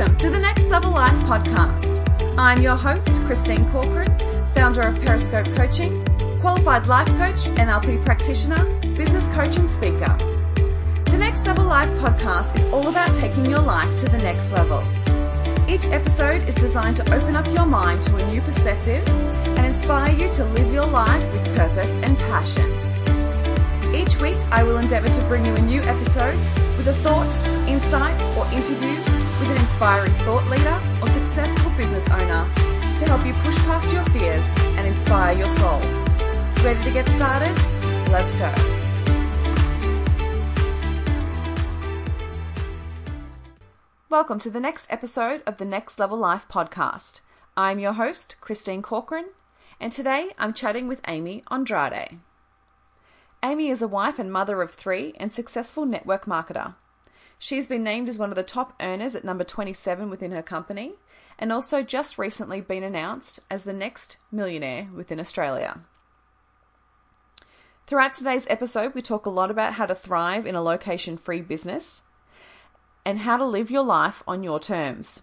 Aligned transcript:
Welcome 0.00 0.16
to 0.16 0.30
the 0.30 0.38
Next 0.38 0.64
Level 0.68 0.92
Life 0.92 1.12
podcast. 1.26 2.38
I'm 2.38 2.62
your 2.62 2.74
host, 2.74 3.06
Christine 3.26 3.68
Corcoran, 3.68 4.08
founder 4.54 4.80
of 4.80 4.98
Periscope 5.02 5.54
Coaching, 5.54 6.02
qualified 6.40 6.86
life 6.86 7.06
coach, 7.18 7.44
NLP 7.58 8.02
practitioner, 8.02 8.64
business 8.96 9.26
coach, 9.34 9.58
and 9.58 9.70
speaker. 9.70 10.16
The 11.04 11.18
Next 11.18 11.44
Level 11.44 11.66
Life 11.66 11.90
podcast 12.00 12.58
is 12.58 12.64
all 12.72 12.88
about 12.88 13.14
taking 13.14 13.44
your 13.44 13.58
life 13.58 13.94
to 13.98 14.08
the 14.08 14.16
next 14.16 14.50
level. 14.52 14.80
Each 15.68 15.84
episode 15.88 16.48
is 16.48 16.54
designed 16.54 16.96
to 16.96 17.14
open 17.14 17.36
up 17.36 17.44
your 17.52 17.66
mind 17.66 18.02
to 18.04 18.16
a 18.16 18.26
new 18.30 18.40
perspective 18.40 19.06
and 19.06 19.66
inspire 19.66 20.14
you 20.14 20.30
to 20.30 20.46
live 20.46 20.72
your 20.72 20.86
life 20.86 21.30
with 21.30 21.44
purpose 21.54 21.90
and 22.04 22.16
passion. 22.16 22.70
Each 23.94 24.16
week, 24.16 24.38
I 24.50 24.62
will 24.62 24.78
endeavour 24.78 25.10
to 25.10 25.20
bring 25.24 25.44
you 25.44 25.54
a 25.56 25.60
new 25.60 25.82
episode 25.82 26.38
with 26.78 26.88
a 26.88 26.94
thought, 27.02 27.28
insight, 27.68 28.18
or 28.38 28.50
interview 28.54 29.19
with 29.40 29.50
an 29.52 29.56
inspiring 29.56 30.12
thought 30.16 30.46
leader 30.50 30.78
or 31.00 31.08
successful 31.08 31.70
business 31.70 32.06
owner 32.10 32.44
to 32.98 33.06
help 33.06 33.24
you 33.24 33.32
push 33.32 33.56
past 33.60 33.90
your 33.90 34.04
fears 34.10 34.44
and 34.76 34.86
inspire 34.86 35.34
your 35.34 35.48
soul. 35.56 35.80
Ready 36.62 36.84
to 36.84 36.90
get 36.92 37.08
started? 37.14 37.56
Let's 38.10 38.34
go. 38.36 38.52
Welcome 44.10 44.38
to 44.40 44.50
the 44.50 44.60
next 44.60 44.92
episode 44.92 45.42
of 45.46 45.56
the 45.56 45.64
Next 45.64 45.98
Level 45.98 46.18
Life 46.18 46.46
podcast. 46.46 47.20
I'm 47.56 47.78
your 47.78 47.94
host, 47.94 48.36
Christine 48.42 48.82
Corcoran, 48.82 49.30
and 49.80 49.90
today 49.90 50.32
I'm 50.38 50.52
chatting 50.52 50.86
with 50.86 51.00
Amy 51.08 51.42
Andrade. 51.50 52.18
Amy 53.42 53.70
is 53.70 53.80
a 53.80 53.88
wife 53.88 54.18
and 54.18 54.30
mother 54.30 54.60
of 54.60 54.72
three 54.72 55.14
and 55.16 55.32
successful 55.32 55.86
network 55.86 56.26
marketer. 56.26 56.74
She's 57.42 57.66
been 57.66 57.80
named 57.80 58.10
as 58.10 58.18
one 58.18 58.28
of 58.28 58.36
the 58.36 58.42
top 58.42 58.74
earners 58.82 59.14
at 59.14 59.24
number 59.24 59.44
27 59.44 60.10
within 60.10 60.30
her 60.32 60.42
company 60.42 60.96
and 61.38 61.50
also 61.50 61.82
just 61.82 62.18
recently 62.18 62.60
been 62.60 62.82
announced 62.82 63.40
as 63.50 63.64
the 63.64 63.72
next 63.72 64.18
millionaire 64.30 64.90
within 64.94 65.18
Australia. 65.18 65.80
Throughout 67.86 68.12
today's 68.12 68.46
episode, 68.50 68.94
we 68.94 69.00
talk 69.00 69.24
a 69.24 69.30
lot 69.30 69.50
about 69.50 69.72
how 69.72 69.86
to 69.86 69.94
thrive 69.94 70.44
in 70.44 70.54
a 70.54 70.60
location 70.60 71.16
free 71.16 71.40
business 71.40 72.02
and 73.06 73.20
how 73.20 73.38
to 73.38 73.46
live 73.46 73.70
your 73.70 73.84
life 73.84 74.22
on 74.28 74.42
your 74.42 74.60
terms. 74.60 75.22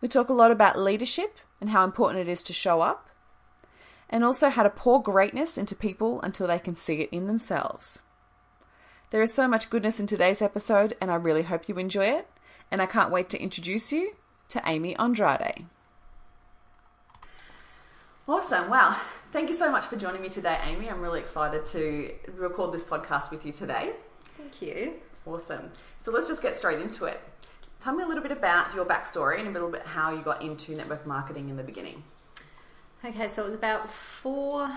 We 0.00 0.06
talk 0.06 0.28
a 0.28 0.32
lot 0.32 0.52
about 0.52 0.78
leadership 0.78 1.38
and 1.60 1.70
how 1.70 1.82
important 1.82 2.20
it 2.20 2.30
is 2.30 2.44
to 2.44 2.52
show 2.52 2.82
up, 2.82 3.10
and 4.08 4.22
also 4.22 4.48
how 4.48 4.62
to 4.62 4.70
pour 4.70 5.02
greatness 5.02 5.58
into 5.58 5.74
people 5.74 6.20
until 6.22 6.46
they 6.46 6.60
can 6.60 6.76
see 6.76 7.00
it 7.00 7.08
in 7.10 7.26
themselves. 7.26 8.02
There 9.10 9.22
is 9.22 9.34
so 9.34 9.48
much 9.48 9.70
goodness 9.70 9.98
in 9.98 10.06
today's 10.06 10.40
episode, 10.40 10.96
and 11.00 11.10
I 11.10 11.16
really 11.16 11.42
hope 11.42 11.68
you 11.68 11.76
enjoy 11.78 12.06
it. 12.06 12.28
And 12.70 12.80
I 12.80 12.86
can't 12.86 13.10
wait 13.10 13.28
to 13.30 13.42
introduce 13.42 13.90
you 13.90 14.14
to 14.50 14.62
Amy 14.64 14.96
Andrade. 14.96 15.66
Awesome. 18.28 18.70
Wow. 18.70 18.96
Thank 19.32 19.48
you 19.48 19.54
so 19.54 19.72
much 19.72 19.86
for 19.86 19.96
joining 19.96 20.22
me 20.22 20.28
today, 20.28 20.60
Amy. 20.62 20.88
I'm 20.88 21.00
really 21.00 21.18
excited 21.18 21.64
to 21.66 22.12
record 22.36 22.72
this 22.72 22.84
podcast 22.84 23.32
with 23.32 23.44
you 23.44 23.50
today. 23.50 23.94
Thank 24.36 24.62
you. 24.62 24.94
Awesome. 25.26 25.72
So 26.04 26.12
let's 26.12 26.28
just 26.28 26.40
get 26.40 26.56
straight 26.56 26.80
into 26.80 27.06
it. 27.06 27.20
Tell 27.80 27.94
me 27.94 28.04
a 28.04 28.06
little 28.06 28.22
bit 28.22 28.32
about 28.32 28.72
your 28.74 28.84
backstory 28.84 29.40
and 29.40 29.48
a 29.48 29.50
little 29.50 29.70
bit 29.70 29.82
how 29.82 30.12
you 30.12 30.22
got 30.22 30.42
into 30.42 30.76
network 30.76 31.04
marketing 31.04 31.48
in 31.48 31.56
the 31.56 31.64
beginning. 31.64 32.04
Okay, 33.04 33.26
so 33.26 33.42
it 33.42 33.46
was 33.46 33.54
about 33.54 33.90
four, 33.90 34.70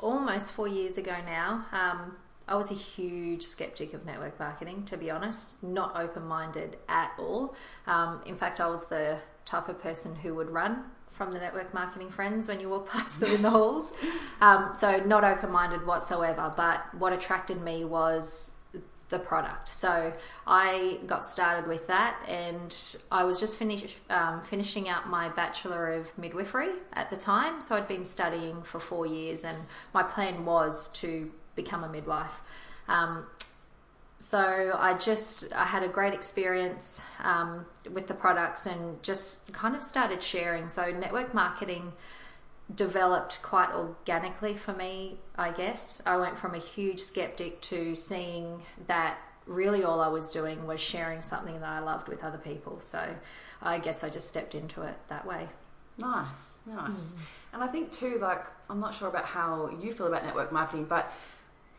almost 0.00 0.50
four 0.50 0.66
years 0.66 0.98
ago 0.98 1.14
now. 1.24 1.66
Um, 1.70 2.16
I 2.48 2.54
was 2.56 2.70
a 2.70 2.74
huge 2.74 3.42
skeptic 3.42 3.92
of 3.94 4.06
network 4.06 4.38
marketing, 4.40 4.84
to 4.86 4.96
be 4.96 5.10
honest, 5.10 5.62
not 5.62 5.96
open 5.96 6.26
minded 6.26 6.78
at 6.88 7.12
all. 7.18 7.54
Um, 7.86 8.22
in 8.26 8.36
fact, 8.36 8.60
I 8.60 8.68
was 8.68 8.86
the 8.86 9.18
type 9.44 9.68
of 9.68 9.80
person 9.80 10.14
who 10.14 10.34
would 10.34 10.50
run 10.50 10.84
from 11.10 11.32
the 11.32 11.38
network 11.38 11.74
marketing 11.74 12.10
friends 12.10 12.48
when 12.48 12.60
you 12.60 12.68
walk 12.68 12.88
past 12.90 13.20
them 13.20 13.30
in 13.30 13.42
the 13.42 13.50
halls. 13.50 13.92
Um, 14.40 14.70
so, 14.72 14.98
not 15.04 15.24
open 15.24 15.50
minded 15.50 15.86
whatsoever. 15.86 16.52
But 16.56 16.82
what 16.94 17.12
attracted 17.12 17.60
me 17.60 17.84
was 17.84 18.52
the 19.08 19.18
product. 19.18 19.68
So 19.68 20.12
I 20.46 21.00
got 21.06 21.24
started 21.24 21.66
with 21.66 21.86
that, 21.86 22.22
and 22.28 22.76
I 23.10 23.24
was 23.24 23.40
just 23.40 23.56
finish, 23.56 23.96
um, 24.10 24.42
finishing 24.42 24.88
out 24.88 25.08
my 25.08 25.28
Bachelor 25.30 25.94
of 25.94 26.16
Midwifery 26.18 26.70
at 26.92 27.10
the 27.10 27.16
time. 27.16 27.60
So 27.60 27.74
I'd 27.76 27.88
been 27.88 28.04
studying 28.04 28.62
for 28.62 28.80
four 28.80 29.06
years, 29.06 29.44
and 29.44 29.56
my 29.94 30.02
plan 30.02 30.44
was 30.44 30.90
to 31.00 31.30
become 31.62 31.82
a 31.84 31.88
midwife. 31.88 32.36
Um, 32.88 33.26
so 34.18 34.76
I 34.78 34.94
just 34.94 35.52
I 35.54 35.64
had 35.64 35.82
a 35.82 35.88
great 35.88 36.14
experience 36.14 37.02
um, 37.22 37.66
with 37.96 38.06
the 38.06 38.14
products 38.14 38.66
and 38.66 39.02
just 39.02 39.52
kind 39.52 39.74
of 39.76 39.82
started 39.82 40.22
sharing. 40.22 40.68
So 40.68 40.90
network 40.90 41.34
marketing 41.34 41.92
developed 42.74 43.40
quite 43.42 43.70
organically 43.74 44.54
for 44.54 44.74
me, 44.74 45.18
I 45.36 45.50
guess. 45.52 46.02
I 46.04 46.16
went 46.16 46.36
from 46.36 46.54
a 46.54 46.58
huge 46.58 47.00
skeptic 47.00 47.60
to 47.72 47.94
seeing 47.94 48.62
that 48.88 49.18
really 49.46 49.82
all 49.84 50.00
I 50.00 50.08
was 50.08 50.30
doing 50.30 50.66
was 50.66 50.80
sharing 50.80 51.22
something 51.22 51.58
that 51.60 51.68
I 51.68 51.78
loved 51.78 52.08
with 52.08 52.22
other 52.22 52.38
people. 52.38 52.80
So 52.80 53.02
I 53.62 53.78
guess 53.78 54.04
I 54.04 54.10
just 54.10 54.28
stepped 54.28 54.54
into 54.54 54.82
it 54.82 54.96
that 55.08 55.24
way. 55.26 55.48
Nice, 55.96 56.58
nice. 56.66 56.90
Mm. 56.90 57.12
And 57.54 57.64
I 57.64 57.66
think 57.66 57.90
too, 57.90 58.18
like, 58.20 58.44
I'm 58.68 58.80
not 58.80 58.94
sure 58.94 59.08
about 59.08 59.24
how 59.24 59.70
you 59.82 59.92
feel 59.92 60.06
about 60.06 60.24
network 60.24 60.52
marketing, 60.52 60.84
but 60.84 61.10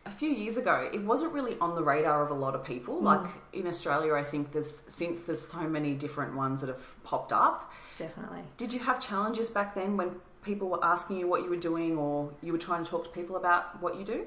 a 0.06 0.10
few 0.10 0.30
years 0.30 0.56
ago, 0.56 0.88
it 0.92 1.02
wasn't 1.02 1.32
really 1.32 1.56
on 1.60 1.74
the 1.74 1.82
radar 1.82 2.24
of 2.24 2.30
a 2.30 2.34
lot 2.34 2.54
of 2.54 2.64
people. 2.64 3.00
Mm. 3.00 3.02
Like 3.02 3.30
in 3.52 3.66
Australia, 3.66 4.14
I 4.14 4.24
think 4.24 4.52
there's 4.52 4.82
since 4.88 5.20
there's 5.20 5.40
so 5.40 5.68
many 5.68 5.94
different 5.94 6.34
ones 6.34 6.60
that 6.62 6.68
have 6.68 7.04
popped 7.04 7.32
up. 7.32 7.70
Definitely. 7.96 8.42
Did 8.56 8.72
you 8.72 8.78
have 8.80 8.98
challenges 8.98 9.50
back 9.50 9.74
then 9.74 9.96
when 9.96 10.12
people 10.42 10.68
were 10.70 10.82
asking 10.82 11.18
you 11.20 11.28
what 11.28 11.42
you 11.42 11.50
were 11.50 11.56
doing 11.56 11.98
or 11.98 12.32
you 12.42 12.52
were 12.52 12.58
trying 12.58 12.82
to 12.82 12.90
talk 12.90 13.04
to 13.04 13.10
people 13.10 13.36
about 13.36 13.80
what 13.82 13.96
you 13.96 14.04
do? 14.04 14.26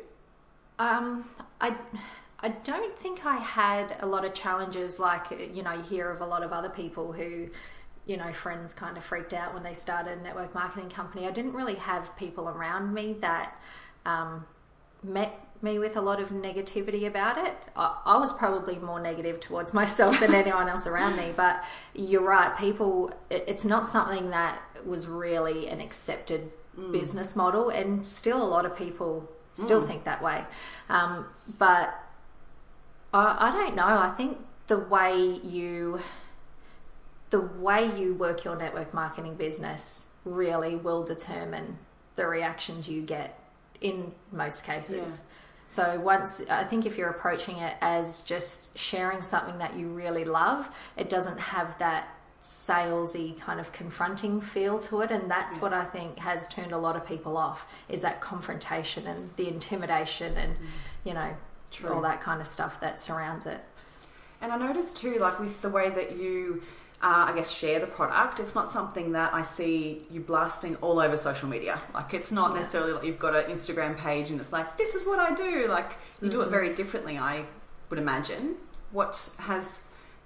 Um, 0.79 1.25
I. 1.59 1.75
I 2.45 2.49
don't 2.49 2.93
think 2.99 3.25
I 3.25 3.37
had 3.37 3.95
a 4.01 4.05
lot 4.05 4.25
of 4.25 4.33
challenges 4.33 4.99
like 4.99 5.31
you 5.31 5.63
know 5.63 5.71
you 5.71 5.81
hear 5.81 6.11
of 6.11 6.19
a 6.19 6.25
lot 6.25 6.43
of 6.43 6.51
other 6.51 6.67
people 6.67 7.13
who 7.13 7.47
you 8.05 8.17
know 8.17 8.33
friends 8.33 8.73
kind 8.73 8.97
of 8.97 9.03
freaked 9.05 9.31
out 9.31 9.53
when 9.53 9.63
they 9.63 9.73
started 9.73 10.17
a 10.17 10.21
network 10.21 10.53
marketing 10.53 10.89
company. 10.89 11.25
I 11.25 11.31
didn't 11.31 11.53
really 11.53 11.75
have 11.75 12.13
people 12.17 12.49
around 12.49 12.93
me 12.93 13.15
that 13.21 13.55
um, 14.05 14.45
met 15.03 15.52
me 15.63 15.79
with 15.79 15.95
a 15.95 16.01
lot 16.01 16.21
of 16.21 16.29
negativity 16.29 17.07
about 17.07 17.37
it. 17.37 17.55
I, 17.75 17.97
I, 18.05 18.17
was 18.17 18.33
probably 18.33 18.77
more 18.77 18.99
negative 18.99 19.39
towards 19.39 19.73
myself 19.81 20.19
than 20.19 20.35
anyone 20.35 20.67
else 20.67 20.85
around 20.85 21.15
me. 21.15 21.33
But 21.35 21.63
you're 21.93 22.23
right, 22.23 22.55
people, 22.57 23.11
it, 23.29 23.45
it's 23.47 23.65
not 23.65 23.85
something 23.85 24.29
that 24.31 24.61
was 24.85 25.07
really 25.07 25.67
an 25.69 25.79
accepted 25.79 26.51
mm. 26.77 26.91
business 26.91 27.35
model, 27.35 27.69
and 27.69 28.05
still 28.05 28.43
a 28.43 28.45
lot 28.45 28.65
of 28.65 28.77
people 28.77 29.29
still 29.53 29.81
mm. 29.81 29.87
think 29.87 30.03
that 30.03 30.21
way. 30.21 30.43
Um, 30.89 31.25
but 31.57 31.93
I, 33.13 33.47
I 33.47 33.51
don't 33.51 33.75
know. 33.75 33.85
I 33.85 34.13
think 34.17 34.37
the 34.67 34.79
way 34.79 35.39
you 35.43 36.01
the 37.29 37.41
way 37.41 37.99
you 37.99 38.13
work 38.13 38.45
your 38.45 38.55
network 38.55 38.93
marketing 38.93 39.33
business 39.33 40.05
really 40.23 40.75
will 40.75 41.03
determine 41.03 41.79
the 42.15 42.27
reactions 42.27 42.87
you 42.87 43.01
get 43.01 43.39
in 43.81 44.11
most 44.31 44.63
cases. 44.63 45.21
So 45.73 45.99
once 45.99 46.43
I 46.51 46.65
think 46.65 46.85
if 46.85 46.99
you're 46.99 47.09
approaching 47.09 47.57
it 47.57 47.75
as 47.81 48.21
just 48.21 48.77
sharing 48.77 49.23
something 49.23 49.57
that 49.57 49.73
you 49.73 49.87
really 49.87 50.23
love, 50.23 50.69
it 50.97 51.09
doesn't 51.09 51.39
have 51.39 51.75
that 51.79 52.09
salesy 52.43 53.39
kind 53.39 53.59
of 53.59 53.71
confronting 53.71 54.39
feel 54.39 54.77
to 54.77 55.01
it 55.01 55.09
and 55.09 55.31
that's 55.31 55.55
yeah. 55.55 55.61
what 55.63 55.73
I 55.73 55.85
think 55.85 56.19
has 56.19 56.47
turned 56.47 56.73
a 56.73 56.77
lot 56.77 56.95
of 56.95 57.07
people 57.07 57.37
off 57.37 57.65
is 57.89 58.01
that 58.01 58.19
confrontation 58.21 59.07
and 59.07 59.31
the 59.37 59.47
intimidation 59.47 60.35
and 60.35 60.53
mm. 60.53 60.65
you 61.05 61.13
know 61.13 61.29
True. 61.71 61.91
all 61.91 62.01
that 62.01 62.21
kind 62.21 62.39
of 62.39 62.45
stuff 62.45 62.79
that 62.81 62.99
surrounds 62.99 63.47
it. 63.47 63.61
And 64.41 64.51
I 64.51 64.57
noticed 64.57 64.97
too 64.97 65.17
like 65.17 65.39
with 65.39 65.59
the 65.63 65.69
way 65.69 65.89
that 65.89 66.17
you 66.17 66.61
uh, 67.03 67.25
I 67.27 67.33
guess, 67.35 67.51
share 67.51 67.81
the 67.81 67.85
product. 67.85 68.39
It's 68.39 68.55
not 68.55 68.71
something 68.71 69.11
that 69.11 69.33
I 69.33 69.43
see 69.43 70.03
you 70.09 70.21
blasting 70.21 70.77
all 70.77 71.01
over 71.01 71.17
social 71.17 71.49
media. 71.49 71.81
Like, 71.93 72.13
it's 72.13 72.31
not 72.31 72.53
yeah. 72.53 72.61
necessarily 72.61 72.93
like 72.93 73.03
you've 73.03 73.19
got 73.19 73.35
an 73.35 73.51
Instagram 73.51 73.97
page 73.97 74.31
and 74.31 74.39
it's 74.39 74.53
like, 74.53 74.77
this 74.77 74.95
is 74.95 75.05
what 75.05 75.19
I 75.19 75.35
do. 75.35 75.67
Like, 75.67 75.89
you 76.21 76.29
mm-hmm. 76.29 76.29
do 76.29 76.39
it 76.39 76.43
mm-hmm. 76.45 76.51
very 76.51 76.73
differently, 76.73 77.17
I 77.17 77.43
would 77.89 77.99
imagine. 77.99 78.55
What 78.91 79.31
has 79.39 79.81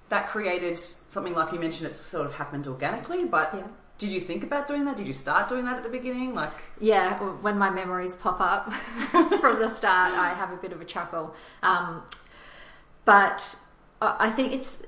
that 0.09 0.27
created 0.27 0.77
something 0.77 1.33
like 1.33 1.51
you 1.51 1.59
mentioned, 1.59 1.89
it's 1.89 1.99
sort 1.99 2.27
of 2.27 2.33
happened 2.33 2.67
organically, 2.67 3.25
but. 3.25 3.53
Yeah. 3.53 3.67
Did 3.97 4.09
you 4.09 4.21
think 4.21 4.43
about 4.43 4.67
doing 4.67 4.85
that? 4.85 4.95
Did 4.95 5.07
you 5.07 5.13
start 5.13 5.49
doing 5.49 5.65
that 5.65 5.77
at 5.77 5.81
the 5.81 5.89
beginning? 5.89 6.35
Like, 6.35 6.53
yeah, 6.79 7.17
when 7.17 7.57
my 7.57 7.71
memories 7.71 8.15
pop 8.15 8.39
up 8.39 8.71
from 9.41 9.59
the 9.59 9.67
start, 9.69 10.13
I 10.13 10.35
have 10.35 10.51
a 10.51 10.57
bit 10.57 10.71
of 10.71 10.79
a 10.81 10.85
chuckle. 10.85 11.33
Um, 11.63 12.03
but 13.05 13.57
I 13.99 14.29
think 14.29 14.53
it's 14.53 14.85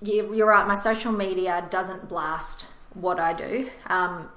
you're 0.00 0.48
right. 0.48 0.66
My 0.66 0.74
social 0.74 1.12
media 1.12 1.66
doesn't 1.70 2.08
blast 2.08 2.68
what 2.94 3.18
I 3.20 3.32
do 3.32 3.70
um, 3.86 4.28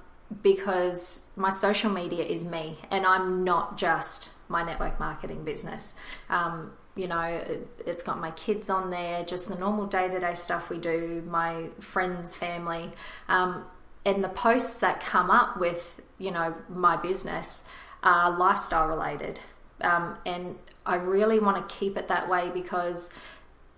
because 0.41 1.25
my 1.35 1.49
social 1.49 1.91
media 1.91 2.23
is 2.23 2.45
me, 2.45 2.77
and 2.91 3.05
I'm 3.05 3.43
not 3.43 3.77
just 3.77 4.33
my 4.49 4.63
network 4.63 4.99
marketing 4.99 5.43
business. 5.43 5.95
Um, 6.29 6.71
you 6.95 7.07
know, 7.07 7.21
it, 7.21 7.67
it's 7.85 8.03
got 8.03 8.19
my 8.19 8.31
kids 8.31 8.69
on 8.69 8.89
there, 8.89 9.23
just 9.23 9.47
the 9.47 9.55
normal 9.55 9.85
day 9.85 10.09
to 10.09 10.19
day 10.19 10.33
stuff 10.33 10.69
we 10.69 10.77
do, 10.77 11.23
my 11.27 11.67
friends, 11.79 12.35
family. 12.35 12.91
Um, 13.27 13.65
and 14.05 14.23
the 14.23 14.29
posts 14.29 14.79
that 14.79 15.01
come 15.01 15.29
up 15.29 15.59
with, 15.59 16.01
you 16.17 16.31
know, 16.31 16.55
my 16.67 16.97
business 16.97 17.63
are 18.03 18.35
lifestyle 18.37 18.87
related. 18.87 19.39
Um, 19.81 20.17
and 20.25 20.57
I 20.85 20.95
really 20.95 21.39
want 21.39 21.69
to 21.69 21.75
keep 21.75 21.97
it 21.97 22.07
that 22.07 22.27
way 22.27 22.49
because 22.53 23.13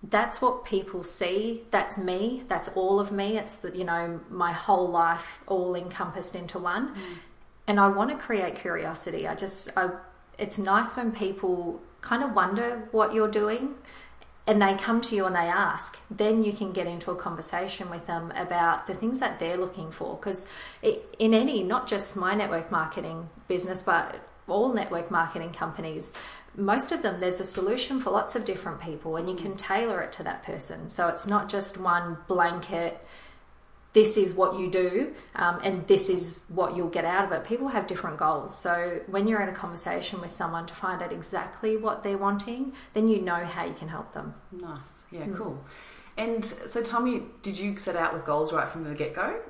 that's 0.03 0.41
what 0.41 0.65
people 0.65 1.03
see. 1.03 1.63
That's 1.69 1.97
me. 1.97 2.43
That's 2.47 2.69
all 2.69 2.99
of 2.99 3.11
me. 3.11 3.37
It's 3.37 3.55
the, 3.55 3.75
you 3.75 3.83
know, 3.83 4.19
my 4.29 4.51
whole 4.51 4.89
life 4.89 5.39
all 5.47 5.75
encompassed 5.75 6.35
into 6.35 6.57
one. 6.57 6.95
Mm. 6.95 7.17
And 7.67 7.79
I 7.79 7.87
want 7.89 8.09
to 8.09 8.17
create 8.17 8.55
curiosity. 8.55 9.27
I 9.27 9.35
just, 9.35 9.69
I, 9.77 9.91
it's 10.39 10.57
nice 10.57 10.97
when 10.97 11.11
people 11.11 11.79
kind 12.01 12.23
of 12.23 12.33
wonder 12.33 12.87
what 12.91 13.13
you're 13.13 13.29
doing 13.29 13.75
and 14.47 14.59
they 14.59 14.73
come 14.73 15.01
to 15.01 15.15
you 15.15 15.25
and 15.25 15.35
they 15.35 15.39
ask, 15.39 16.01
then 16.09 16.43
you 16.43 16.51
can 16.51 16.71
get 16.71 16.87
into 16.87 17.11
a 17.11 17.15
conversation 17.15 17.91
with 17.91 18.07
them 18.07 18.31
about 18.35 18.87
the 18.87 18.95
things 18.95 19.19
that 19.19 19.39
they're 19.39 19.57
looking 19.57 19.91
for. 19.91 20.15
Because 20.15 20.47
in 20.81 21.33
any, 21.35 21.61
not 21.61 21.87
just 21.87 22.17
my 22.17 22.33
network 22.33 22.71
marketing 22.71 23.29
business, 23.47 23.81
but 23.81 24.15
all 24.47 24.73
network 24.73 25.11
marketing 25.11 25.51
companies, 25.53 26.11
most 26.55 26.91
of 26.91 27.01
them 27.01 27.19
there's 27.19 27.39
a 27.39 27.45
solution 27.45 27.99
for 27.99 28.09
lots 28.09 28.35
of 28.35 28.45
different 28.45 28.81
people 28.81 29.15
and 29.15 29.29
you 29.29 29.35
can 29.35 29.55
tailor 29.55 30.01
it 30.01 30.11
to 30.13 30.23
that 30.23 30.43
person. 30.43 30.89
So 30.89 31.07
it's 31.07 31.27
not 31.27 31.49
just 31.49 31.77
one 31.77 32.17
blanket 32.27 33.05
this 33.93 34.15
is 34.15 34.33
what 34.33 34.57
you 34.57 34.71
do 34.71 35.13
um, 35.35 35.59
and 35.63 35.85
this 35.87 36.09
is 36.09 36.45
what 36.47 36.77
you'll 36.77 36.89
get 36.89 37.03
out 37.03 37.25
of 37.25 37.31
it. 37.33 37.43
People 37.43 37.67
have 37.67 37.87
different 37.87 38.17
goals. 38.17 38.57
So 38.57 39.01
when 39.07 39.27
you're 39.27 39.41
in 39.41 39.49
a 39.49 39.53
conversation 39.53 40.21
with 40.21 40.31
someone 40.31 40.65
to 40.67 40.73
find 40.73 41.01
out 41.01 41.11
exactly 41.11 41.75
what 41.75 42.03
they're 42.03 42.17
wanting 42.17 42.73
then 42.93 43.07
you 43.07 43.21
know 43.21 43.43
how 43.45 43.65
you 43.65 43.73
can 43.73 43.87
help 43.87 44.13
them. 44.13 44.33
Nice. 44.51 45.05
Yeah 45.11 45.25
mm. 45.25 45.35
cool. 45.35 45.63
And 46.17 46.43
so 46.43 46.81
tell 46.81 47.01
me 47.01 47.23
did 47.41 47.57
you 47.57 47.77
set 47.77 47.95
out 47.95 48.13
with 48.13 48.25
goals 48.25 48.53
right 48.53 48.67
from 48.67 48.83
the 48.83 48.93
get-go? 48.93 49.41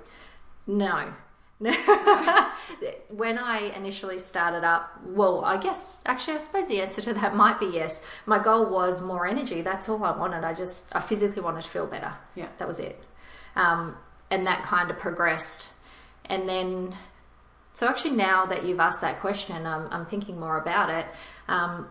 No 0.67 1.13
when 3.09 3.37
I 3.37 3.71
initially 3.75 4.17
started 4.17 4.63
up, 4.63 4.99
well, 5.05 5.45
I 5.45 5.57
guess 5.57 5.99
actually, 6.05 6.35
I 6.35 6.37
suppose 6.39 6.67
the 6.67 6.81
answer 6.81 7.01
to 7.01 7.13
that 7.13 7.35
might 7.43 7.59
be 7.59 7.67
yes. 7.67 8.03
My 8.25 8.41
goal 8.41 8.65
was 8.65 9.01
more 9.01 9.27
energy. 9.27 9.61
That's 9.61 9.87
all 9.87 10.03
I 10.03 10.17
wanted. 10.17 10.43
I 10.43 10.53
just, 10.55 10.95
I 10.95 10.99
physically 11.01 11.41
wanted 11.41 11.63
to 11.63 11.69
feel 11.69 11.85
better. 11.85 12.13
Yeah. 12.35 12.47
That 12.57 12.67
was 12.67 12.79
it. 12.79 12.99
Um, 13.55 13.95
and 14.31 14.47
that 14.47 14.63
kind 14.63 14.89
of 14.89 14.97
progressed. 14.97 15.73
And 16.25 16.49
then, 16.49 16.95
so 17.73 17.87
actually, 17.87 18.15
now 18.15 18.45
that 18.45 18.65
you've 18.65 18.79
asked 18.79 19.01
that 19.01 19.19
question, 19.19 19.67
um, 19.67 19.87
I'm 19.91 20.05
thinking 20.05 20.39
more 20.39 20.57
about 20.57 20.89
it. 20.89 21.05
Um, 21.47 21.89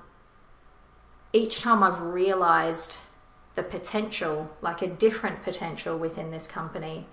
each 1.32 1.61
time 1.61 1.82
I've 1.84 2.00
realized 2.00 2.99
the 3.55 3.62
potential, 3.62 4.50
like 4.62 4.82
a 4.82 4.88
different 4.88 5.44
potential 5.44 5.96
within 5.96 6.32
this 6.32 6.49
company, 6.49 7.06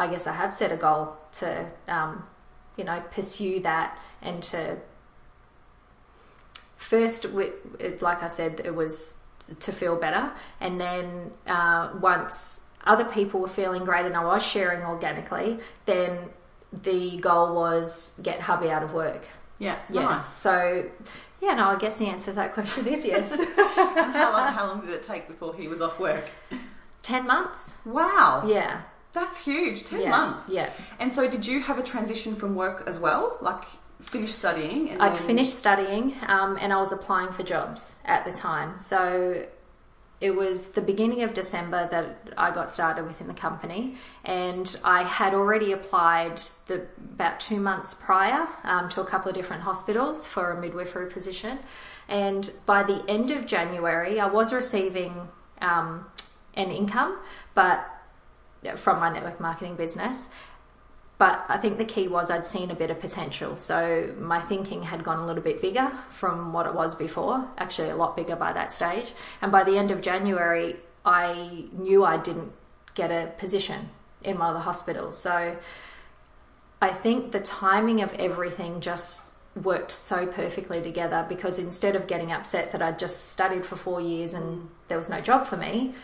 I 0.00 0.06
guess 0.06 0.26
I 0.26 0.32
have 0.32 0.50
set 0.52 0.72
a 0.72 0.76
goal 0.76 1.14
to, 1.32 1.66
um, 1.86 2.24
you 2.76 2.84
know, 2.84 3.02
pursue 3.10 3.60
that 3.60 3.98
and 4.22 4.42
to 4.44 4.78
first, 6.78 7.26
like 8.00 8.22
I 8.22 8.26
said, 8.26 8.62
it 8.64 8.74
was 8.74 9.18
to 9.58 9.72
feel 9.72 9.96
better, 9.96 10.32
and 10.60 10.80
then 10.80 11.32
uh, 11.46 11.90
once 12.00 12.62
other 12.84 13.04
people 13.04 13.40
were 13.40 13.48
feeling 13.48 13.84
great 13.84 14.06
and 14.06 14.16
I 14.16 14.24
was 14.24 14.42
sharing 14.42 14.82
organically, 14.82 15.58
then 15.84 16.30
the 16.72 17.18
goal 17.18 17.54
was 17.54 18.18
get 18.22 18.40
hubby 18.40 18.70
out 18.70 18.82
of 18.82 18.94
work. 18.94 19.26
Yeah, 19.58 19.78
yeah. 19.90 20.02
Nice. 20.02 20.30
So, 20.30 20.88
yeah, 21.42 21.54
no, 21.54 21.64
I 21.64 21.78
guess 21.78 21.98
the 21.98 22.06
answer 22.06 22.30
to 22.30 22.36
that 22.36 22.54
question 22.54 22.86
is 22.86 23.04
yes. 23.04 23.30
how, 23.56 24.32
long, 24.32 24.52
how 24.54 24.66
long 24.66 24.80
did 24.80 24.90
it 24.90 25.02
take 25.02 25.28
before 25.28 25.54
he 25.54 25.68
was 25.68 25.82
off 25.82 26.00
work? 26.00 26.24
10 27.02 27.26
months. 27.26 27.74
Wow. 27.84 28.44
Yeah. 28.46 28.82
That's 29.12 29.44
huge. 29.44 29.84
Ten 29.84 30.02
yeah, 30.02 30.10
months. 30.10 30.48
Yeah. 30.48 30.70
And 30.98 31.14
so, 31.14 31.28
did 31.28 31.46
you 31.46 31.60
have 31.60 31.78
a 31.78 31.82
transition 31.82 32.36
from 32.36 32.54
work 32.54 32.84
as 32.86 32.98
well? 32.98 33.38
Like 33.40 33.64
finish 34.00 34.32
studying? 34.32 35.00
I'd 35.00 35.16
then... 35.16 35.22
finished 35.22 35.54
studying, 35.54 36.14
um, 36.26 36.58
and 36.60 36.72
I 36.72 36.78
was 36.78 36.92
applying 36.92 37.32
for 37.32 37.42
jobs 37.42 37.96
at 38.04 38.24
the 38.24 38.32
time. 38.32 38.78
So 38.78 39.46
it 40.20 40.34
was 40.34 40.72
the 40.72 40.82
beginning 40.82 41.22
of 41.22 41.32
December 41.32 41.88
that 41.90 42.34
I 42.36 42.50
got 42.50 42.68
started 42.68 43.06
within 43.06 43.26
the 43.26 43.34
company, 43.34 43.96
and 44.24 44.76
I 44.84 45.04
had 45.04 45.32
already 45.32 45.72
applied 45.72 46.40
the 46.66 46.86
about 47.14 47.40
two 47.40 47.58
months 47.58 47.94
prior 47.94 48.46
um, 48.64 48.88
to 48.90 49.00
a 49.00 49.04
couple 49.06 49.30
of 49.30 49.34
different 49.34 49.62
hospitals 49.62 50.26
for 50.26 50.52
a 50.52 50.60
midwifery 50.60 51.10
position. 51.10 51.58
And 52.08 52.50
by 52.66 52.82
the 52.82 53.04
end 53.08 53.30
of 53.30 53.46
January, 53.46 54.20
I 54.20 54.26
was 54.26 54.52
receiving 54.52 55.28
um, 55.62 56.06
an 56.54 56.70
income, 56.70 57.18
but 57.54 57.86
from 58.76 59.00
my 59.00 59.10
network 59.10 59.40
marketing 59.40 59.76
business. 59.76 60.30
But 61.18 61.44
I 61.48 61.58
think 61.58 61.76
the 61.76 61.84
key 61.84 62.08
was 62.08 62.30
I'd 62.30 62.46
seen 62.46 62.70
a 62.70 62.74
bit 62.74 62.90
of 62.90 62.98
potential. 62.98 63.54
So 63.56 64.14
my 64.18 64.40
thinking 64.40 64.84
had 64.84 65.04
gone 65.04 65.18
a 65.18 65.26
little 65.26 65.42
bit 65.42 65.60
bigger 65.60 65.92
from 66.10 66.54
what 66.54 66.64
it 66.66 66.74
was 66.74 66.94
before, 66.94 67.46
actually, 67.58 67.90
a 67.90 67.96
lot 67.96 68.16
bigger 68.16 68.36
by 68.36 68.54
that 68.54 68.72
stage. 68.72 69.12
And 69.42 69.52
by 69.52 69.64
the 69.64 69.76
end 69.76 69.90
of 69.90 70.00
January, 70.00 70.76
I 71.04 71.66
knew 71.72 72.04
I 72.04 72.16
didn't 72.16 72.52
get 72.94 73.10
a 73.10 73.32
position 73.36 73.90
in 74.22 74.38
one 74.38 74.48
of 74.48 74.54
the 74.54 74.62
hospitals. 74.62 75.18
So 75.18 75.58
I 76.80 76.88
think 76.88 77.32
the 77.32 77.40
timing 77.40 78.00
of 78.00 78.14
everything 78.14 78.80
just 78.80 79.30
worked 79.62 79.90
so 79.90 80.26
perfectly 80.26 80.80
together 80.80 81.26
because 81.28 81.58
instead 81.58 81.96
of 81.96 82.06
getting 82.06 82.32
upset 82.32 82.72
that 82.72 82.80
I'd 82.80 82.98
just 82.98 83.30
studied 83.30 83.66
for 83.66 83.76
four 83.76 84.00
years 84.00 84.32
and 84.32 84.70
there 84.88 84.96
was 84.96 85.10
no 85.10 85.20
job 85.20 85.46
for 85.46 85.56
me, 85.56 85.94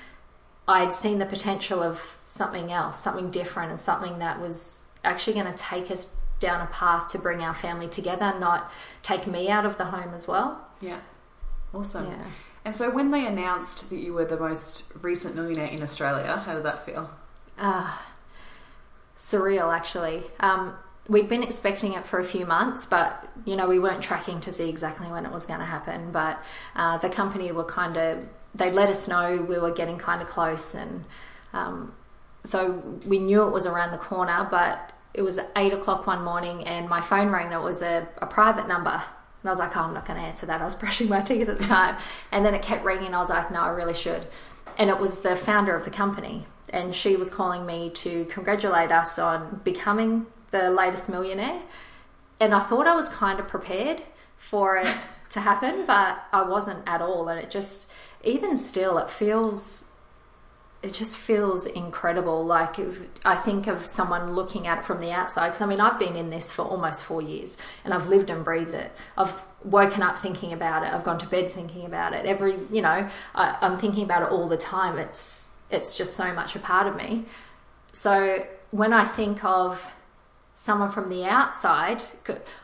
I'd 0.68 0.94
seen 0.94 1.18
the 1.18 1.26
potential 1.26 1.82
of 1.82 2.00
something 2.26 2.72
else, 2.72 3.00
something 3.00 3.30
different, 3.30 3.70
and 3.70 3.80
something 3.80 4.18
that 4.18 4.40
was 4.40 4.80
actually 5.04 5.34
going 5.34 5.52
to 5.52 5.56
take 5.56 5.90
us 5.90 6.14
down 6.40 6.60
a 6.60 6.66
path 6.66 7.08
to 7.08 7.18
bring 7.18 7.40
our 7.40 7.54
family 7.54 7.88
together, 7.88 8.34
not 8.38 8.70
take 9.02 9.26
me 9.26 9.48
out 9.48 9.64
of 9.64 9.78
the 9.78 9.86
home 9.86 10.12
as 10.12 10.26
well. 10.26 10.60
Yeah. 10.80 11.00
Awesome. 11.72 12.06
Yeah. 12.06 12.24
And 12.64 12.74
so 12.74 12.90
when 12.90 13.10
they 13.10 13.26
announced 13.26 13.90
that 13.90 13.96
you 13.96 14.12
were 14.12 14.24
the 14.24 14.36
most 14.36 14.92
recent 15.00 15.36
millionaire 15.36 15.68
in 15.68 15.82
Australia, 15.82 16.42
how 16.44 16.54
did 16.54 16.64
that 16.64 16.84
feel? 16.84 17.10
Ah, 17.58 18.02
uh, 18.02 18.12
surreal 19.16 19.72
actually. 19.72 20.24
Um, 20.40 20.74
we'd 21.08 21.28
been 21.28 21.42
expecting 21.42 21.92
it 21.92 22.06
for 22.06 22.18
a 22.18 22.24
few 22.24 22.44
months, 22.44 22.84
but 22.84 23.28
you 23.44 23.56
know 23.56 23.68
we 23.68 23.78
weren't 23.78 24.02
tracking 24.02 24.40
to 24.40 24.52
see 24.52 24.68
exactly 24.68 25.06
when 25.06 25.24
it 25.24 25.32
was 25.32 25.46
going 25.46 25.60
to 25.60 25.66
happen. 25.66 26.10
But 26.10 26.42
uh, 26.74 26.98
the 26.98 27.08
company 27.08 27.52
were 27.52 27.64
kind 27.64 27.96
of 27.96 28.26
they 28.56 28.70
let 28.70 28.90
us 28.90 29.08
know 29.08 29.44
we 29.48 29.58
were 29.58 29.70
getting 29.70 29.98
kind 29.98 30.22
of 30.22 30.28
close, 30.28 30.74
and 30.74 31.04
um, 31.52 31.94
so 32.44 32.72
we 33.06 33.18
knew 33.18 33.42
it 33.42 33.52
was 33.52 33.66
around 33.66 33.92
the 33.92 33.98
corner. 33.98 34.46
But 34.50 34.92
it 35.14 35.22
was 35.22 35.38
eight 35.56 35.72
o'clock 35.72 36.06
one 36.06 36.22
morning, 36.22 36.64
and 36.64 36.88
my 36.88 37.00
phone 37.00 37.30
rang. 37.30 37.52
It 37.52 37.62
was 37.62 37.82
a, 37.82 38.08
a 38.18 38.26
private 38.26 38.68
number, 38.68 38.90
and 38.90 39.44
I 39.44 39.50
was 39.50 39.58
like, 39.58 39.76
"Oh, 39.76 39.80
I'm 39.80 39.94
not 39.94 40.06
going 40.06 40.20
to 40.20 40.26
answer 40.26 40.46
that." 40.46 40.60
I 40.60 40.64
was 40.64 40.74
brushing 40.82 41.08
my 41.08 41.20
teeth 41.20 41.48
at 41.48 41.58
the 41.58 41.66
time, 41.66 41.96
and 42.32 42.44
then 42.44 42.54
it 42.54 42.62
kept 42.62 42.84
ringing. 42.84 43.14
I 43.14 43.18
was 43.18 43.30
like, 43.30 43.50
"No, 43.50 43.60
I 43.60 43.70
really 43.70 43.94
should." 43.94 44.26
And 44.78 44.90
it 44.90 44.98
was 44.98 45.20
the 45.20 45.36
founder 45.36 45.74
of 45.74 45.84
the 45.84 45.90
company, 45.90 46.46
and 46.70 46.94
she 46.94 47.16
was 47.16 47.30
calling 47.30 47.66
me 47.66 47.90
to 47.90 48.24
congratulate 48.26 48.90
us 48.90 49.18
on 49.18 49.60
becoming 49.64 50.26
the 50.50 50.70
latest 50.70 51.08
millionaire. 51.08 51.60
And 52.38 52.54
I 52.54 52.60
thought 52.60 52.86
I 52.86 52.94
was 52.94 53.08
kind 53.08 53.40
of 53.40 53.48
prepared 53.48 54.02
for 54.36 54.76
it 54.76 54.94
to 55.30 55.40
happen, 55.40 55.86
but 55.86 56.22
I 56.32 56.42
wasn't 56.42 56.86
at 56.86 57.00
all. 57.00 57.28
And 57.28 57.40
it 57.40 57.50
just 57.50 57.90
even 58.24 58.58
still, 58.58 58.98
it 58.98 59.10
feels 59.10 59.86
it 60.82 60.92
just 60.92 61.16
feels 61.16 61.66
incredible. 61.66 62.44
Like 62.44 62.78
if 62.78 63.00
I 63.24 63.34
think 63.34 63.66
of 63.66 63.84
someone 63.86 64.34
looking 64.34 64.66
at 64.66 64.78
it 64.78 64.84
from 64.84 65.00
the 65.00 65.10
outside, 65.10 65.48
because 65.48 65.60
I 65.60 65.66
mean, 65.66 65.80
I've 65.80 65.98
been 65.98 66.16
in 66.16 66.30
this 66.30 66.52
for 66.52 66.62
almost 66.62 67.04
four 67.04 67.20
years 67.20 67.56
and 67.84 67.92
I've 67.92 68.08
lived 68.08 68.30
and 68.30 68.44
breathed 68.44 68.74
it. 68.74 68.92
I've 69.16 69.34
woken 69.64 70.02
up 70.02 70.18
thinking 70.18 70.52
about 70.52 70.84
it. 70.84 70.92
I've 70.92 71.02
gone 71.02 71.18
to 71.18 71.26
bed 71.26 71.50
thinking 71.50 71.86
about 71.86 72.12
it. 72.12 72.24
Every, 72.26 72.54
you 72.70 72.82
know, 72.82 73.08
I, 73.34 73.58
I'm 73.60 73.78
thinking 73.78 74.04
about 74.04 74.22
it 74.22 74.28
all 74.30 74.46
the 74.48 74.56
time. 74.56 74.98
It's, 74.98 75.48
it's 75.70 75.96
just 75.96 76.14
so 76.14 76.32
much 76.32 76.54
a 76.54 76.60
part 76.60 76.86
of 76.86 76.94
me. 76.94 77.24
So 77.92 78.46
when 78.70 78.92
I 78.92 79.06
think 79.06 79.44
of 79.44 79.90
someone 80.54 80.90
from 80.90 81.08
the 81.08 81.24
outside, 81.24 82.02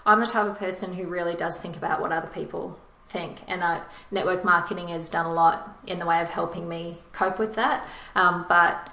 I'm 0.07 0.21
the 0.21 0.27
type 0.27 0.47
of 0.47 0.59
person 0.59 0.95
who 0.95 1.07
really 1.09 1.35
does 1.35 1.57
think 1.57 1.77
about 1.77 2.01
what 2.01 2.13
other 2.13 2.29
people 2.29 2.79
think. 3.13 3.39
And 3.47 3.63
uh, 3.63 3.83
network 4.11 4.45
marketing 4.45 4.89
has 4.89 5.09
done 5.09 5.27
a 5.27 5.33
lot 5.33 5.79
in 5.87 5.99
the 5.99 6.07
way 6.07 6.21
of 6.21 6.31
helping 6.31 6.69
me 6.69 6.99
cope 7.13 7.39
with 7.39 7.55
that. 7.55 7.87
Um, 8.15 8.47
but 8.49 8.91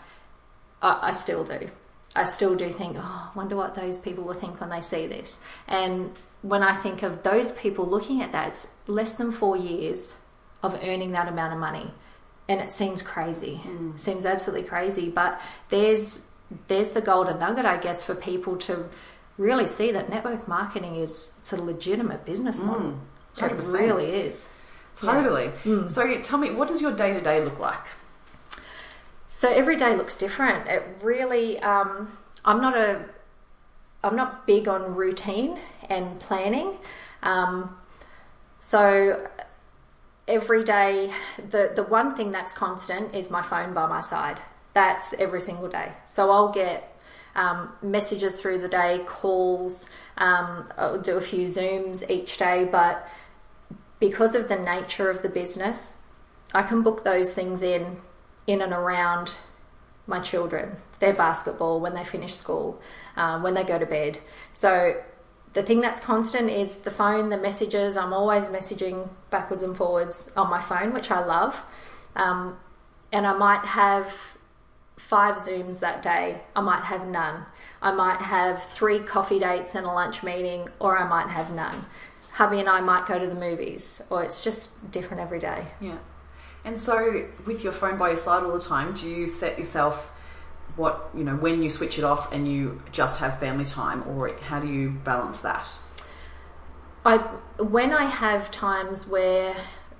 I, 0.81 0.99
I, 1.09 1.11
still 1.11 1.43
do. 1.43 1.69
I 2.15 2.25
still 2.25 2.55
do 2.55 2.71
think, 2.71 2.97
oh, 2.99 3.31
I 3.33 3.37
wonder 3.37 3.55
what 3.55 3.75
those 3.75 3.97
people 3.97 4.23
will 4.23 4.33
think 4.33 4.59
when 4.59 4.69
they 4.69 4.81
see 4.81 5.07
this. 5.07 5.39
And 5.67 6.11
when 6.41 6.63
I 6.63 6.75
think 6.75 7.03
of 7.03 7.23
those 7.23 7.51
people 7.53 7.85
looking 7.85 8.21
at 8.21 8.31
that, 8.31 8.49
it's 8.49 8.67
less 8.87 9.15
than 9.15 9.31
four 9.31 9.57
years 9.57 10.19
of 10.61 10.79
earning 10.83 11.11
that 11.11 11.27
amount 11.27 11.53
of 11.53 11.59
money. 11.59 11.91
And 12.47 12.59
it 12.59 12.69
seems 12.69 13.01
crazy. 13.01 13.61
Mm. 13.63 13.99
seems 13.99 14.25
absolutely 14.25 14.67
crazy. 14.67 15.09
But 15.09 15.39
there's 15.69 16.25
there's 16.67 16.91
the 16.91 17.01
golden 17.01 17.39
nugget, 17.39 17.65
I 17.65 17.77
guess, 17.77 18.03
for 18.03 18.15
people 18.15 18.57
to 18.57 18.89
really 19.37 19.67
see 19.67 19.91
that 19.91 20.09
network 20.09 20.47
marketing 20.47 20.95
is 20.95 21.33
it's 21.39 21.53
a 21.53 21.61
legitimate 21.61 22.25
business 22.25 22.59
model. 22.59 22.91
Mm. 22.91 22.99
100%. 23.39 23.51
It 23.51 23.65
really 23.65 24.11
is. 24.11 24.49
Totally. 24.95 25.45
Yeah. 25.45 25.51
Mm. 25.73 25.91
So 25.91 26.21
tell 26.21 26.39
me, 26.39 26.51
what 26.51 26.67
does 26.67 26.81
your 26.81 26.91
day 26.91 27.13
to 27.13 27.21
day 27.21 27.43
look 27.43 27.59
like? 27.59 27.85
So 29.31 29.49
every 29.49 29.77
day 29.77 29.95
looks 29.95 30.17
different. 30.17 30.67
It 30.67 30.83
really, 31.01 31.59
um, 31.59 32.17
I'm 32.43 32.61
not 32.61 32.75
a, 32.75 33.05
I'm 34.03 34.15
not 34.15 34.45
big 34.45 34.67
on 34.67 34.95
routine 34.95 35.59
and 35.89 36.19
planning. 36.19 36.73
Um, 37.23 37.77
so 38.59 39.25
every 40.27 40.63
day, 40.63 41.11
the 41.37 41.71
the 41.75 41.83
one 41.83 42.15
thing 42.15 42.31
that's 42.31 42.53
constant 42.53 43.15
is 43.15 43.29
my 43.29 43.41
phone 43.41 43.73
by 43.73 43.87
my 43.87 44.01
side. 44.01 44.39
That's 44.73 45.13
every 45.13 45.41
single 45.41 45.67
day. 45.67 45.91
So 46.05 46.31
I'll 46.31 46.51
get 46.51 46.95
um, 47.35 47.71
messages 47.81 48.39
through 48.39 48.59
the 48.59 48.67
day, 48.67 49.03
calls. 49.05 49.89
Um, 50.17 50.69
I'll 50.77 51.01
do 51.01 51.17
a 51.17 51.21
few 51.21 51.45
Zooms 51.45 52.09
each 52.09 52.37
day, 52.37 52.67
but 52.71 53.07
because 53.99 54.35
of 54.35 54.47
the 54.47 54.55
nature 54.55 55.09
of 55.09 55.21
the 55.21 55.29
business, 55.29 56.07
I 56.53 56.63
can 56.63 56.81
book 56.81 57.03
those 57.03 57.33
things 57.33 57.61
in 57.61 58.01
in 58.47 58.61
and 58.61 58.73
around 58.73 59.35
my 60.07 60.19
children, 60.19 60.75
their 60.99 61.13
basketball, 61.13 61.79
when 61.79 61.93
they 61.93 62.03
finish 62.03 62.33
school, 62.33 62.81
um, 63.15 63.43
when 63.43 63.53
they 63.53 63.63
go 63.63 63.77
to 63.77 63.85
bed. 63.85 64.19
So 64.53 65.03
the 65.53 65.61
thing 65.61 65.81
that's 65.81 65.99
constant 65.99 66.49
is 66.49 66.77
the 66.77 66.91
phone, 66.91 67.29
the 67.29 67.37
messages. 67.37 67.95
I'm 67.95 68.13
always 68.13 68.49
messaging 68.49 69.09
backwards 69.29 69.61
and 69.61 69.77
forwards 69.77 70.31
on 70.35 70.49
my 70.49 70.59
phone, 70.59 70.93
which 70.93 71.11
I 71.11 71.23
love. 71.23 71.61
Um, 72.15 72.57
and 73.11 73.27
I 73.27 73.33
might 73.33 73.65
have 73.65 74.15
five 74.97 75.35
Zooms 75.35 75.79
that 75.79 76.03
day, 76.03 76.41
I 76.55 76.61
might 76.61 76.83
have 76.83 77.07
none. 77.07 77.45
I 77.81 77.91
might 77.91 78.21
have 78.21 78.63
three 78.65 78.99
coffee 78.99 79.39
dates 79.39 79.73
and 79.73 79.85
a 79.85 79.89
lunch 79.89 80.21
meeting, 80.23 80.67
or 80.79 80.97
I 80.97 81.07
might 81.07 81.29
have 81.29 81.51
none. 81.51 81.85
Hubby 82.39 82.61
and 82.61 82.69
I 82.69 82.79
might 82.79 83.05
go 83.05 83.19
to 83.19 83.27
the 83.27 83.35
movies, 83.35 84.01
or 84.09 84.23
it's 84.23 84.41
just 84.41 84.91
different 84.91 85.21
every 85.21 85.39
day. 85.39 85.65
Yeah. 85.81 85.97
And 86.63 86.79
so, 86.79 87.25
with 87.45 87.65
your 87.65 87.73
phone 87.73 87.97
by 87.97 88.11
your 88.11 88.17
side 88.17 88.43
all 88.43 88.53
the 88.53 88.61
time, 88.61 88.93
do 88.93 89.09
you 89.09 89.27
set 89.27 89.57
yourself 89.57 90.09
what, 90.77 91.09
you 91.13 91.25
know, 91.25 91.35
when 91.35 91.61
you 91.61 91.69
switch 91.69 91.97
it 91.97 92.05
off 92.05 92.31
and 92.31 92.49
you 92.49 92.81
just 92.93 93.19
have 93.19 93.41
family 93.41 93.65
time, 93.65 94.07
or 94.07 94.33
how 94.37 94.61
do 94.61 94.69
you 94.69 94.91
balance 94.91 95.41
that? 95.41 95.67
I, 97.03 97.17
when 97.57 97.91
I 97.91 98.05
have 98.05 98.51
times 98.51 99.05
where 99.05 99.57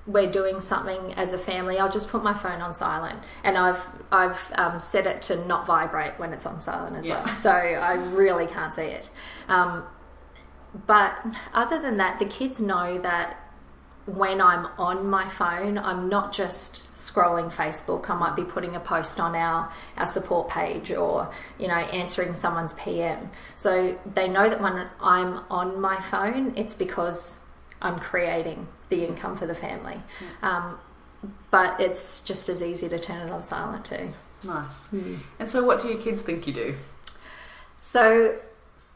we're 0.07 0.31
doing 0.31 0.61
something 0.61 1.13
as 1.15 1.33
a 1.33 1.37
family, 1.37 1.77
I'll 1.77 1.91
just 1.91 2.07
put 2.07 2.23
my 2.23 2.33
phone 2.33 2.61
on 2.61 2.73
silent, 2.73 3.19
and 3.43 3.57
I've 3.57 3.85
I've 4.13 4.51
um, 4.55 4.79
set 4.79 5.05
it 5.05 5.21
to 5.23 5.45
not 5.45 5.65
vibrate 5.65 6.17
when 6.17 6.31
it's 6.31 6.45
on 6.45 6.61
silent 6.61 6.95
as 6.95 7.05
yeah. 7.05 7.25
well, 7.25 7.35
so 7.35 7.51
I 7.51 7.95
really 7.95 8.47
can't 8.47 8.71
see 8.71 8.83
it. 8.83 9.09
Um, 9.49 9.83
but 10.85 11.15
other 11.53 11.81
than 11.81 11.97
that, 11.97 12.19
the 12.19 12.25
kids 12.25 12.61
know 12.61 12.99
that 12.99 13.37
when 14.05 14.41
I'm 14.41 14.67
on 14.77 15.07
my 15.07 15.27
phone, 15.29 15.77
I'm 15.77 16.09
not 16.09 16.33
just 16.33 16.93
scrolling 16.95 17.51
Facebook. 17.51 18.09
I 18.09 18.15
might 18.15 18.35
be 18.35 18.43
putting 18.43 18.75
a 18.75 18.79
post 18.79 19.19
on 19.19 19.35
our, 19.35 19.71
our 19.97 20.05
support 20.05 20.49
page 20.49 20.91
or, 20.91 21.31
you 21.59 21.67
know, 21.67 21.75
answering 21.75 22.33
someone's 22.33 22.73
PM. 22.73 23.29
So 23.55 23.99
they 24.13 24.27
know 24.27 24.49
that 24.49 24.61
when 24.61 24.87
I'm 25.01 25.41
on 25.49 25.79
my 25.79 25.99
phone, 26.01 26.53
it's 26.57 26.73
because 26.73 27.39
I'm 27.81 27.97
creating 27.97 28.67
the 28.89 29.05
income 29.05 29.37
for 29.37 29.45
the 29.45 29.55
family. 29.55 30.01
Um, 30.41 30.79
but 31.51 31.79
it's 31.79 32.23
just 32.23 32.49
as 32.49 32.63
easy 32.63 32.89
to 32.89 32.99
turn 32.99 33.27
it 33.27 33.31
on 33.31 33.43
silent 33.43 33.85
too. 33.85 34.13
Nice. 34.43 34.87
Mm. 34.87 35.19
And 35.39 35.49
so, 35.49 35.63
what 35.63 35.81
do 35.81 35.89
your 35.89 36.01
kids 36.01 36.21
think 36.21 36.47
you 36.47 36.53
do? 36.53 36.75
So, 37.81 38.39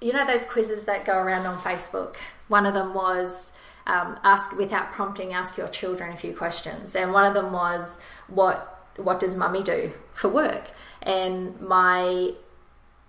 you 0.04 0.14
know, 0.14 0.26
those 0.26 0.46
quizzes 0.46 0.86
that 0.86 1.06
go 1.06 1.18
around 1.18 1.46
on 1.46 1.58
Facebook? 1.60 2.16
One 2.48 2.66
of 2.66 2.74
them 2.74 2.94
was 2.94 3.54
um, 3.88 4.20
ask 4.24 4.56
without 4.58 4.92
prompting, 4.92 5.34
ask 5.34 5.58
your 5.58 5.68
children 5.68 6.12
a 6.12 6.16
few 6.16 6.36
questions. 6.36 6.96
And 6.96 7.14
one 7.14 7.26
of 7.26 7.34
them 7.34 7.52
was, 7.52 8.00
what 8.28 8.70
what 8.98 9.20
does 9.20 9.36
mummy 9.36 9.64
do 9.64 9.92
for 10.14 10.30
work? 10.30 10.70
And 11.02 11.60
my 11.60 12.34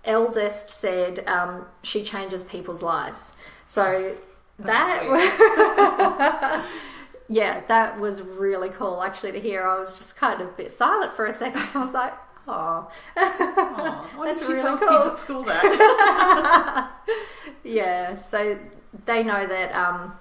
eldest 0.03 0.69
said 0.69 1.27
um, 1.27 1.67
she 1.83 2.03
changes 2.03 2.43
people's 2.43 2.81
lives. 2.81 3.37
So 3.65 4.15
that 4.59 5.03
yeah, 7.27 7.61
that 7.67 7.99
was 7.99 8.21
really 8.21 8.69
cool 8.69 9.03
actually 9.03 9.33
to 9.33 9.39
hear. 9.39 9.67
I 9.67 9.79
was 9.79 9.97
just 9.97 10.15
kind 10.15 10.41
of 10.41 10.47
a 10.47 10.51
bit 10.51 10.71
silent 10.71 11.13
for 11.13 11.25
a 11.25 11.31
second. 11.31 11.67
I 11.73 11.83
was 11.83 11.93
like, 11.93 12.13
oh, 12.47 12.89
that's 13.15 14.41
really 14.43 14.77
cool. 14.77 14.89
at 14.89 15.17
school 15.17 15.43
that. 15.43 16.91
yeah, 17.63 18.19
so 18.19 18.57
they 19.05 19.23
know 19.23 19.45
that 19.47 19.71
um, 19.73 20.13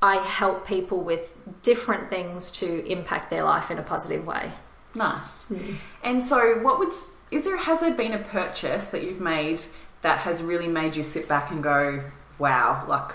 I 0.00 0.16
help 0.16 0.66
people 0.66 1.00
with 1.00 1.34
different 1.62 2.10
things 2.10 2.50
to 2.52 2.86
impact 2.86 3.30
their 3.30 3.44
life 3.44 3.70
in 3.70 3.78
a 3.78 3.82
positive 3.82 4.26
way. 4.26 4.52
Nice. 4.94 5.44
Mm. 5.50 5.76
And 6.02 6.22
so, 6.22 6.60
what 6.60 6.78
would 6.78 6.90
is 7.30 7.44
there? 7.44 7.56
Has 7.56 7.80
there 7.80 7.94
been 7.94 8.12
a 8.12 8.18
purchase 8.18 8.86
that 8.86 9.02
you've 9.02 9.20
made 9.20 9.62
that 10.02 10.20
has 10.20 10.42
really 10.42 10.68
made 10.68 10.96
you 10.96 11.02
sit 11.02 11.28
back 11.28 11.50
and 11.50 11.62
go, 11.62 12.04
"Wow!" 12.38 12.84
Like 12.86 13.14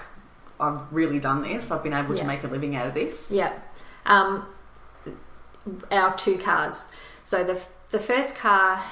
I've 0.59 0.91
really 0.91 1.19
done 1.19 1.43
this. 1.43 1.71
I've 1.71 1.83
been 1.83 1.93
able 1.93 2.15
yeah. 2.15 2.21
to 2.21 2.27
make 2.27 2.43
a 2.43 2.47
living 2.47 2.75
out 2.75 2.87
of 2.87 2.93
this. 2.93 3.31
Yeah. 3.31 3.53
Um, 4.05 4.45
our 5.91 6.15
two 6.15 6.37
cars. 6.37 6.89
So 7.23 7.43
the 7.43 7.61
the 7.89 7.99
first 7.99 8.35
car, 8.35 8.83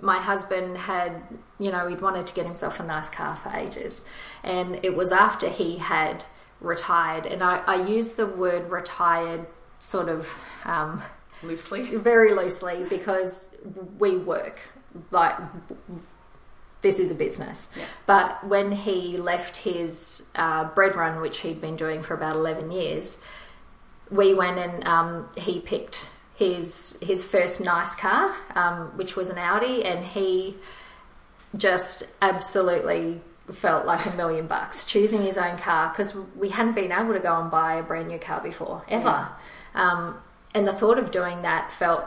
my 0.00 0.18
husband 0.18 0.76
had, 0.76 1.22
you 1.58 1.70
know, 1.70 1.88
he'd 1.88 2.00
wanted 2.00 2.26
to 2.26 2.34
get 2.34 2.44
himself 2.44 2.80
a 2.80 2.82
nice 2.82 3.08
car 3.08 3.36
for 3.36 3.50
ages, 3.54 4.04
and 4.42 4.80
it 4.82 4.96
was 4.96 5.12
after 5.12 5.48
he 5.48 5.78
had 5.78 6.24
retired. 6.60 7.26
And 7.26 7.42
I, 7.42 7.58
I 7.58 7.86
use 7.86 8.14
the 8.14 8.26
word 8.26 8.70
retired 8.70 9.46
sort 9.78 10.08
of 10.08 10.28
um, 10.64 11.02
loosely, 11.42 11.82
very 11.96 12.34
loosely, 12.34 12.84
because 12.88 13.48
we 13.98 14.16
work 14.16 14.58
like 15.10 15.36
this 16.82 16.98
is 16.98 17.10
a 17.10 17.14
business. 17.14 17.70
Yeah. 17.76 17.84
But 18.06 18.46
when 18.46 18.72
he 18.72 19.16
left 19.16 19.58
his 19.58 20.26
uh, 20.34 20.64
bread 20.64 20.96
run, 20.96 21.20
which 21.22 21.38
he'd 21.38 21.60
been 21.60 21.76
doing 21.76 22.02
for 22.02 22.14
about 22.14 22.34
11 22.34 22.72
years, 22.72 23.22
we 24.10 24.34
went 24.34 24.58
and 24.58 24.86
um, 24.86 25.28
he 25.38 25.60
picked 25.60 26.10
his 26.42 26.98
his 27.00 27.24
first 27.24 27.60
nice 27.60 27.94
car, 27.94 28.34
um, 28.54 28.96
which 28.96 29.16
was 29.16 29.30
an 29.30 29.38
Audi, 29.38 29.84
and 29.84 30.04
he 30.04 30.56
just 31.56 32.04
absolutely 32.20 33.20
felt 33.52 33.84
like 33.84 34.06
a 34.06 34.16
million 34.16 34.46
bucks 34.46 34.84
choosing 34.84 35.22
his 35.22 35.36
own 35.36 35.58
car 35.58 35.90
because 35.90 36.16
we 36.36 36.48
hadn't 36.48 36.74
been 36.74 36.92
able 36.92 37.12
to 37.12 37.20
go 37.20 37.40
and 37.40 37.50
buy 37.50 37.74
a 37.74 37.82
brand 37.82 38.08
new 38.08 38.18
car 38.18 38.40
before 38.40 38.82
ever. 38.88 39.28
Yeah. 39.74 39.92
Um, 39.92 40.18
and 40.54 40.66
the 40.66 40.72
thought 40.72 40.98
of 40.98 41.10
doing 41.10 41.42
that 41.42 41.72
felt 41.72 42.04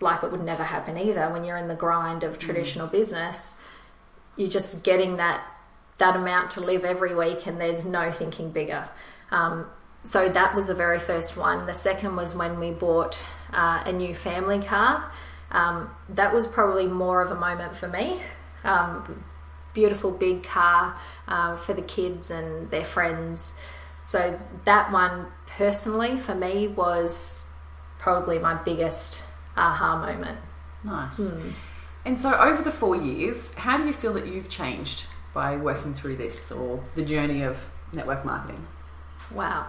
like 0.00 0.22
it 0.22 0.30
would 0.30 0.44
never 0.44 0.62
happen 0.62 0.98
either 0.98 1.30
when 1.30 1.44
you're 1.44 1.56
in 1.56 1.68
the 1.68 1.74
grind 1.74 2.24
of 2.24 2.36
mm. 2.36 2.40
traditional 2.40 2.88
mm. 2.88 2.92
business 2.92 3.58
you're 4.36 4.48
just 4.48 4.82
getting 4.82 5.16
that 5.16 5.44
that 5.98 6.16
amount 6.16 6.50
to 6.52 6.60
live 6.60 6.84
every 6.84 7.14
week, 7.14 7.46
and 7.46 7.60
there's 7.60 7.84
no 7.84 8.10
thinking 8.10 8.50
bigger. 8.50 8.88
Um, 9.30 9.66
so 10.02 10.28
that 10.28 10.54
was 10.54 10.66
the 10.66 10.74
very 10.74 10.98
first 10.98 11.36
one. 11.36 11.66
The 11.66 11.74
second 11.74 12.16
was 12.16 12.34
when 12.34 12.58
we 12.58 12.72
bought 12.72 13.24
uh, 13.54 13.82
a 13.86 13.92
new 13.92 14.14
family 14.14 14.60
car. 14.60 15.10
Um, 15.50 15.90
that 16.08 16.34
was 16.34 16.46
probably 16.46 16.86
more 16.86 17.22
of 17.22 17.30
a 17.30 17.34
moment 17.36 17.76
for 17.76 17.88
me. 17.88 18.20
Um, 18.64 19.24
beautiful 19.72 20.10
big 20.10 20.42
car 20.42 20.96
uh, 21.28 21.56
for 21.56 21.74
the 21.74 21.82
kids 21.82 22.30
and 22.30 22.70
their 22.70 22.84
friends. 22.84 23.54
So 24.06 24.38
that 24.64 24.92
one 24.92 25.26
personally 25.46 26.18
for 26.18 26.34
me 26.34 26.68
was 26.68 27.44
probably 27.98 28.38
my 28.38 28.54
biggest 28.54 29.22
aha 29.56 29.98
moment. 29.98 30.38
Nice. 30.82 31.16
Hmm. 31.16 31.50
And 32.04 32.20
so, 32.20 32.38
over 32.38 32.62
the 32.62 32.70
four 32.70 32.96
years, 32.96 33.54
how 33.54 33.78
do 33.78 33.86
you 33.86 33.92
feel 33.94 34.12
that 34.12 34.26
you've 34.26 34.50
changed 34.50 35.06
by 35.32 35.56
working 35.56 35.94
through 35.94 36.16
this 36.16 36.52
or 36.52 36.84
the 36.92 37.02
journey 37.02 37.42
of 37.42 37.70
network 37.92 38.26
marketing? 38.26 38.66
Wow. 39.30 39.68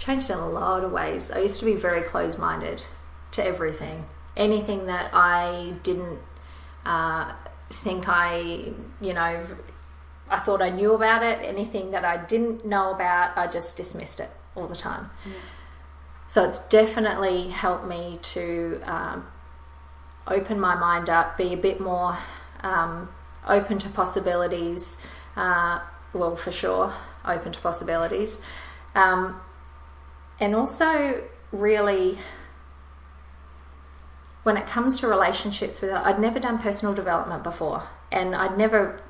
Changed 0.00 0.30
in 0.30 0.38
a 0.38 0.48
lot 0.48 0.82
of 0.82 0.90
ways. 0.90 1.30
I 1.30 1.38
used 1.38 1.60
to 1.60 1.66
be 1.66 1.74
very 1.74 2.00
closed 2.00 2.38
minded 2.38 2.82
to 3.32 3.44
everything. 3.44 4.06
Anything 4.36 4.86
that 4.86 5.10
I 5.12 5.74
didn't 5.82 6.18
uh, 6.86 7.32
think 7.70 8.08
I, 8.08 8.72
you 9.00 9.12
know, 9.12 9.46
I 10.30 10.38
thought 10.38 10.62
I 10.62 10.70
knew 10.70 10.94
about 10.94 11.22
it, 11.22 11.40
anything 11.42 11.90
that 11.90 12.04
I 12.04 12.16
didn't 12.16 12.64
know 12.64 12.92
about, 12.94 13.36
I 13.36 13.46
just 13.46 13.76
dismissed 13.76 14.20
it 14.20 14.30
all 14.56 14.66
the 14.66 14.74
time. 14.74 15.10
Yeah. 15.26 15.32
So 16.28 16.48
it's 16.48 16.60
definitely 16.68 17.48
helped 17.48 17.86
me 17.86 18.20
to 18.22 18.80
um, 18.84 19.26
open 20.26 20.58
my 20.58 20.76
mind 20.76 21.10
up, 21.10 21.36
be 21.36 21.52
a 21.52 21.56
bit 21.56 21.78
more 21.78 22.16
um, 22.62 23.10
open 23.46 23.78
to 23.80 23.88
possibilities. 23.90 25.04
Uh, 25.36 25.80
well, 26.14 26.36
for 26.36 26.52
sure, 26.52 26.94
open 27.24 27.52
to 27.52 27.60
possibilities. 27.60 28.40
Um, 28.94 29.40
and 30.40 30.54
also, 30.54 31.22
really, 31.52 32.18
when 34.42 34.56
it 34.56 34.66
comes 34.66 34.98
to 35.00 35.06
relationships 35.06 35.80
with, 35.80 35.92
I'd 35.92 36.18
never 36.18 36.40
done 36.40 36.58
personal 36.58 36.94
development 36.94 37.42
before, 37.42 37.86
and 38.10 38.34
I'd 38.34 38.56
never 38.56 39.00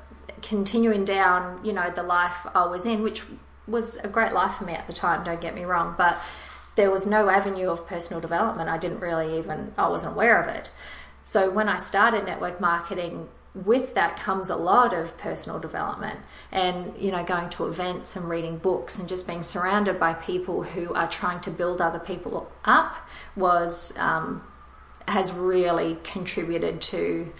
continuing 0.41 1.05
down, 1.05 1.63
you 1.63 1.73
know, 1.73 1.89
the 1.89 2.03
life 2.03 2.45
I 2.53 2.65
was 2.65 2.85
in, 2.85 3.03
which 3.03 3.23
was 3.67 3.97
a 3.97 4.07
great 4.07 4.33
life 4.33 4.55
for 4.55 4.65
me 4.65 4.73
at 4.73 4.87
the 4.87 4.93
time. 4.93 5.23
Don't 5.23 5.39
get 5.39 5.55
me 5.55 5.63
wrong, 5.63 5.95
but 5.97 6.19
there 6.75 6.91
was 6.91 7.05
no 7.05 7.29
avenue 7.29 7.69
of 7.69 7.87
personal 7.87 8.21
development. 8.21 8.69
I 8.69 8.77
didn't 8.77 8.99
really 8.99 9.37
even 9.37 9.73
I 9.77 9.87
wasn't 9.87 10.13
aware 10.13 10.41
of 10.41 10.47
it. 10.47 10.71
So 11.23 11.51
when 11.51 11.69
I 11.69 11.77
started 11.77 12.25
network 12.25 12.59
marketing, 12.59 13.29
with 13.53 13.95
that 13.95 14.17
comes 14.17 14.49
a 14.49 14.55
lot 14.55 14.93
of 14.93 15.17
personal 15.17 15.59
development 15.59 16.17
and 16.51 16.97
you 16.97 17.11
know 17.11 17.23
going 17.23 17.49
to 17.49 17.67
events 17.67 18.15
and 18.15 18.29
reading 18.29 18.57
books 18.57 18.97
and 18.97 19.09
just 19.09 19.27
being 19.27 19.43
surrounded 19.43 19.99
by 19.99 20.13
people 20.13 20.63
who 20.63 20.93
are 20.93 21.09
trying 21.09 21.39
to 21.39 21.51
build 21.51 21.81
other 21.81 21.99
people 21.99 22.49
up 22.63 22.95
was 23.35 23.95
um, 23.97 24.41
has 25.07 25.33
really 25.33 25.97
contributed 26.03 26.79
to 26.79 27.31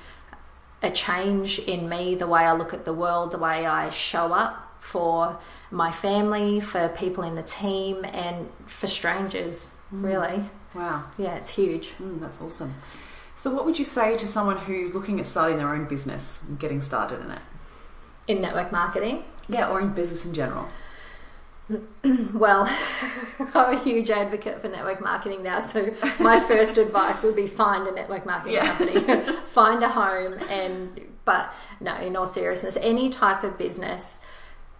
a 0.83 0.91
change 0.91 1.59
in 1.59 1.87
me 1.87 2.15
the 2.15 2.27
way 2.27 2.41
I 2.41 2.53
look 2.53 2.73
at 2.73 2.83
the 2.83 2.93
world 2.93 3.31
the 3.31 3.37
way 3.37 3.65
I 3.65 3.89
show 3.89 4.33
up 4.33 4.67
for 4.79 5.39
my 5.69 5.91
family 5.91 6.59
for 6.59 6.89
people 6.89 7.23
in 7.23 7.35
the 7.35 7.43
team 7.43 8.03
and 8.03 8.49
for 8.65 8.87
strangers 8.87 9.75
mm. 9.93 10.03
really. 10.03 10.43
Wow. 10.73 11.05
Yeah 11.17 11.35
it's 11.35 11.49
huge. 11.49 11.91
Mm, 12.01 12.19
that's 12.19 12.41
awesome 12.41 12.73
so, 13.41 13.51
what 13.51 13.65
would 13.65 13.79
you 13.79 13.85
say 13.85 14.15
to 14.19 14.27
someone 14.27 14.57
who's 14.57 14.93
looking 14.93 15.19
at 15.19 15.25
starting 15.25 15.57
their 15.57 15.73
own 15.73 15.85
business 15.85 16.43
and 16.47 16.59
getting 16.59 16.79
started 16.79 17.21
in 17.21 17.31
it? 17.31 17.41
In 18.27 18.39
network 18.39 18.71
marketing? 18.71 19.23
Yeah, 19.49 19.71
or 19.71 19.81
in 19.81 19.93
business 19.93 20.27
in 20.27 20.33
general. 20.35 20.67
well, 22.35 22.69
I'm 23.55 23.77
a 23.77 23.83
huge 23.83 24.11
advocate 24.11 24.61
for 24.61 24.67
network 24.67 25.01
marketing 25.01 25.41
now. 25.41 25.59
So, 25.59 25.91
my 26.19 26.39
first 26.47 26.77
advice 26.77 27.23
would 27.23 27.35
be 27.35 27.47
find 27.47 27.87
a 27.87 27.91
network 27.91 28.27
marketing 28.27 28.53
yeah. 28.57 28.75
company, 28.77 29.23
find 29.45 29.83
a 29.83 29.89
home, 29.89 30.33
and 30.47 31.01
but 31.25 31.51
no, 31.79 31.95
in 31.95 32.15
all 32.15 32.27
seriousness, 32.27 32.77
any 32.79 33.09
type 33.09 33.43
of 33.43 33.57
business, 33.57 34.23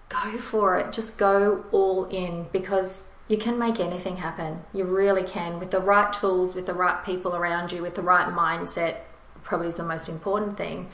go 0.07 0.37
for 0.37 0.77
it. 0.77 0.93
Just 0.93 1.17
go 1.17 1.65
all 1.71 2.05
in 2.05 2.45
because 2.51 3.07
you 3.31 3.37
can 3.37 3.57
make 3.57 3.79
anything 3.79 4.17
happen. 4.17 4.61
You 4.73 4.83
really 4.83 5.23
can. 5.23 5.57
With 5.57 5.71
the 5.71 5.79
right 5.79 6.11
tools, 6.11 6.53
with 6.53 6.65
the 6.65 6.73
right 6.73 7.01
people 7.05 7.33
around 7.33 7.71
you, 7.71 7.81
with 7.81 7.95
the 7.95 8.01
right 8.01 8.27
mindset, 8.27 8.97
probably 9.41 9.67
is 9.67 9.75
the 9.75 9.85
most 9.85 10.09
important 10.09 10.57
thing. 10.57 10.89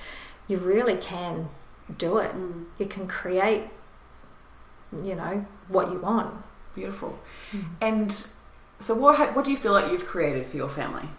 You 0.47 0.57
really 0.57 0.97
can 0.97 1.49
do 1.97 2.19
it. 2.19 2.35
Mm. 2.35 2.65
You 2.77 2.85
can 2.85 3.07
create, 3.07 3.63
you 5.03 5.15
know, 5.15 5.47
what 5.67 5.91
you 5.91 5.97
want. 5.97 6.31
Beautiful. 6.75 7.17
Mm. 7.51 7.65
And 7.81 8.11
so, 8.79 8.93
what 8.93 9.35
what 9.35 9.43
do 9.43 9.49
you 9.49 9.57
feel 9.57 9.71
like 9.71 9.91
you've 9.91 10.05
created 10.05 10.45
for 10.45 10.57
your 10.57 10.69
family? 10.69 11.09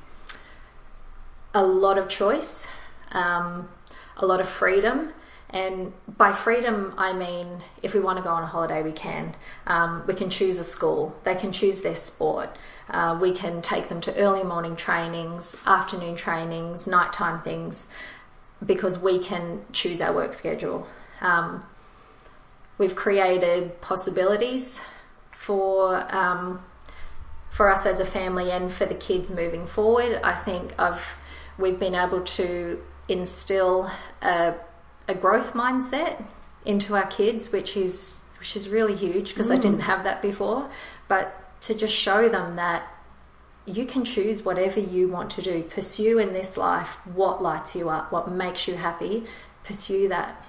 A 1.53 1.67
lot 1.67 1.99
of 1.99 2.09
choice, 2.09 2.69
um, 3.11 3.69
a 4.17 4.25
lot 4.25 4.41
of 4.41 4.49
freedom, 4.49 5.13
and 5.51 5.93
by 6.17 6.33
freedom, 6.33 6.95
I 6.99 7.13
mean 7.13 7.63
if 7.83 7.95
we 7.95 8.01
want 8.01 8.19
to 8.19 8.23
go 8.23 8.31
on 8.31 8.43
a 8.43 8.47
holiday, 8.47 8.83
we 8.83 8.93
can. 8.93 9.35
Um, 9.67 10.05
we 10.07 10.15
can 10.15 10.29
choose 10.31 10.59
a 10.59 10.65
school, 10.65 11.17
they 11.25 11.35
can 11.35 11.53
choose 11.53 11.83
their 11.83 11.95
sport. 11.95 12.57
Uh, 12.91 13.19
we 13.21 13.33
can 13.33 13.61
take 13.61 13.89
them 13.89 14.01
to 14.03 14.17
early 14.17 14.43
morning 14.45 14.77
trainings, 14.77 15.57
afternoon 15.67 16.17
trainings, 16.17 16.87
nighttime 16.87 17.41
things, 17.41 17.89
because 18.65 18.99
we 18.99 19.19
can 19.19 19.65
choose 19.73 20.01
our 20.01 20.13
work 20.13 20.35
schedule. 20.35 20.87
Um, 21.21 21.65
we've 22.79 22.97
created 22.97 23.81
possibilities 23.81 24.81
for 25.33 26.15
um, 26.15 26.65
for 27.51 27.71
us 27.71 27.87
as 27.87 28.01
a 28.01 28.05
family 28.05 28.51
and 28.51 28.73
for 28.73 28.87
the 28.87 28.95
kids 28.95 29.31
moving 29.31 29.67
forward. 29.67 30.21
I 30.23 30.35
think 30.35 30.75
I've 30.79 31.17
we've 31.59 31.79
been 31.79 31.95
able 31.95 32.23
to 32.23 32.83
instill 33.09 33.91
a 34.23 34.55
a 35.09 35.15
growth 35.15 35.55
mindset 35.55 36.23
into 36.65 36.95
our 36.95 37.07
kids, 37.07 37.51
which 37.51 37.77
is 37.77 38.21
which 38.39 38.55
is 38.55 38.69
really 38.69 38.95
huge 38.95 39.31
because 39.31 39.49
mm. 39.49 39.55
I 39.55 39.59
didn't 39.59 39.81
have 39.81 40.05
that 40.05 40.23
before. 40.23 40.71
But 41.09 41.61
to 41.63 41.75
just 41.75 41.95
show 41.95 42.29
them 42.29 42.57
that 42.57 42.87
you 43.67 43.85
can 43.85 44.05
choose 44.05 44.45
whatever 44.45 44.81
you 44.81 45.09
want 45.09 45.31
to 45.33 45.43
do, 45.43 45.63
pursue 45.63 46.19
in 46.19 46.33
this 46.33 46.57
life 46.57 46.91
what 47.07 47.43
lights 47.43 47.75
you 47.75 47.91
up, 47.91 48.13
what 48.13 48.31
makes 48.31 48.69
you 48.69 48.77
happy, 48.77 49.25
pursue 49.65 50.09
that. 50.09 50.45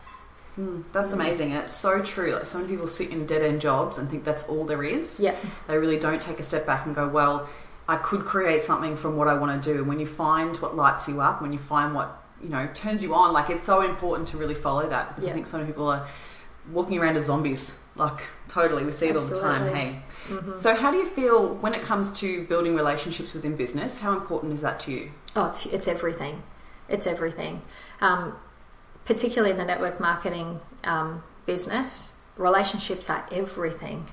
Mm, 0.58 0.84
that's 0.92 1.14
amazing. 1.14 1.52
And 1.52 1.64
it's 1.64 1.76
so 1.76 2.02
true. 2.02 2.34
Like 2.34 2.46
so 2.46 2.60
many 2.60 2.70
people 2.70 2.88
sit 2.88 3.10
in 3.12 3.26
dead 3.26 3.42
end 3.42 3.62
jobs 3.62 3.98
and 3.98 4.10
think 4.10 4.24
that's 4.24 4.44
all 4.44 4.66
there 4.66 4.84
is. 4.84 5.20
Yeah. 5.20 5.36
They 5.68 5.78
really 5.78 6.00
don't 6.00 6.22
take 6.22 6.40
a 6.40 6.44
step 6.44 6.66
back 6.66 6.86
and 6.86 6.94
go, 6.94 7.08
well, 7.08 7.50
I 7.88 7.98
could 7.98 8.24
create 8.26 8.64
something 8.64 8.96
from 8.96 9.18
what 9.18 9.28
I 9.28 9.34
want 9.34 9.64
to 9.64 9.74
do. 9.74 9.80
And 9.80 9.88
when 9.88 10.00
you 10.00 10.06
find 10.06 10.56
what 10.58 10.76
lights 10.76 11.08
you 11.08 11.22
up, 11.22 11.42
when 11.42 11.52
you 11.52 11.60
find 11.60 11.96
what 11.96 12.19
you 12.42 12.50
know 12.50 12.68
turns 12.74 13.04
you 13.04 13.14
on. 13.16 13.34
Like 13.34 13.50
it's 13.50 13.64
so 13.64 13.82
important 13.82 14.28
to 14.30 14.38
really 14.38 14.56
follow 14.56 14.88
that 14.88 15.10
because 15.10 15.26
yeah. 15.26 15.32
I 15.32 15.34
think 15.34 15.48
so 15.48 15.58
many 15.58 15.70
people 15.72 15.90
are 15.90 16.08
walking 16.72 17.00
around 17.00 17.18
as 17.18 17.26
zombies. 17.26 17.74
Like 17.96 18.20
totally, 18.48 18.86
we 18.86 18.92
see 18.92 19.10
Absolutely. 19.10 19.40
it 19.40 19.44
all 19.44 19.54
the 19.54 19.60
time. 19.60 19.76
Hey, 19.76 20.00
mm-hmm. 20.28 20.52
so 20.52 20.76
how 20.76 20.92
do 20.92 20.98
you 20.98 21.06
feel 21.06 21.56
when 21.56 21.74
it 21.74 21.82
comes 21.82 22.12
to 22.20 22.46
building 22.46 22.76
relationships 22.76 23.34
within 23.34 23.56
business? 23.56 24.00
How 24.00 24.14
important 24.14 24.54
is 24.54 24.62
that 24.62 24.80
to 24.82 24.92
you? 24.92 25.12
Oh, 25.36 25.48
it's, 25.48 25.66
it's 25.66 25.88
everything. 25.88 26.44
It's 26.88 27.06
everything. 27.08 27.62
Um, 28.02 28.36
particularly 29.06 29.52
in 29.52 29.58
the 29.58 29.66
network 29.66 30.00
marketing 30.00 30.60
um, 30.84 31.24
business, 31.46 32.16
relationships 32.38 33.10
are 33.10 33.28
everything 33.32 34.08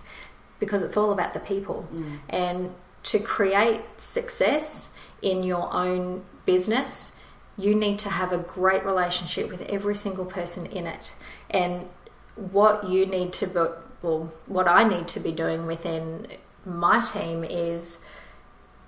because 0.58 0.82
it's 0.82 0.96
all 0.96 1.12
about 1.12 1.34
the 1.34 1.40
people. 1.40 1.88
Mm. 1.92 2.18
And 2.28 2.74
to 3.04 3.18
create 3.18 3.82
success 3.98 4.96
in 5.22 5.42
your 5.42 5.72
own 5.72 6.24
business, 6.44 7.15
you 7.58 7.74
need 7.74 7.98
to 8.00 8.10
have 8.10 8.32
a 8.32 8.38
great 8.38 8.84
relationship 8.84 9.48
with 9.48 9.62
every 9.62 9.94
single 9.94 10.26
person 10.26 10.66
in 10.66 10.86
it. 10.86 11.14
And 11.50 11.88
what 12.36 12.88
you 12.88 13.06
need 13.06 13.32
to 13.34 13.46
be, 13.46 13.64
well, 14.02 14.32
what 14.46 14.68
I 14.68 14.84
need 14.84 15.08
to 15.08 15.20
be 15.20 15.32
doing 15.32 15.66
within 15.66 16.28
my 16.64 17.00
team 17.00 17.44
is 17.44 18.04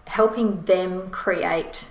helping 0.06 0.62
them 0.62 1.08
create 1.08 1.86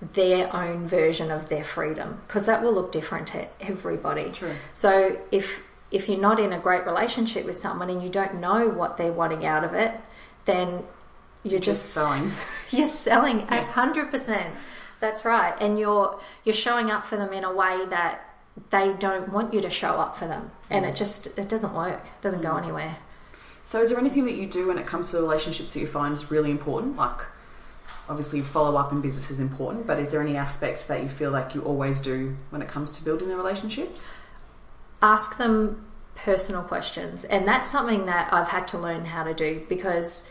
their 0.00 0.54
own 0.54 0.86
version 0.86 1.30
of 1.30 1.48
their 1.48 1.64
freedom 1.64 2.18
because 2.26 2.46
that 2.46 2.62
will 2.62 2.72
look 2.72 2.92
different 2.92 3.26
to 3.28 3.46
everybody. 3.60 4.30
True. 4.30 4.54
So 4.72 5.18
if 5.30 5.62
if 5.90 6.08
you're 6.08 6.20
not 6.20 6.40
in 6.40 6.52
a 6.52 6.58
great 6.58 6.84
relationship 6.84 7.44
with 7.44 7.56
someone 7.56 7.88
and 7.88 8.02
you 8.02 8.08
don't 8.08 8.40
know 8.40 8.68
what 8.68 8.96
they're 8.96 9.12
wanting 9.12 9.46
out 9.46 9.62
of 9.64 9.72
it, 9.72 9.92
then 10.44 10.82
you're 11.44 11.60
just, 11.60 11.84
just 11.84 11.94
selling. 11.94 12.32
You're 12.70 12.86
selling 12.86 13.42
a 13.48 13.62
hundred 13.62 14.10
percent. 14.10 14.52
That's 15.00 15.24
right. 15.24 15.54
And 15.60 15.78
you're 15.78 16.18
you're 16.44 16.54
showing 16.54 16.90
up 16.90 17.06
for 17.06 17.16
them 17.16 17.32
in 17.32 17.44
a 17.44 17.52
way 17.52 17.84
that 17.90 18.22
they 18.70 18.94
don't 18.94 19.32
want 19.32 19.52
you 19.52 19.60
to 19.60 19.70
show 19.70 20.00
up 20.00 20.16
for 20.16 20.26
them. 20.26 20.50
And 20.70 20.84
mm. 20.84 20.90
it 20.90 20.96
just 20.96 21.38
it 21.38 21.48
doesn't 21.48 21.74
work. 21.74 22.04
It 22.04 22.22
doesn't 22.22 22.40
mm. 22.40 22.50
go 22.50 22.56
anywhere. 22.56 22.96
So 23.64 23.82
is 23.82 23.90
there 23.90 23.98
anything 23.98 24.24
that 24.26 24.34
you 24.34 24.46
do 24.46 24.68
when 24.68 24.78
it 24.78 24.86
comes 24.86 25.10
to 25.10 25.18
relationships 25.18 25.74
that 25.74 25.80
you 25.80 25.86
find 25.86 26.12
is 26.12 26.30
really 26.30 26.50
important? 26.50 26.96
Like 26.96 27.22
obviously 28.08 28.40
follow 28.40 28.78
up 28.78 28.92
in 28.92 29.00
business 29.00 29.30
is 29.30 29.40
important, 29.40 29.86
but 29.86 29.98
is 29.98 30.12
there 30.12 30.20
any 30.20 30.36
aspect 30.36 30.86
that 30.88 31.02
you 31.02 31.08
feel 31.08 31.30
like 31.30 31.54
you 31.54 31.62
always 31.62 32.00
do 32.00 32.36
when 32.50 32.62
it 32.62 32.68
comes 32.68 32.92
to 32.92 33.04
building 33.04 33.28
the 33.28 33.36
relationships? 33.36 34.10
Ask 35.02 35.36
them 35.36 35.84
personal 36.14 36.62
questions. 36.62 37.24
And 37.24 37.46
that's 37.46 37.66
something 37.66 38.06
that 38.06 38.32
I've 38.32 38.48
had 38.48 38.68
to 38.68 38.78
learn 38.78 39.04
how 39.04 39.24
to 39.24 39.34
do 39.34 39.64
because 39.68 40.28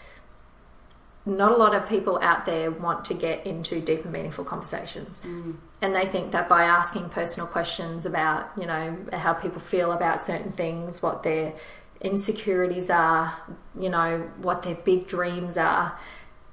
not 1.26 1.52
a 1.52 1.56
lot 1.56 1.74
of 1.74 1.90
people 1.90 2.20
out 2.22 2.46
there 2.46 2.70
want 2.70 3.06
to 3.06 3.14
get 3.14 3.46
into 3.48 3.82
deep 3.82 4.04
and 4.04 4.14
meaningful 4.14 4.46
conversations. 4.46 5.22
Mm. 5.26 5.56
And 5.82 5.96
they 5.96 6.06
think 6.06 6.32
that 6.34 6.48
by 6.48 6.66
asking 6.66 7.10
personal 7.10 7.48
questions 7.48 8.06
about, 8.06 8.52
you 8.58 8.66
know, 8.66 8.96
how 9.12 9.34
people 9.34 9.60
feel 9.60 9.92
about 9.92 10.22
certain 10.22 10.52
things, 10.52 11.02
what 11.02 11.24
their 11.24 11.54
insecurities 12.02 12.90
are, 12.90 13.36
you 13.80 13.90
know, 13.90 14.30
what 14.42 14.62
their 14.62 14.76
big 14.76 15.08
dreams 15.08 15.58
are, 15.58 15.98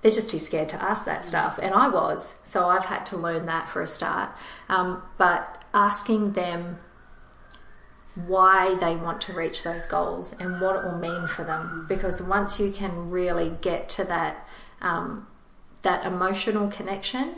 they're 0.00 0.10
just 0.10 0.30
too 0.30 0.38
scared 0.38 0.70
to 0.70 0.82
ask 0.82 1.04
that 1.04 1.20
mm. 1.20 1.24
stuff. 1.24 1.58
And 1.60 1.74
I 1.74 1.88
was. 1.88 2.38
So 2.44 2.68
I've 2.68 2.86
had 2.86 3.04
to 3.06 3.16
learn 3.16 3.44
that 3.46 3.68
for 3.68 3.82
a 3.82 3.86
start. 3.86 4.30
Um, 4.70 5.02
but 5.18 5.64
asking 5.74 6.32
them 6.32 6.78
why 8.14 8.74
they 8.74 8.94
want 8.94 9.20
to 9.22 9.32
reach 9.32 9.62
those 9.62 9.86
goals 9.86 10.34
and 10.38 10.60
what 10.60 10.76
it 10.76 10.84
will 10.84 10.98
mean 10.98 11.26
for 11.26 11.44
them. 11.44 11.84
Mm. 11.84 11.88
Because 11.88 12.22
once 12.22 12.58
you 12.58 12.72
can 12.72 13.10
really 13.10 13.54
get 13.60 13.88
to 13.90 14.04
that 14.04 14.41
um, 14.82 15.26
that 15.82 16.04
emotional 16.04 16.68
connection, 16.68 17.34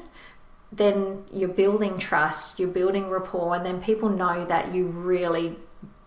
then 0.72 1.24
you're 1.32 1.48
building 1.48 1.98
trust, 1.98 2.58
you're 2.58 2.68
building 2.68 3.08
rapport, 3.08 3.54
and 3.54 3.64
then 3.64 3.80
people 3.80 4.08
know 4.08 4.44
that 4.46 4.74
you 4.74 4.86
really 4.86 5.56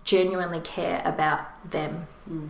genuinely 0.03 0.59
care 0.59 1.01
about 1.05 1.71
them. 1.71 2.07
Mm. 2.29 2.49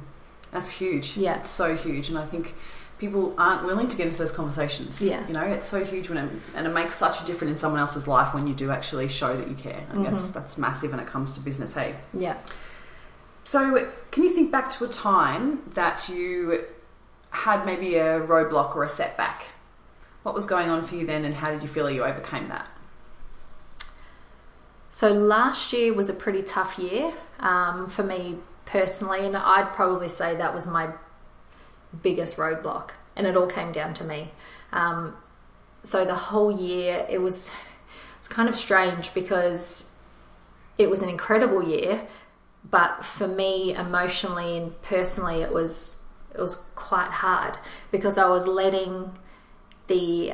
That's 0.52 0.72
huge. 0.72 1.18
Yeah. 1.18 1.40
It's 1.40 1.50
so 1.50 1.76
huge. 1.76 2.10
And 2.10 2.18
I 2.18 2.26
think 2.26 2.54
people 2.98 3.36
aren't 3.38 3.66
willing 3.66 3.88
to 3.88 3.98
get 3.98 4.08
into 4.08 4.18
those 4.18 4.32
conversations. 4.32 5.02
Yeah. 5.02 5.26
You 5.28 5.34
know, 5.34 5.44
it's 5.44 5.68
so 5.68 5.84
huge 5.84 6.10
when 6.10 6.18
it, 6.18 6.32
and 6.56 6.66
it 6.66 6.72
makes 6.72 6.96
such 6.96 7.22
a 7.22 7.26
difference 7.26 7.52
in 7.52 7.58
someone 7.58 7.80
else's 7.80 8.08
life 8.08 8.34
when 8.34 8.48
you 8.48 8.54
do 8.54 8.72
actually 8.72 9.08
show 9.08 9.36
that 9.36 9.48
you 9.48 9.56
care. 9.56 9.84
I 9.90 9.94
mm-hmm. 9.94 10.04
guess 10.04 10.28
that's 10.28 10.58
massive 10.58 10.92
when 10.92 11.00
it 11.00 11.08
comes 11.08 11.36
to 11.36 11.42
business, 11.42 11.74
hey? 11.74 11.96
Yeah. 12.14 12.38
So, 13.44 13.88
can 14.12 14.24
you 14.24 14.30
think 14.30 14.52
back 14.52 14.70
to 14.72 14.86
a 14.86 14.90
time 14.90 15.62
that 15.74 16.10
you 16.10 16.66
had 17.38 17.66
maybe 17.66 17.96
a 17.96 18.20
roadblock 18.20 18.76
or 18.76 18.84
a 18.84 18.90
setback. 18.90 19.46
What 20.24 20.34
was 20.34 20.46
going 20.46 20.70
on 20.70 20.84
for 20.84 20.96
you 20.96 21.06
then, 21.06 21.24
and 21.24 21.36
how 21.36 21.52
did 21.52 21.62
you 21.62 21.68
feel 21.68 21.90
you 21.90 22.04
overcame 22.04 22.50
that? 22.50 22.68
So 24.90 25.14
last 25.14 25.72
year 25.72 25.94
was 25.94 26.10
a 26.10 26.14
pretty 26.14 26.42
tough 26.42 26.80
year 26.80 27.14
um, 27.40 27.88
for 27.88 28.04
me 28.04 28.38
personally, 28.66 29.26
and 29.26 29.38
I'd 29.38 29.72
probably 29.74 30.10
say 30.10 30.36
that 30.36 30.54
was 30.54 30.68
my 30.68 30.90
biggest 32.02 32.38
roadblock, 32.38 32.92
and 33.16 33.28
it 33.28 33.38
all 33.38 33.48
came 33.48 33.72
down 33.72 33.94
to 33.96 34.04
me. 34.04 34.32
Um, 34.74 35.16
so 35.84 36.04
the 36.04 36.16
whole 36.16 36.52
year, 36.52 37.06
it 37.10 37.22
was 37.22 37.52
it's 38.18 38.28
kind 38.28 38.50
of 38.50 38.56
strange 38.56 39.14
because 39.14 39.94
it 40.78 40.90
was 40.90 41.04
an 41.04 41.10
incredible 41.10 41.64
year, 41.64 42.02
but 42.70 43.06
for 43.06 43.28
me, 43.28 43.76
emotionally 43.76 44.58
and 44.58 44.82
personally, 44.82 45.42
it 45.44 45.54
was 45.54 45.98
it 46.34 46.40
was 46.40 46.56
quite 46.76 47.12
hard 47.12 47.58
because 47.92 48.18
I 48.18 48.28
was 48.28 48.48
letting 48.48 49.18
the 49.88 50.34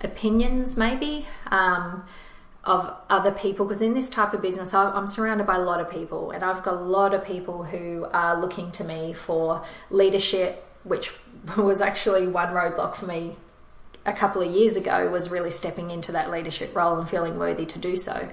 opinions, 0.00 0.76
maybe. 0.76 1.26
Um, 1.50 2.04
of 2.64 2.94
other 3.10 3.32
people 3.32 3.66
because 3.66 3.82
in 3.82 3.92
this 3.94 4.08
type 4.08 4.32
of 4.32 4.40
business 4.40 4.72
I'm 4.72 5.08
surrounded 5.08 5.46
by 5.46 5.56
a 5.56 5.62
lot 5.62 5.80
of 5.80 5.90
people 5.90 6.30
and 6.30 6.44
I've 6.44 6.62
got 6.62 6.74
a 6.74 6.80
lot 6.80 7.12
of 7.12 7.24
people 7.24 7.64
who 7.64 8.06
are 8.12 8.40
looking 8.40 8.70
to 8.72 8.84
me 8.84 9.12
for 9.12 9.64
leadership 9.90 10.64
which 10.84 11.12
was 11.56 11.80
actually 11.80 12.28
one 12.28 12.48
roadblock 12.48 12.94
for 12.94 13.06
me 13.06 13.36
a 14.04 14.12
couple 14.12 14.42
of 14.42 14.50
years 14.52 14.76
ago 14.76 15.10
was 15.10 15.30
really 15.30 15.50
stepping 15.50 15.90
into 15.90 16.12
that 16.12 16.30
leadership 16.30 16.74
role 16.74 16.98
and 16.98 17.08
feeling 17.08 17.36
worthy 17.36 17.66
to 17.66 17.80
do 17.80 17.96
so 17.96 18.28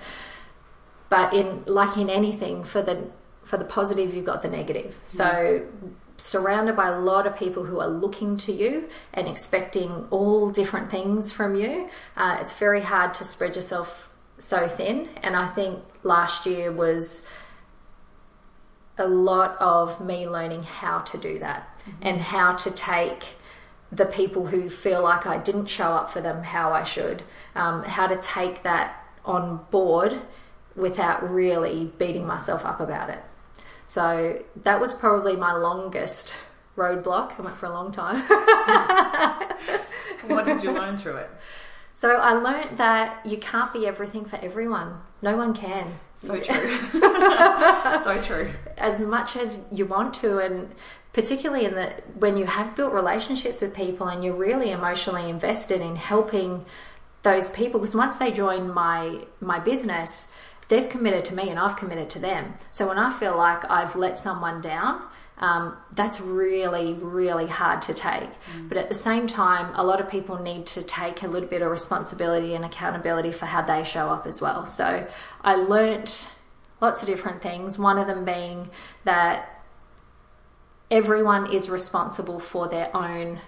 but 1.10 1.34
in 1.34 1.64
like 1.66 1.98
in 1.98 2.10
anything 2.10 2.64
for 2.64 2.84
the 2.84 3.10
for 3.50 3.58
the 3.58 3.66
positive 3.66 4.14
you've 4.14 4.26
got 4.26 4.42
the 4.42 4.50
negative 4.50 4.96
so 5.04 5.66
surrounded 6.18 6.76
by 6.76 6.88
a 6.88 7.00
lot 7.00 7.26
of 7.26 7.36
people 7.36 7.64
who 7.64 7.80
are 7.80 7.88
looking 7.88 8.36
to 8.36 8.52
you 8.52 8.90
and 9.14 9.28
expecting 9.28 10.06
all 10.10 10.50
different 10.50 10.92
things 10.92 11.32
from 11.32 11.56
you 11.56 11.90
uh, 12.18 12.38
it's 12.42 12.54
very 12.54 12.82
hard 12.82 13.14
to 13.14 13.24
spread 13.24 13.56
yourself 13.56 14.10
so 14.40 14.68
thin. 14.68 15.10
And 15.22 15.36
I 15.36 15.48
think 15.48 15.84
last 16.04 16.46
year 16.46 16.72
was 16.72 17.26
a 18.98 19.08
lot 19.08 19.58
of 19.60 20.02
me 20.02 20.28
learning 20.28 20.64
how 20.64 21.00
to 21.00 21.18
do 21.18 21.40
that 21.40 21.78
mm-hmm. 21.82 21.92
and 22.02 22.22
how 22.22 22.54
to 22.56 22.72
take 22.72 23.36
the 23.92 24.06
people 24.06 24.48
who 24.48 24.70
feel 24.70 25.04
like 25.04 25.26
I 25.26 25.38
didn't 25.38 25.68
show 25.68 25.90
up 25.90 26.12
for 26.12 26.22
them 26.22 26.44
how 26.44 26.72
I 26.72 26.84
should, 26.84 27.24
um, 27.56 27.84
how 27.84 28.08
to 28.08 28.18
take 28.18 28.64
that 28.64 29.04
on 29.26 29.66
board 29.72 30.22
without 30.76 31.30
really 31.30 31.92
beating 31.98 32.26
myself 32.26 32.66
up 32.66 32.80
about 32.80 33.10
it. 33.10 33.24
So 33.90 34.40
that 34.66 34.80
was 34.80 34.94
probably 34.94 35.36
my 35.36 35.54
longest 35.54 36.36
roadblock. 36.78 37.40
I 37.40 37.42
went 37.42 37.58
for 37.58 37.66
a 37.66 37.74
long 37.74 37.92
time. 37.92 38.22
what 40.28 40.46
did 40.46 40.62
you 40.62 40.72
learn 40.80 40.96
through 40.96 41.16
it? 41.16 41.30
So 41.96 42.18
I 42.18 42.34
learned 42.34 42.78
that 42.78 43.26
you 43.26 43.38
can't 43.38 43.74
be 43.74 43.88
everything 43.88 44.26
for 44.26 44.36
everyone. 44.44 45.02
No 45.24 45.36
one 45.36 45.56
can. 45.56 45.98
So 46.14 46.40
true. 46.40 46.78
so 48.04 48.22
true. 48.24 48.52
As 48.78 49.02
much 49.02 49.36
as 49.36 49.66
you 49.72 49.88
want 49.88 50.14
to, 50.22 50.38
and 50.38 50.70
particularly 51.12 51.66
in 51.66 51.74
the 51.74 51.96
when 52.14 52.38
you 52.38 52.46
have 52.46 52.76
built 52.76 52.94
relationships 52.94 53.60
with 53.60 53.74
people 53.74 54.08
and 54.08 54.24
you're 54.24 54.36
really 54.36 54.70
emotionally 54.70 55.28
invested 55.32 55.82
in 55.82 55.96
helping 55.96 56.64
those 57.24 57.50
people, 57.50 57.80
because 57.80 57.96
once 57.96 58.18
they 58.18 58.30
join 58.30 58.72
my 58.72 59.26
my 59.42 59.58
business, 59.60 60.32
they've 60.70 60.88
committed 60.88 61.26
to 61.26 61.36
me 61.36 61.50
and 61.50 61.60
I've 61.60 61.76
committed 61.76 62.10
to 62.12 62.20
them. 62.20 62.54
So 62.72 62.88
when 62.88 62.98
I 62.98 63.12
feel 63.12 63.36
like 63.38 63.70
I've 63.70 63.96
let 63.96 64.18
someone 64.18 64.62
down, 64.62 65.02
um, 65.40 65.78
that's 65.94 66.20
really, 66.22 66.94
really 66.94 67.48
hard 67.48 67.82
to 67.84 67.94
take. 67.94 68.30
Mm. 68.56 68.70
But 68.70 68.78
at 68.78 68.90
the 68.90 68.96
same 68.96 69.26
time, 69.26 69.74
a 69.76 69.84
lot 69.84 70.00
of 70.00 70.10
people 70.10 70.42
need 70.42 70.66
to 70.68 70.84
take 70.84 71.24
a 71.24 71.28
little 71.28 71.50
bit 71.50 71.62
of 71.62 71.72
responsibility 71.72 72.56
and 72.56 72.64
accountability 72.64 73.32
for 73.32 73.46
how 73.46 73.62
they 73.62 73.84
show 73.84 74.10
up 74.10 74.28
as 74.28 74.42
well. 74.42 74.68
So 74.68 75.08
I 75.44 75.56
learnt 75.56 76.30
lots 76.82 77.02
of 77.02 77.08
different 77.08 77.42
things, 77.42 77.78
one 77.78 77.98
of 77.98 78.08
them 78.08 78.26
being 78.26 78.70
that 79.06 79.64
everyone 80.92 81.52
is 81.52 81.70
responsible 81.70 82.40
for 82.40 82.68
their 82.68 82.96
own 82.96 83.42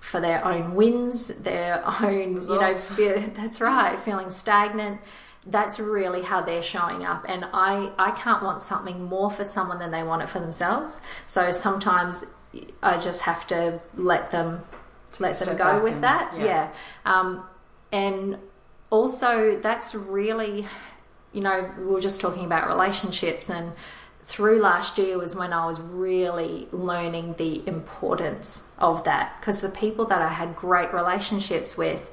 for 0.00 0.20
their 0.20 0.44
own 0.44 0.74
wins, 0.74 1.28
their 1.28 1.82
own, 2.02 2.34
Results. 2.34 2.98
you 2.98 3.08
know, 3.08 3.20
that's 3.34 3.58
right, 3.58 3.98
feeling 3.98 4.28
stagnant, 4.28 5.00
that's 5.46 5.78
really 5.78 6.22
how 6.22 6.40
they're 6.40 6.62
showing 6.62 7.04
up. 7.04 7.24
And 7.28 7.44
i 7.52 7.90
i 7.98 8.10
can't 8.12 8.42
want 8.42 8.62
something 8.62 9.04
more 9.04 9.30
for 9.30 9.44
someone 9.44 9.78
than 9.78 9.90
they 9.90 10.02
want 10.02 10.22
it 10.22 10.28
for 10.28 10.40
themselves. 10.40 11.00
So 11.26 11.50
sometimes 11.50 12.24
i 12.82 12.98
just 12.98 13.22
have 13.22 13.46
to 13.48 13.80
let 13.94 14.30
them 14.30 14.62
let 15.18 15.38
them 15.38 15.56
go 15.56 15.82
with 15.82 15.94
and, 15.94 16.04
that. 16.04 16.32
yeah, 16.36 16.44
yeah. 16.44 16.70
Um, 17.04 17.44
and 17.92 18.38
also 18.90 19.58
that's 19.60 19.94
really 19.94 20.66
you 21.32 21.40
know 21.40 21.70
we 21.78 21.84
were 21.84 22.00
just 22.00 22.20
talking 22.20 22.44
about 22.44 22.68
relationships 22.68 23.50
and 23.50 23.72
through 24.26 24.58
last 24.60 24.96
year 24.96 25.18
was 25.18 25.34
when 25.36 25.52
I 25.52 25.66
was 25.66 25.80
really 25.80 26.66
learning 26.72 27.34
the 27.36 27.66
importance 27.68 28.70
of 28.78 29.04
that. 29.04 29.36
Because 29.38 29.60
the 29.60 29.68
people 29.68 30.06
that 30.06 30.22
I 30.22 30.28
had 30.28 30.56
great 30.56 30.94
relationships 30.94 31.76
with 31.76 32.10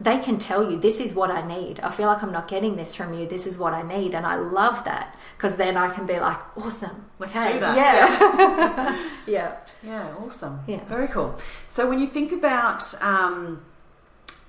they 0.00 0.18
can 0.18 0.38
tell 0.38 0.70
you 0.70 0.78
this 0.78 0.98
is 0.98 1.14
what 1.14 1.30
I 1.30 1.46
need. 1.46 1.78
I 1.80 1.90
feel 1.90 2.06
like 2.06 2.22
I'm 2.22 2.32
not 2.32 2.48
getting 2.48 2.76
this 2.76 2.94
from 2.94 3.12
you. 3.12 3.26
This 3.26 3.46
is 3.46 3.58
what 3.58 3.74
I 3.74 3.82
need, 3.82 4.14
and 4.14 4.24
I 4.24 4.36
love 4.36 4.84
that 4.84 5.18
because 5.36 5.56
then 5.56 5.76
I 5.76 5.90
can 5.90 6.06
be 6.06 6.18
like, 6.18 6.38
awesome. 6.56 7.04
Let's 7.18 7.36
okay. 7.36 7.52
do 7.54 7.60
that. 7.60 7.76
Yeah. 7.76 9.06
yeah. 9.26 9.56
yeah. 9.82 10.14
Awesome. 10.18 10.60
Yeah. 10.66 10.82
Very 10.86 11.08
cool. 11.08 11.38
So 11.68 11.88
when 11.88 11.98
you 11.98 12.06
think 12.06 12.32
about 12.32 12.82
um, 13.02 13.62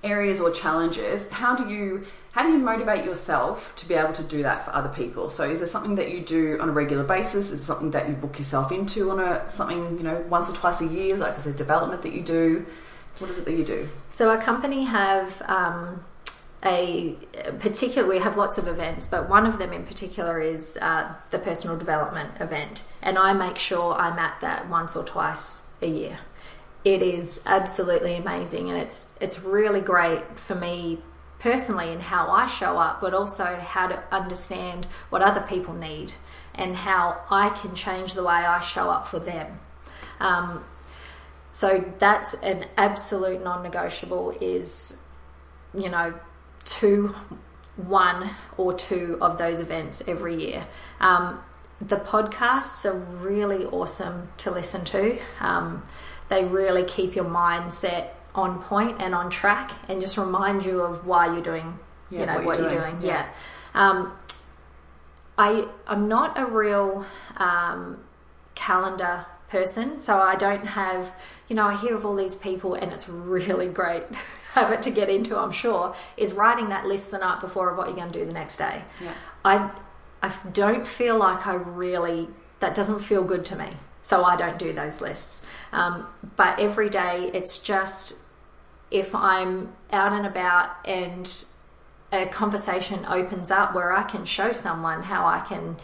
areas 0.02 0.40
or 0.40 0.50
challenges, 0.50 1.28
how 1.28 1.54
do 1.54 1.68
you 1.68 2.04
how 2.32 2.42
do 2.42 2.48
you 2.48 2.58
motivate 2.58 3.04
yourself 3.04 3.76
to 3.76 3.86
be 3.86 3.92
able 3.92 4.14
to 4.14 4.22
do 4.22 4.42
that 4.42 4.64
for 4.64 4.74
other 4.74 4.88
people? 4.88 5.28
So 5.28 5.44
is 5.44 5.58
there 5.58 5.68
something 5.68 5.96
that 5.96 6.10
you 6.10 6.22
do 6.22 6.58
on 6.62 6.70
a 6.70 6.72
regular 6.72 7.04
basis? 7.04 7.52
Is 7.52 7.60
it 7.60 7.64
something 7.64 7.90
that 7.90 8.08
you 8.08 8.14
book 8.14 8.38
yourself 8.38 8.72
into 8.72 9.10
on 9.10 9.20
a 9.20 9.46
something 9.50 9.98
you 9.98 10.02
know 10.02 10.24
once 10.30 10.48
or 10.48 10.54
twice 10.54 10.80
a 10.80 10.86
year? 10.86 11.14
Like 11.16 11.36
is 11.36 11.46
a 11.46 11.52
development 11.52 12.00
that 12.02 12.14
you 12.14 12.22
do? 12.22 12.64
What 13.18 13.30
is 13.30 13.38
it 13.38 13.44
that 13.44 13.52
you 13.52 13.64
do? 13.64 13.88
So 14.10 14.30
our 14.30 14.40
company 14.40 14.84
have 14.84 15.42
um, 15.42 16.04
a 16.64 17.16
particular. 17.60 18.08
We 18.08 18.18
have 18.18 18.36
lots 18.36 18.58
of 18.58 18.66
events, 18.68 19.06
but 19.06 19.28
one 19.28 19.46
of 19.46 19.58
them 19.58 19.72
in 19.72 19.84
particular 19.84 20.40
is 20.40 20.76
uh, 20.80 21.14
the 21.30 21.38
personal 21.38 21.76
development 21.78 22.40
event, 22.40 22.84
and 23.02 23.18
I 23.18 23.32
make 23.32 23.58
sure 23.58 23.94
I'm 23.94 24.18
at 24.18 24.40
that 24.40 24.68
once 24.68 24.96
or 24.96 25.04
twice 25.04 25.66
a 25.80 25.86
year. 25.86 26.18
It 26.84 27.02
is 27.02 27.42
absolutely 27.46 28.16
amazing, 28.16 28.70
and 28.70 28.78
it's 28.78 29.14
it's 29.20 29.40
really 29.40 29.80
great 29.80 30.38
for 30.38 30.54
me 30.54 30.98
personally 31.38 31.90
in 31.92 32.00
how 32.00 32.30
I 32.30 32.46
show 32.46 32.78
up, 32.78 33.00
but 33.00 33.12
also 33.14 33.44
how 33.44 33.88
to 33.88 34.02
understand 34.12 34.86
what 35.10 35.22
other 35.22 35.40
people 35.40 35.74
need 35.74 36.14
and 36.54 36.76
how 36.76 37.20
I 37.30 37.50
can 37.50 37.74
change 37.74 38.14
the 38.14 38.22
way 38.22 38.34
I 38.34 38.60
show 38.60 38.90
up 38.90 39.08
for 39.08 39.18
them. 39.18 39.58
Um, 40.20 40.64
so 41.52 41.84
that's 41.98 42.34
an 42.34 42.66
absolute 42.76 43.42
non-negotiable. 43.44 44.36
Is 44.40 45.00
you 45.74 45.88
know 45.88 46.14
two, 46.64 47.14
one 47.76 48.30
or 48.56 48.72
two 48.72 49.18
of 49.20 49.38
those 49.38 49.60
events 49.60 50.02
every 50.06 50.36
year. 50.36 50.66
Um, 51.00 51.40
the 51.80 51.96
podcasts 51.96 52.84
are 52.84 52.96
really 52.96 53.64
awesome 53.66 54.28
to 54.38 54.50
listen 54.50 54.84
to. 54.86 55.18
Um, 55.40 55.82
they 56.28 56.44
really 56.44 56.84
keep 56.84 57.16
your 57.16 57.24
mindset 57.24 58.10
on 58.34 58.62
point 58.62 59.00
and 59.00 59.14
on 59.14 59.28
track, 59.30 59.72
and 59.88 60.00
just 60.00 60.16
remind 60.16 60.64
you 60.64 60.80
of 60.80 61.06
why 61.06 61.26
you're 61.26 61.42
doing, 61.42 61.78
yeah, 62.10 62.20
you 62.20 62.26
know, 62.26 62.36
what, 62.36 62.44
what 62.44 62.60
you're, 62.60 62.70
doing. 62.70 62.94
doing. 62.94 63.02
Yeah. 63.02 63.26
yeah. 63.74 63.90
Um, 63.90 64.12
I 65.36 65.66
I'm 65.86 66.08
not 66.08 66.38
a 66.38 66.46
real 66.46 67.04
um, 67.36 67.98
calendar 68.54 69.26
person, 69.52 70.00
so 70.00 70.18
I 70.18 70.34
don't 70.34 70.66
have 70.66 71.12
you 71.52 71.56
know, 71.56 71.66
I 71.66 71.76
hear 71.76 71.94
of 71.94 72.06
all 72.06 72.16
these 72.16 72.34
people, 72.34 72.72
and 72.72 72.94
it's 72.94 73.10
really 73.10 73.68
great 73.68 74.04
habit 74.54 74.80
to 74.82 74.90
get 74.90 75.10
into, 75.10 75.38
I'm 75.38 75.52
sure, 75.52 75.94
is 76.16 76.32
writing 76.32 76.70
that 76.70 76.86
list 76.86 77.10
the 77.10 77.18
night 77.18 77.42
before 77.42 77.70
of 77.70 77.76
what 77.76 77.88
you're 77.88 77.96
going 77.96 78.10
to 78.10 78.18
do 78.18 78.24
the 78.24 78.32
next 78.32 78.56
day. 78.56 78.84
Yeah. 79.02 79.12
I, 79.44 79.70
I 80.22 80.34
don't 80.54 80.86
feel 80.86 81.18
like 81.18 81.46
I 81.46 81.52
really, 81.52 82.28
that 82.60 82.74
doesn't 82.74 83.00
feel 83.00 83.22
good 83.22 83.44
to 83.44 83.56
me. 83.56 83.68
So 84.00 84.24
I 84.24 84.34
don't 84.34 84.58
do 84.58 84.72
those 84.72 85.02
lists. 85.02 85.42
Um, 85.72 86.06
but 86.36 86.58
every 86.58 86.88
day, 86.88 87.30
it's 87.34 87.58
just 87.58 88.20
if 88.90 89.14
I'm 89.14 89.74
out 89.92 90.12
and 90.12 90.26
about 90.26 90.70
and 90.86 91.44
a 92.12 92.26
conversation 92.28 93.04
opens 93.06 93.50
up 93.50 93.74
where 93.74 93.92
I 93.92 94.04
can 94.04 94.24
show 94.24 94.52
someone 94.52 95.02
how 95.02 95.26
I 95.26 95.40
can 95.40 95.76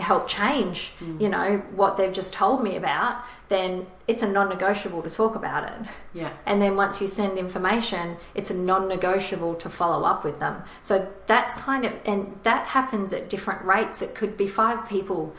help 0.00 0.28
change, 0.28 0.92
mm. 1.00 1.20
you 1.20 1.28
know, 1.28 1.58
what 1.74 1.96
they've 1.96 2.12
just 2.12 2.32
told 2.32 2.62
me 2.62 2.76
about, 2.76 3.22
then 3.48 3.86
it's 4.06 4.22
a 4.22 4.28
non-negotiable 4.28 5.02
to 5.02 5.10
talk 5.10 5.34
about 5.34 5.64
it. 5.64 5.88
Yeah. 6.14 6.30
And 6.46 6.60
then 6.60 6.76
once 6.76 7.00
you 7.00 7.08
send 7.08 7.38
information, 7.38 8.16
it's 8.34 8.50
a 8.50 8.54
non-negotiable 8.54 9.54
to 9.56 9.68
follow 9.68 10.04
up 10.04 10.24
with 10.24 10.40
them. 10.40 10.62
So 10.82 11.08
that's 11.26 11.54
kind 11.54 11.84
of 11.84 11.92
and 12.04 12.38
that 12.44 12.66
happens 12.66 13.12
at 13.12 13.28
different 13.28 13.64
rates. 13.64 14.02
It 14.02 14.14
could 14.14 14.36
be 14.36 14.48
5 14.48 14.88
people 14.88 15.34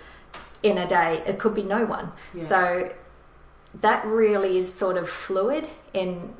in 0.63 0.77
a 0.77 0.87
day. 0.87 1.23
It 1.25 1.39
could 1.39 1.55
be 1.55 1.63
no 1.63 1.85
one. 1.85 2.11
Yeah. 2.33 2.43
So 2.43 2.93
that 3.81 4.05
really 4.05 4.57
is 4.57 4.71
sort 4.71 4.97
of 4.97 5.09
fluid 5.09 5.69
in 5.93 6.33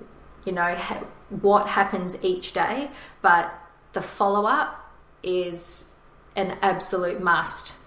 you 0.46 0.52
know 0.52 0.76
ha- 0.76 1.06
what 1.30 1.68
happens 1.68 2.18
each 2.24 2.54
day, 2.54 2.90
but 3.22 3.54
the 3.94 4.02
follow 4.02 4.46
up 4.46 4.92
is 5.24 5.90
an 6.36 6.58
absolute 6.62 7.22
must 7.22 7.78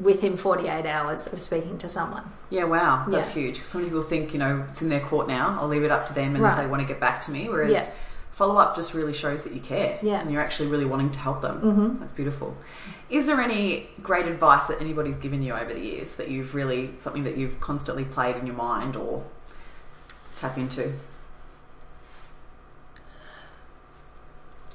within 0.00 0.36
48 0.36 0.86
hours 0.86 1.32
of 1.32 1.40
speaking 1.40 1.78
to 1.78 1.88
someone. 1.88 2.24
Yeah, 2.50 2.64
wow, 2.64 3.04
that's 3.08 3.34
yeah. 3.36 3.42
huge. 3.42 3.60
Some 3.60 3.84
people 3.84 4.02
think, 4.02 4.32
you 4.32 4.38
know, 4.38 4.64
it's 4.70 4.82
in 4.82 4.88
their 4.88 5.00
court 5.00 5.28
now, 5.28 5.58
I'll 5.60 5.68
leave 5.68 5.84
it 5.84 5.90
up 5.90 6.06
to 6.06 6.14
them 6.14 6.34
and 6.34 6.42
right. 6.42 6.52
if 6.52 6.58
they 6.58 6.66
want 6.66 6.82
to 6.82 6.88
get 6.88 7.00
back 7.00 7.20
to 7.22 7.30
me. 7.30 7.48
Whereas 7.48 7.72
yeah. 7.72 7.90
follow 8.30 8.56
up 8.56 8.74
just 8.74 8.94
really 8.94 9.12
shows 9.12 9.44
that 9.44 9.52
you 9.52 9.60
care 9.60 9.98
yeah. 10.02 10.20
and 10.20 10.30
you're 10.30 10.40
actually 10.40 10.68
really 10.68 10.84
wanting 10.84 11.10
to 11.12 11.18
help 11.18 11.42
them. 11.42 11.60
Mm-hmm. 11.60 12.00
That's 12.00 12.12
beautiful. 12.12 12.56
Is 13.10 13.26
there 13.26 13.40
any 13.40 13.88
great 14.00 14.26
advice 14.26 14.64
that 14.64 14.80
anybody's 14.80 15.18
given 15.18 15.42
you 15.42 15.52
over 15.52 15.74
the 15.74 15.80
years 15.80 16.16
that 16.16 16.30
you've 16.30 16.54
really, 16.54 16.90
something 17.00 17.24
that 17.24 17.36
you've 17.36 17.60
constantly 17.60 18.04
played 18.04 18.36
in 18.36 18.46
your 18.46 18.56
mind 18.56 18.96
or 18.96 19.24
tap 20.36 20.56
into? 20.56 20.94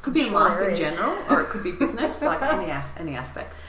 Could 0.01 0.13
be 0.13 0.23
sure 0.23 0.39
life 0.39 0.69
in 0.69 0.75
general, 0.75 1.17
or 1.29 1.41
it 1.41 1.47
could 1.47 1.63
be 1.63 1.73
business, 1.73 2.21
like 2.21 2.41
any 2.41 2.71
any 2.97 3.15
aspect. 3.15 3.65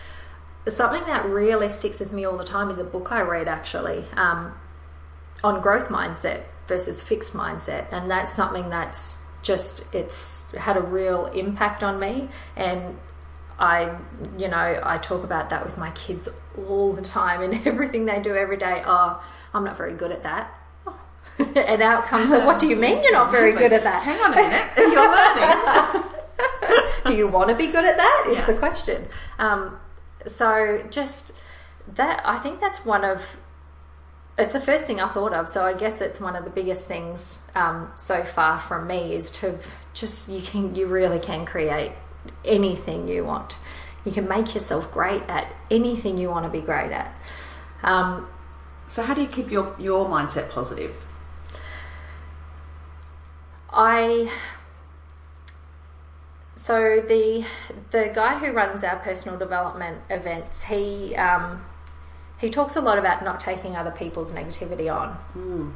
Something 0.69 1.05
that 1.07 1.25
really 1.27 1.69
sticks 1.69 2.01
with 2.01 2.13
me 2.13 2.25
all 2.25 2.37
the 2.37 2.45
time 2.45 2.71
is 2.71 2.79
a 2.79 2.85
book 2.85 3.11
I 3.11 3.23
read 3.23 3.49
actually 3.49 4.05
um, 4.17 4.55
on 5.43 5.61
growth 5.61 5.89
mindset 5.89 6.43
versus 6.67 7.01
fixed 7.01 7.35
mindset, 7.35 7.91
and 7.93 8.11
that's 8.11 8.33
something 8.33 8.69
that's 8.69 9.25
just 9.43 9.95
it's 9.95 10.51
had 10.53 10.77
a 10.77 10.83
real 10.83 11.27
impact 11.27 11.83
on 11.83 11.99
me 11.99 12.29
and 12.57 12.99
I, 13.59 13.97
you 14.37 14.49
know, 14.49 14.81
I 14.85 14.99
talk 14.99 15.25
about 15.25 15.51
that 15.51 15.65
with 15.65 15.77
my 15.77 15.91
kids 15.91 16.29
all 16.57 16.93
the 16.93 17.03
time 17.03 17.43
and 17.43 17.55
everything 17.67 18.07
they 18.07 18.21
do 18.21 18.37
every 18.37 18.57
day. 18.57 18.83
Oh, 18.87 19.23
I'm 19.53 19.65
not 19.65 19.77
very 19.77 19.95
good 19.95 20.13
at 20.13 20.23
that. 20.23 20.55
and 21.39 21.83
out 21.83 22.07
comes, 22.07 22.31
so 22.31 22.45
what 22.45 22.59
do 22.59 22.67
you 22.67 22.77
mean 22.77 23.03
you're 23.03 23.13
not 23.13 23.31
very 23.31 23.53
good 23.53 23.73
at 23.73 23.85
that? 23.85 24.03
Hang 24.03 24.21
on 24.21 24.33
a 24.33 24.37
minute, 24.37 24.69
you're 24.77 25.95
learning. 25.95 26.05
do 27.07 27.15
you 27.15 27.29
want 27.29 27.49
to 27.49 27.55
be 27.55 27.67
good 27.67 27.85
at 27.85 27.97
that? 27.97 28.27
Is 28.29 28.39
yeah. 28.39 28.47
the 28.47 28.55
question. 28.55 29.07
Um, 29.39 29.79
so 30.29 30.87
just 30.91 31.33
that, 31.95 32.23
I 32.25 32.39
think 32.39 32.61
that's 32.61 32.85
one 32.85 33.05
of. 33.05 33.39
It's 34.39 34.53
the 34.53 34.61
first 34.61 34.85
thing 34.85 35.01
I 35.01 35.09
thought 35.09 35.33
of, 35.33 35.49
so 35.49 35.65
I 35.65 35.73
guess 35.77 36.01
it's 36.01 36.21
one 36.21 36.37
of 36.37 36.45
the 36.45 36.51
biggest 36.51 36.87
things 36.87 37.41
um, 37.57 37.91
so 37.97 38.23
far 38.23 38.61
from 38.61 38.87
me 38.87 39.13
is 39.13 39.33
to 39.33 39.59
just 39.95 40.29
you 40.29 40.41
can 40.41 40.77
you 40.77 40.87
really 40.87 41.19
can 41.19 41.45
create 41.45 41.93
anything 42.45 43.09
you 43.09 43.25
want. 43.25 43.59
You 44.05 44.13
can 44.13 44.29
make 44.29 44.55
yourself 44.55 44.93
great 44.93 45.23
at 45.29 45.53
anything 45.71 46.19
you 46.19 46.31
want 46.31 46.45
to 46.45 46.51
be 46.51 46.61
great 46.61 46.93
at. 46.93 47.13
Um, 47.83 48.29
so, 48.87 49.03
how 49.03 49.15
do 49.15 49.23
you 49.23 49.27
keep 49.27 49.51
your 49.51 49.75
your 49.79 50.07
mindset 50.07 50.51
positive? 50.51 51.05
I 53.71 54.33
so 56.69 57.01
the 57.01 57.47
the 57.93 58.13
guy 58.15 58.39
who 58.39 58.53
runs 58.53 58.85
our 58.85 58.97
personal 58.97 59.39
development 59.39 60.03
events, 60.11 60.65
he 60.65 61.17
um, 61.17 61.65
he 62.39 62.51
talks 62.51 62.77
a 62.77 62.83
lot 62.83 62.99
about 62.99 63.25
not 63.25 63.41
taking 63.41 63.75
other 63.75 63.91
people's 63.91 64.33
negativity 64.33 64.95
on, 64.95 65.17
mm. 65.35 65.73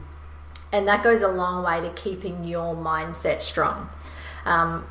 and 0.70 0.86
that 0.86 1.02
goes 1.02 1.22
a 1.22 1.28
long 1.28 1.64
way 1.64 1.80
to 1.80 1.94
keeping 1.94 2.44
your 2.44 2.76
mindset 2.76 3.40
strong. 3.40 3.88
Um, 4.44 4.86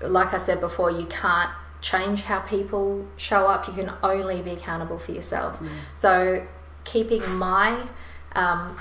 like 0.00 0.32
I 0.32 0.36
said 0.36 0.60
before, 0.60 0.92
you 0.92 1.06
can't 1.06 1.50
change 1.80 2.22
how 2.22 2.38
people 2.38 3.04
show 3.16 3.48
up. 3.48 3.66
You 3.66 3.74
can 3.74 3.92
only 4.00 4.42
be 4.42 4.52
accountable 4.52 5.00
for 5.00 5.10
yourself. 5.10 5.58
Mm. 5.58 5.68
So 5.96 6.46
keeping 6.84 7.28
my 7.34 7.88
um, 8.36 8.78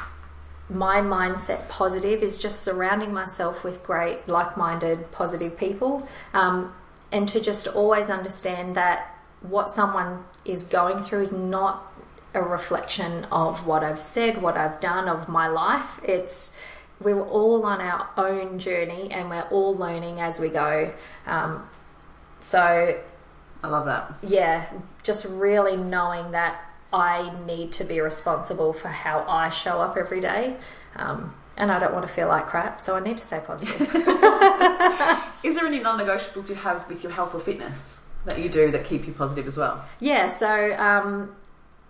my 0.72 1.02
mindset 1.02 1.68
positive 1.68 2.24
is 2.24 2.38
just 2.38 2.62
surrounding 2.62 3.14
myself 3.14 3.64
with 3.64 3.84
great, 3.84 4.28
like 4.28 4.56
minded, 4.56 5.12
positive 5.12 5.58
people. 5.58 6.08
Um, 6.34 6.74
and 7.12 7.28
to 7.28 7.42
just 7.42 7.68
always 7.68 8.10
understand 8.10 8.76
that 8.76 9.14
what 9.42 9.70
someone 9.70 10.24
is 10.46 10.64
going 10.64 11.04
through 11.04 11.22
is 11.22 11.34
not 11.34 11.92
a 12.34 12.42
reflection 12.42 13.26
of 13.26 13.68
what 13.68 13.84
I've 13.84 14.02
said, 14.02 14.42
what 14.42 14.56
I've 14.56 14.80
done, 14.80 15.10
of 15.10 15.28
my 15.28 15.48
life. 15.48 16.00
It's 16.04 16.52
we're 17.02 17.22
all 17.22 17.66
on 17.66 17.82
our 17.82 18.08
own 18.16 18.60
journey 18.60 19.12
and 19.12 19.30
we're 19.30 19.48
all 19.52 19.76
learning 19.76 20.22
as 20.22 20.40
we 20.40 20.50
go. 20.50 20.94
Um, 21.26 21.68
so 22.40 23.02
I 23.64 23.68
love 23.68 23.86
that. 23.86 24.14
Yeah, 24.24 24.68
just 25.04 25.26
really 25.26 25.76
knowing 25.76 26.32
that 26.32 26.71
I 26.94 27.32
need 27.46 27.72
to 27.74 27.84
be 27.84 28.00
responsible 28.00 28.74
for 28.74 28.90
how 28.90 29.26
I 29.28 29.50
show 29.50 29.80
up 29.80 29.98
every 29.98 30.20
day. 30.20 30.58
Um, 30.96 31.34
and 31.58 31.72
I 31.72 31.80
don't 31.80 31.94
want 31.94 32.08
to 32.08 32.14
feel 32.14 32.28
like 32.28 32.48
crap, 32.48 32.82
so 32.82 32.96
I 32.96 33.00
need 33.02 33.18
to 33.18 33.24
stay 33.24 33.42
positive. 33.46 33.80
Is 35.44 35.56
there 35.56 35.66
any 35.66 35.80
non 35.80 36.00
negotiables 36.00 36.50
you 36.50 36.56
have 36.56 36.88
with 36.90 37.04
your 37.04 37.12
health 37.12 37.36
or 37.36 37.40
fitness 37.40 38.02
that 38.26 38.40
you 38.40 38.50
do 38.50 38.72
that 38.72 38.86
keep 38.86 39.06
you 39.06 39.14
positive 39.14 39.48
as 39.48 39.58
well? 39.58 39.86
Yeah, 40.00 40.28
so 40.28 40.76
um, 40.78 41.36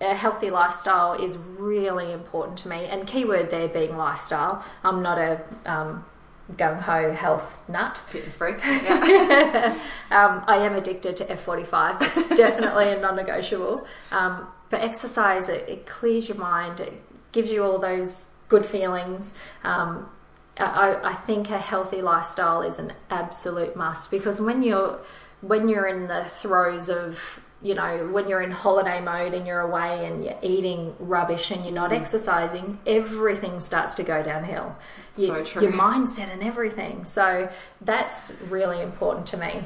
a 0.02 0.16
healthy 0.16 0.50
lifestyle 0.50 1.14
is 1.14 1.38
really 1.38 2.12
important 2.12 2.58
to 2.60 2.70
me, 2.70 2.86
and 2.86 3.08
keyword 3.08 3.52
there 3.52 3.68
being 3.68 3.96
lifestyle. 3.98 4.64
I'm 4.84 5.02
not 5.02 5.18
a 5.18 5.42
um, 5.66 6.06
gung 6.54 6.82
ho 6.82 7.12
health 7.14 7.58
nut. 7.70 8.04
Fitness 8.10 8.38
freak. 8.38 8.58
Yeah. 8.64 9.80
um, 10.12 10.44
I 10.48 10.58
am 10.58 10.74
addicted 10.74 11.16
to 11.18 11.26
F45. 11.26 12.00
That's 12.00 12.30
definitely 12.36 12.92
a 12.92 13.00
non 13.00 13.16
negotiable. 13.16 13.86
Um, 14.12 14.48
but 14.72 14.82
exercise, 14.82 15.50
it, 15.50 15.70
it, 15.70 15.86
clears 15.86 16.28
your 16.30 16.38
mind, 16.38 16.80
it 16.80 16.94
gives 17.32 17.52
you 17.52 17.64
all 17.64 17.78
those 17.78 18.30
good 18.48 18.66
feelings. 18.66 19.34
Um, 19.64 20.10
I, 20.58 21.00
I 21.04 21.14
think 21.14 21.50
a 21.50 21.60
healthy 21.60 22.02
lifestyle 22.02 22.62
is 22.62 22.80
an 22.80 22.94
absolute 23.10 23.76
must 23.76 24.10
because 24.10 24.42
when 24.42 24.64
you're 24.64 25.00
when 25.42 25.70
you're 25.70 25.88
in 25.88 26.08
the 26.08 26.26
throes 26.26 26.88
of 26.90 27.42
you 27.64 27.76
know, 27.76 28.08
when 28.12 28.28
you're 28.28 28.42
in 28.42 28.52
holiday 28.52 29.00
mode 29.00 29.34
and 29.34 29.46
you're 29.46 29.60
away 29.60 30.08
and 30.08 30.24
you're 30.24 30.38
eating 30.42 30.96
rubbish 31.00 31.52
and 31.52 31.64
you're 31.64 31.74
not 31.74 31.92
mm. 31.92 32.00
exercising, 32.00 32.80
everything 32.88 33.60
starts 33.60 33.94
to 33.96 34.04
go 34.04 34.24
downhill. 34.24 34.76
You, 35.16 35.28
so 35.28 35.44
true. 35.44 35.62
Your 35.64 35.74
mindset 35.74 36.32
and 36.34 36.42
everything. 36.42 37.06
So 37.06 37.52
that's 37.80 38.36
really 38.50 38.82
important 38.82 39.28
to 39.28 39.38
me, 39.38 39.64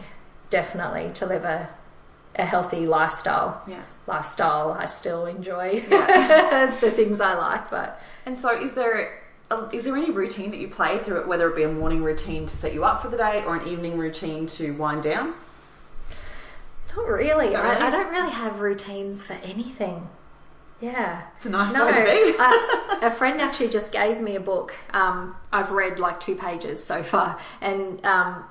definitely, 0.50 1.14
to 1.14 1.26
live 1.26 1.46
a, 1.46 1.70
a 2.36 2.46
healthy 2.46 2.86
lifestyle. 2.86 3.62
Yeah. 3.68 3.82
Lifestyle, 4.08 4.72
I 4.72 4.86
still 4.86 5.26
enjoy 5.26 5.84
yeah. 5.90 6.78
the 6.82 6.92
things 6.92 7.20
I 7.20 7.34
like, 7.34 7.70
but. 7.70 8.00
And 8.26 8.38
so, 8.38 8.52
is 8.52 8.74
there 8.74 9.22
is 9.72 9.86
there 9.86 9.96
any 9.96 10.12
routine 10.12 10.52
that 10.52 10.58
you 10.58 10.68
play 10.68 10.98
through 11.00 11.22
it, 11.22 11.28
whether 11.28 11.50
it 11.50 11.56
be 11.56 11.64
a 11.64 11.72
morning 11.72 12.04
routine 12.04 12.46
to 12.46 12.58
set 12.58 12.74
you 12.74 12.84
up 12.84 13.02
for 13.02 13.10
the 13.10 13.18
day 13.18 13.44
or 13.46 13.56
an 13.56 13.68
evening 13.68 13.98
routine 13.98 14.48
to 14.48 14.72
wind 14.74 15.04
down? 15.04 15.34
Not 16.96 17.08
really. 17.08 17.50
Not 17.52 17.64
really? 17.64 17.82
I, 17.82 17.88
I, 17.88 17.90
don't 17.92 18.12
really 18.12 18.32
have 18.32 18.60
routines 18.60 19.22
for 19.22 19.34
anything. 19.34 20.08
Yeah. 20.82 21.24
It's 21.38 21.46
a 21.46 21.50
nice 21.50 21.74
no, 21.74 21.86
way 21.86 21.92
to 21.92 22.04
be. 22.04 22.38
I, 22.40 23.00
a 23.04 23.12
friend 23.12 23.42
actually 23.42 23.70
just 23.70 23.92
gave 23.92 24.20
me 24.20 24.36
a 24.36 24.40
book. 24.40 24.74
Um, 24.92 25.36
I've 25.52 25.72
read 25.72 26.00
like 26.00 26.20
two 26.20 26.36
pages 26.36 26.84
so 26.84 27.04
far, 27.04 27.38
and 27.62 28.04
um, 28.06 28.46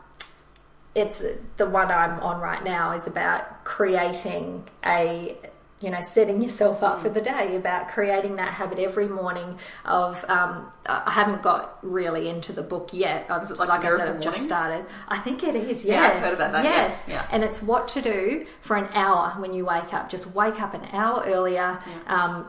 it's 0.94 1.24
the 1.56 1.66
one 1.66 1.90
I'm 1.90 2.20
on 2.20 2.40
right 2.40 2.62
now 2.62 2.92
is 2.92 3.06
about 3.06 3.64
creating 3.64 4.68
a 4.84 5.36
you 5.84 5.90
know, 5.90 6.00
setting 6.00 6.40
yourself 6.40 6.82
up 6.82 7.02
for 7.02 7.10
the 7.10 7.20
day, 7.20 7.56
about 7.56 7.88
creating 7.88 8.36
that 8.36 8.54
habit 8.54 8.78
every 8.78 9.06
morning 9.06 9.58
of. 9.84 10.24
Um, 10.30 10.72
I 10.86 11.10
haven't 11.10 11.42
got 11.42 11.78
really 11.82 12.30
into 12.30 12.52
the 12.52 12.62
book 12.62 12.90
yet. 12.92 13.26
I've, 13.28 13.50
like, 13.50 13.68
like 13.68 13.84
I 13.84 13.96
said, 13.96 14.08
I've 14.08 14.20
just 14.20 14.42
started. 14.42 14.86
I 15.08 15.18
think 15.18 15.42
it 15.42 15.54
is. 15.54 15.84
Yes, 15.84 15.86
yeah, 15.86 16.16
I've 16.16 16.22
heard 16.22 16.34
about 16.34 16.52
that. 16.52 16.64
Yes, 16.64 17.06
yeah. 17.06 17.26
and 17.30 17.44
it's 17.44 17.60
what 17.60 17.88
to 17.88 18.00
do 18.00 18.46
for 18.62 18.76
an 18.76 18.88
hour 18.94 19.34
when 19.38 19.52
you 19.52 19.66
wake 19.66 19.92
up. 19.92 20.08
Just 20.08 20.34
wake 20.34 20.58
up 20.60 20.72
an 20.72 20.88
hour 20.92 21.22
earlier. 21.26 21.78
Yeah. 21.86 22.24
Um, 22.24 22.48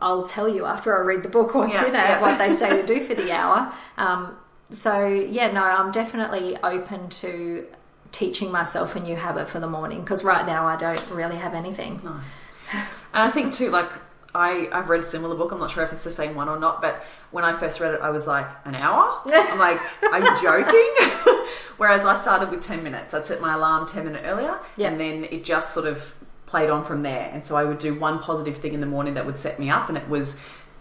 I'll 0.00 0.26
tell 0.26 0.48
you 0.48 0.64
after 0.64 0.96
I 0.96 1.04
read 1.04 1.22
the 1.22 1.28
book 1.28 1.54
what's 1.54 1.74
yeah, 1.74 1.86
in 1.86 1.94
it, 1.94 1.98
yeah. 1.98 2.20
what 2.20 2.38
they 2.38 2.50
say 2.50 2.80
to 2.80 2.86
do 2.86 3.04
for 3.06 3.14
the 3.14 3.30
hour. 3.30 3.72
Um, 3.98 4.36
so 4.70 5.06
yeah, 5.06 5.50
no, 5.50 5.62
I'm 5.62 5.92
definitely 5.92 6.56
open 6.62 7.08
to 7.08 7.66
teaching 8.12 8.50
myself 8.50 8.96
a 8.96 9.00
new 9.00 9.16
habit 9.16 9.48
for 9.48 9.60
the 9.60 9.68
morning 9.68 10.00
because 10.00 10.24
right 10.24 10.46
now 10.46 10.66
I 10.66 10.76
don't 10.76 11.10
really 11.10 11.36
have 11.36 11.54
anything. 11.54 12.00
Nice. 12.04 12.34
And 12.72 13.22
I 13.22 13.30
think 13.30 13.54
too, 13.54 13.70
like 13.70 13.90
I, 14.34 14.68
I've 14.72 14.88
read 14.88 15.00
a 15.00 15.06
similar 15.06 15.34
book. 15.34 15.52
I'm 15.52 15.58
not 15.58 15.70
sure 15.70 15.82
if 15.84 15.92
it's 15.92 16.04
the 16.04 16.12
same 16.12 16.34
one 16.34 16.48
or 16.48 16.58
not, 16.58 16.82
but 16.82 17.04
when 17.30 17.44
I 17.44 17.52
first 17.52 17.80
read 17.80 17.94
it, 17.94 18.00
I 18.00 18.10
was 18.10 18.26
like, 18.26 18.46
an 18.64 18.74
hour? 18.74 19.20
I'm 19.26 19.58
like, 19.58 19.80
are 20.02 20.20
you 20.20 20.40
joking? 20.40 21.46
Whereas 21.76 22.04
I 22.04 22.20
started 22.20 22.50
with 22.50 22.60
10 22.60 22.82
minutes. 22.82 23.14
I'd 23.14 23.26
set 23.26 23.40
my 23.40 23.54
alarm 23.54 23.86
10 23.86 24.04
minutes 24.04 24.24
earlier, 24.26 24.58
yep. 24.76 24.92
and 24.92 25.00
then 25.00 25.24
it 25.24 25.44
just 25.44 25.72
sort 25.72 25.86
of 25.86 26.14
played 26.46 26.70
on 26.70 26.84
from 26.84 27.02
there. 27.02 27.30
And 27.32 27.44
so 27.44 27.56
I 27.56 27.64
would 27.64 27.78
do 27.78 27.94
one 27.94 28.18
positive 28.18 28.56
thing 28.56 28.74
in 28.74 28.80
the 28.80 28.86
morning 28.86 29.14
that 29.14 29.24
would 29.24 29.38
set 29.38 29.58
me 29.58 29.70
up, 29.70 29.88
and 29.88 29.96
it 29.96 30.08
was 30.08 30.38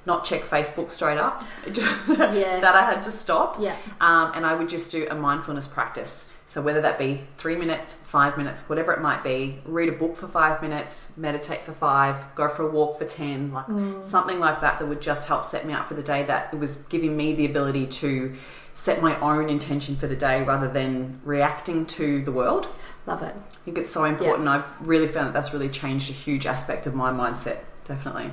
not 0.07 0.23
check 0.23 0.41
Facebook 0.41 0.89
straight 0.89 1.17
up. 1.17 1.43
yes. 1.67 2.61
that 2.61 2.73
I 2.73 2.81
had 2.81 3.03
to 3.03 3.11
stop. 3.11 3.57
Yeah. 3.59 3.75
Um, 3.99 4.31
and 4.33 4.45
I 4.45 4.55
would 4.55 4.69
just 4.69 4.89
do 4.89 5.05
a 5.11 5.15
mindfulness 5.15 5.67
practice. 5.67 6.29
So 6.47 6.61
whether 6.61 6.79
that 6.79 6.97
be 6.97 7.21
three 7.35 7.57
minutes, 7.57 7.93
five 7.93 8.37
minutes, 8.37 8.69
whatever 8.69 8.93
it 8.93 9.01
might 9.01 9.21
be, 9.21 9.59
read 9.65 9.89
a 9.89 9.91
book 9.91 10.15
for 10.15 10.29
five 10.29 10.61
minutes, 10.61 11.11
meditate 11.17 11.59
for 11.59 11.73
five, 11.73 12.33
go 12.35 12.47
for 12.47 12.63
a 12.63 12.71
walk 12.71 12.97
for 12.97 13.03
ten, 13.03 13.51
like 13.51 13.67
mm. 13.67 14.03
something 14.09 14.39
like 14.39 14.61
that 14.61 14.79
that 14.79 14.87
would 14.87 15.01
just 15.01 15.27
help 15.27 15.43
set 15.43 15.67
me 15.67 15.73
up 15.73 15.89
for 15.89 15.93
the 15.93 16.01
day. 16.01 16.23
That 16.23 16.53
it 16.53 16.57
was 16.57 16.77
giving 16.89 17.17
me 17.17 17.33
the 17.33 17.45
ability 17.45 17.87
to 17.87 18.33
set 18.73 19.01
my 19.01 19.19
own 19.19 19.49
intention 19.49 19.97
for 19.97 20.07
the 20.07 20.15
day 20.15 20.43
rather 20.43 20.69
than 20.69 21.19
reacting 21.25 21.85
to 21.85 22.23
the 22.23 22.31
world. 22.31 22.69
love 23.05 23.23
it. 23.23 23.35
I 23.35 23.65
think 23.65 23.77
it's 23.77 23.91
so 23.91 24.05
important. 24.05 24.45
Yeah. 24.45 24.63
I've 24.63 24.87
really 24.87 25.07
found 25.07 25.27
that 25.27 25.33
that's 25.33 25.51
really 25.51 25.67
changed 25.67 26.09
a 26.09 26.13
huge 26.13 26.45
aspect 26.45 26.87
of 26.87 26.95
my 26.95 27.11
mindset. 27.11 27.57
Definitely. 27.85 28.31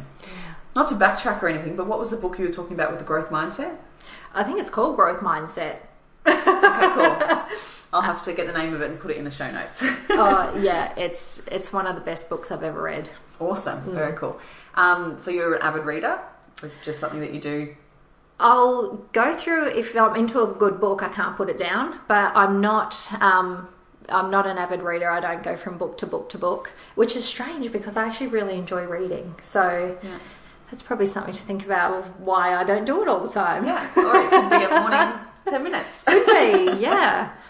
Not 0.75 0.89
to 0.89 0.95
backtrack 0.95 1.43
or 1.43 1.49
anything, 1.49 1.77
but 1.77 1.87
what 1.87 1.99
was 1.99 2.11
the 2.11 2.17
book 2.17 2.39
you 2.39 2.47
were 2.47 2.53
talking 2.53 2.75
about 2.75 2.91
with 2.91 2.99
the 2.99 3.05
growth 3.05 3.31
mindset? 3.31 3.77
I 4.35 4.43
think 4.43 4.59
it's 4.61 4.71
called 4.71 4.97
Growth 4.97 5.21
Mindset. 5.21 5.77
okay, 6.27 6.89
cool. 6.95 7.43
I'll 7.93 8.03
have 8.03 8.23
to 8.23 8.33
get 8.33 8.49
the 8.49 8.53
name 8.53 8.75
of 8.75 8.83
it 8.83 8.91
and 8.91 8.99
put 8.99 9.13
it 9.13 9.17
in 9.17 9.25
the 9.25 9.31
show 9.31 9.49
notes. 9.51 9.83
oh 10.11 10.59
yeah, 10.61 10.93
it's 10.97 11.47
it's 11.47 11.73
one 11.73 11.87
of 11.87 11.95
the 11.95 12.01
best 12.01 12.29
books 12.29 12.51
I've 12.51 12.65
ever 12.65 12.83
read. 12.83 13.09
Awesome, 13.39 13.81
mm. 13.83 13.93
very 13.93 14.15
cool. 14.15 14.41
Um, 14.75 15.17
so 15.17 15.31
you're 15.31 15.55
an 15.55 15.63
avid 15.63 15.85
reader. 15.85 16.19
It's 16.63 16.79
just 16.81 16.99
something 16.99 17.21
that 17.21 17.33
you 17.33 17.41
do. 17.41 17.77
I'll 18.41 18.97
go 19.13 19.37
through 19.37 19.69
if 19.69 19.97
I'm 19.97 20.17
into 20.17 20.43
a 20.43 20.53
good 20.53 20.81
book. 20.81 21.05
I 21.05 21.09
can't 21.09 21.37
put 21.37 21.49
it 21.49 21.57
down, 21.57 22.01
but 22.09 22.35
I'm 22.35 22.61
not. 22.61 22.97
Um, 23.21 23.69
I'm 24.09 24.31
not 24.31 24.47
an 24.47 24.59
avid 24.59 24.83
reader. 24.83 25.09
I 25.09 25.21
don't 25.21 25.45
go 25.45 25.57
from 25.57 25.79
book 25.79 25.97
to 25.99 26.07
book 26.07 26.31
to 26.31 26.39
book, 26.39 26.73
which 26.97 27.15
is 27.15 27.25
strange 27.25 27.71
because 27.71 27.97
I 27.97 28.07
actually 28.07 28.27
really 28.29 28.57
enjoy 28.57 28.85
reading. 28.87 29.37
So. 29.41 29.97
Yeah 30.03 30.19
that's 30.75 30.83
probably 30.83 31.07
something 31.07 31.33
to 31.33 31.43
think 31.43 31.65
about 31.65 31.95
of 31.95 32.21
why 32.21 32.53
I 32.53 32.65
don't 32.65 32.85
do 32.85 33.01
it 33.01 33.07
all 33.07 33.21
the 33.21 33.33
time. 33.33 33.65
Yeah, 33.65 33.89
or 33.97 34.17
it 34.17 34.29
could 34.29 34.51
be 34.51 34.65
a 34.65 34.81
morning 34.81 35.21
10 35.47 35.63
minutes. 35.63 36.03
Could 36.03 36.27
be, 36.27 36.83
yeah. 36.83 37.31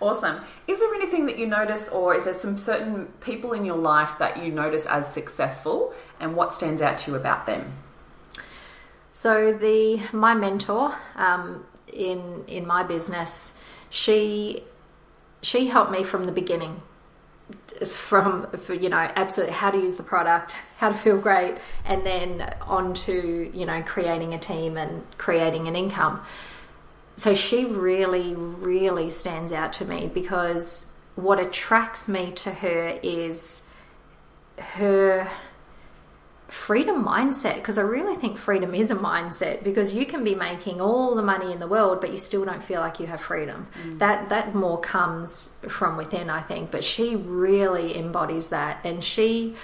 Awesome. 0.00 0.40
Is 0.66 0.80
there 0.80 0.92
anything 0.96 1.26
that 1.26 1.38
you 1.38 1.46
notice, 1.46 1.88
or 1.88 2.16
is 2.16 2.24
there 2.24 2.34
some 2.34 2.58
certain 2.58 3.06
people 3.20 3.52
in 3.52 3.64
your 3.64 3.76
life 3.76 4.18
that 4.18 4.42
you 4.42 4.50
notice 4.50 4.84
as 4.86 5.06
successful, 5.06 5.94
and 6.18 6.34
what 6.34 6.52
stands 6.52 6.82
out 6.82 6.98
to 6.98 7.12
you 7.12 7.16
about 7.16 7.46
them? 7.46 7.72
So 9.12 9.52
the 9.52 10.02
my 10.12 10.34
mentor 10.34 10.96
um, 11.14 11.64
in 11.92 12.44
in 12.48 12.66
my 12.66 12.82
business, 12.82 13.62
she 13.90 14.64
she 15.40 15.68
helped 15.68 15.92
me 15.92 16.02
from 16.02 16.24
the 16.24 16.32
beginning 16.32 16.82
from 17.86 18.46
for, 18.52 18.74
you 18.74 18.88
know 18.88 19.10
absolutely 19.16 19.54
how 19.54 19.70
to 19.70 19.78
use 19.78 19.94
the 19.94 20.02
product 20.02 20.56
how 20.76 20.88
to 20.88 20.94
feel 20.94 21.18
great 21.18 21.56
and 21.84 22.06
then 22.06 22.54
on 22.62 22.94
to 22.94 23.50
you 23.52 23.66
know 23.66 23.82
creating 23.82 24.34
a 24.34 24.38
team 24.38 24.76
and 24.76 25.04
creating 25.18 25.68
an 25.68 25.76
income. 25.76 26.20
So 27.16 27.34
she 27.34 27.64
really 27.64 28.34
really 28.34 29.10
stands 29.10 29.52
out 29.52 29.72
to 29.74 29.84
me 29.84 30.10
because 30.12 30.86
what 31.14 31.38
attracts 31.38 32.08
me 32.08 32.32
to 32.32 32.52
her 32.52 32.98
is 33.02 33.68
her 34.58 35.30
freedom 36.52 37.02
mindset 37.02 37.54
because 37.54 37.78
I 37.78 37.82
really 37.82 38.14
think 38.14 38.36
freedom 38.36 38.74
is 38.74 38.90
a 38.90 38.94
mindset 38.94 39.64
because 39.64 39.94
you 39.94 40.04
can 40.04 40.22
be 40.22 40.34
making 40.34 40.82
all 40.82 41.14
the 41.14 41.22
money 41.22 41.50
in 41.50 41.60
the 41.60 41.66
world 41.66 42.02
but 42.02 42.12
you 42.12 42.18
still 42.18 42.44
don't 42.44 42.62
feel 42.62 42.82
like 42.82 43.00
you 43.00 43.06
have 43.06 43.22
freedom. 43.22 43.68
Mm. 43.82 43.98
That 43.98 44.28
that 44.28 44.54
more 44.54 44.78
comes 44.78 45.58
from 45.66 45.96
within 45.96 46.28
I 46.28 46.42
think 46.42 46.70
but 46.70 46.84
she 46.84 47.16
really 47.16 47.96
embodies 47.96 48.48
that 48.48 48.80
and 48.84 49.02
she 49.02 49.56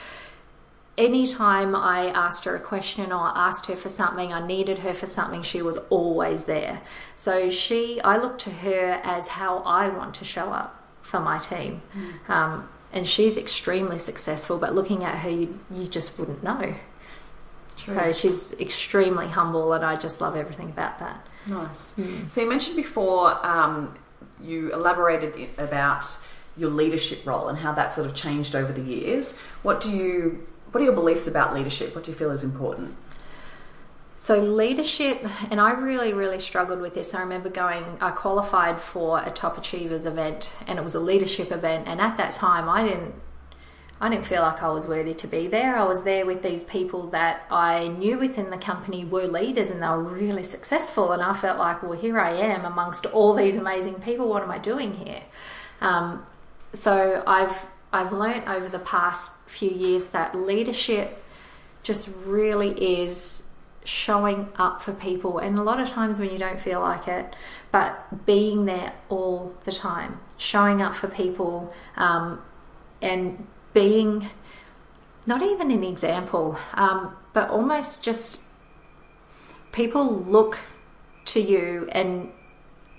anytime 0.96 1.76
I 1.76 2.08
asked 2.08 2.44
her 2.46 2.56
a 2.56 2.60
question 2.60 3.12
or 3.12 3.32
asked 3.36 3.66
her 3.66 3.76
for 3.76 3.90
something, 3.90 4.32
I 4.32 4.44
needed 4.44 4.78
her 4.80 4.94
for 4.94 5.06
something, 5.06 5.42
she 5.42 5.62
was 5.62 5.76
always 5.90 6.44
there. 6.44 6.80
So 7.14 7.50
she, 7.50 8.00
I 8.00 8.16
look 8.16 8.36
to 8.38 8.50
her 8.50 9.00
as 9.04 9.28
how 9.28 9.58
I 9.58 9.90
want 9.90 10.14
to 10.16 10.24
show 10.24 10.50
up 10.52 10.82
for 11.02 11.20
my 11.20 11.38
team. 11.38 11.82
Mm. 11.94 12.30
Um, 12.30 12.68
and 12.92 13.06
she's 13.06 13.36
extremely 13.36 13.98
successful, 13.98 14.58
but 14.58 14.74
looking 14.74 15.04
at 15.04 15.16
her, 15.18 15.30
you, 15.30 15.58
you 15.70 15.86
just 15.86 16.18
wouldn't 16.18 16.42
know. 16.42 16.74
True. 17.76 17.94
So 17.94 18.12
she's 18.12 18.52
extremely 18.54 19.28
humble, 19.28 19.72
and 19.72 19.84
I 19.84 19.96
just 19.96 20.20
love 20.20 20.36
everything 20.36 20.70
about 20.70 20.98
that. 20.98 21.26
Nice. 21.46 21.92
Mm. 21.92 22.30
So 22.30 22.40
you 22.40 22.48
mentioned 22.48 22.76
before 22.76 23.44
um, 23.46 23.96
you 24.42 24.72
elaborated 24.72 25.48
about 25.58 26.06
your 26.56 26.70
leadership 26.70 27.24
role 27.24 27.48
and 27.48 27.58
how 27.58 27.72
that 27.72 27.92
sort 27.92 28.06
of 28.06 28.14
changed 28.14 28.56
over 28.56 28.72
the 28.72 28.82
years. 28.82 29.36
What 29.62 29.80
do 29.80 29.90
you? 29.90 30.44
What 30.72 30.82
are 30.82 30.84
your 30.84 30.94
beliefs 30.94 31.26
about 31.26 31.54
leadership? 31.54 31.94
What 31.94 32.04
do 32.04 32.10
you 32.10 32.16
feel 32.16 32.30
is 32.30 32.44
important? 32.44 32.94
So 34.20 34.40
leadership, 34.40 35.24
and 35.48 35.60
I 35.60 35.70
really, 35.72 36.12
really 36.12 36.40
struggled 36.40 36.80
with 36.80 36.92
this. 36.92 37.14
I 37.14 37.20
remember 37.20 37.48
going, 37.48 37.84
I 38.00 38.10
qualified 38.10 38.80
for 38.80 39.20
a 39.20 39.30
top 39.30 39.56
achievers 39.56 40.04
event, 40.04 40.56
and 40.66 40.76
it 40.76 40.82
was 40.82 40.96
a 40.96 41.00
leadership 41.00 41.52
event. 41.52 41.86
And 41.86 42.00
at 42.00 42.16
that 42.16 42.32
time, 42.32 42.68
I 42.68 42.82
didn't, 42.82 43.14
I 44.00 44.08
didn't 44.08 44.26
feel 44.26 44.42
like 44.42 44.60
I 44.60 44.70
was 44.70 44.88
worthy 44.88 45.14
to 45.14 45.26
be 45.28 45.46
there. 45.46 45.76
I 45.76 45.84
was 45.84 46.02
there 46.02 46.26
with 46.26 46.42
these 46.42 46.64
people 46.64 47.06
that 47.10 47.42
I 47.48 47.86
knew 47.86 48.18
within 48.18 48.50
the 48.50 48.58
company 48.58 49.04
were 49.04 49.28
leaders, 49.28 49.70
and 49.70 49.80
they 49.80 49.86
were 49.86 50.02
really 50.02 50.42
successful. 50.42 51.12
And 51.12 51.22
I 51.22 51.32
felt 51.32 51.56
like, 51.56 51.84
well, 51.84 51.92
here 51.92 52.18
I 52.18 52.32
am 52.32 52.64
amongst 52.64 53.06
all 53.06 53.34
these 53.34 53.54
amazing 53.54 54.00
people. 54.00 54.28
What 54.28 54.42
am 54.42 54.50
I 54.50 54.58
doing 54.58 54.94
here? 54.94 55.22
Um, 55.80 56.26
so 56.72 57.22
I've 57.24 57.66
I've 57.92 58.12
learned 58.12 58.48
over 58.48 58.68
the 58.68 58.80
past 58.80 59.48
few 59.48 59.70
years 59.70 60.08
that 60.08 60.34
leadership 60.34 61.22
just 61.84 62.14
really 62.26 63.00
is 63.02 63.44
showing 63.88 64.46
up 64.56 64.82
for 64.82 64.92
people. 64.92 65.38
And 65.38 65.58
a 65.58 65.62
lot 65.62 65.80
of 65.80 65.88
times 65.88 66.20
when 66.20 66.30
you 66.30 66.38
don't 66.38 66.60
feel 66.60 66.80
like 66.80 67.08
it 67.08 67.34
but 67.72 68.26
being 68.26 68.66
there 68.66 68.92
all 69.08 69.54
the 69.64 69.72
time 69.72 70.20
showing 70.36 70.82
up 70.82 70.94
for 70.94 71.08
people 71.08 71.72
um, 71.96 72.40
and 73.00 73.46
being 73.72 74.28
not 75.26 75.42
even 75.42 75.70
an 75.70 75.82
example 75.84 76.58
um, 76.74 77.16
but 77.32 77.48
almost 77.48 78.04
just 78.04 78.42
people 79.72 80.06
look 80.06 80.58
to 81.24 81.40
you 81.40 81.88
and 81.92 82.30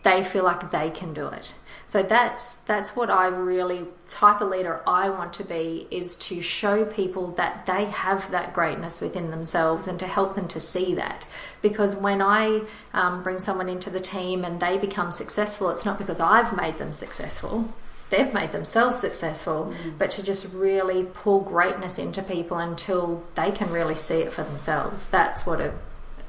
they 0.03 0.23
feel 0.23 0.43
like 0.43 0.71
they 0.71 0.89
can 0.89 1.13
do 1.13 1.27
it 1.27 1.53
so 1.89 2.03
that's 2.03 2.53
that's 2.67 2.95
what 2.95 3.09
I 3.09 3.25
really 3.29 3.87
type 4.07 4.41
of 4.41 4.49
leader 4.49 4.79
I 4.85 5.09
want 5.09 5.33
to 5.33 5.43
be 5.43 5.87
is 5.89 6.15
to 6.17 6.39
show 6.39 6.85
people 6.85 7.31
that 7.31 7.65
they 7.65 7.85
have 7.85 8.29
that 8.29 8.53
greatness 8.53 9.01
within 9.01 9.31
themselves 9.31 9.87
and 9.87 9.99
to 9.99 10.05
help 10.05 10.35
them 10.35 10.47
to 10.49 10.59
see 10.59 10.93
that. 10.93 11.25
Because 11.63 11.95
when 11.95 12.21
I 12.21 12.61
um, 12.93 13.23
bring 13.23 13.39
someone 13.39 13.67
into 13.67 13.89
the 13.89 13.99
team 13.99 14.45
and 14.45 14.59
they 14.59 14.77
become 14.77 15.09
successful, 15.09 15.71
it's 15.71 15.83
not 15.83 15.97
because 15.97 16.19
I've 16.19 16.55
made 16.55 16.77
them 16.77 16.93
successful. 16.93 17.73
They've 18.11 18.31
made 18.31 18.51
themselves 18.51 18.99
successful, 18.99 19.73
mm. 19.73 19.97
but 19.97 20.11
to 20.11 20.21
just 20.21 20.53
really 20.53 21.05
pull 21.05 21.39
greatness 21.39 21.97
into 21.97 22.21
people 22.21 22.59
until 22.59 23.25
they 23.33 23.49
can 23.49 23.71
really 23.71 23.95
see 23.95 24.19
it 24.19 24.31
for 24.31 24.43
themselves. 24.43 25.05
That's 25.05 25.43
what 25.43 25.59
a, 25.59 25.73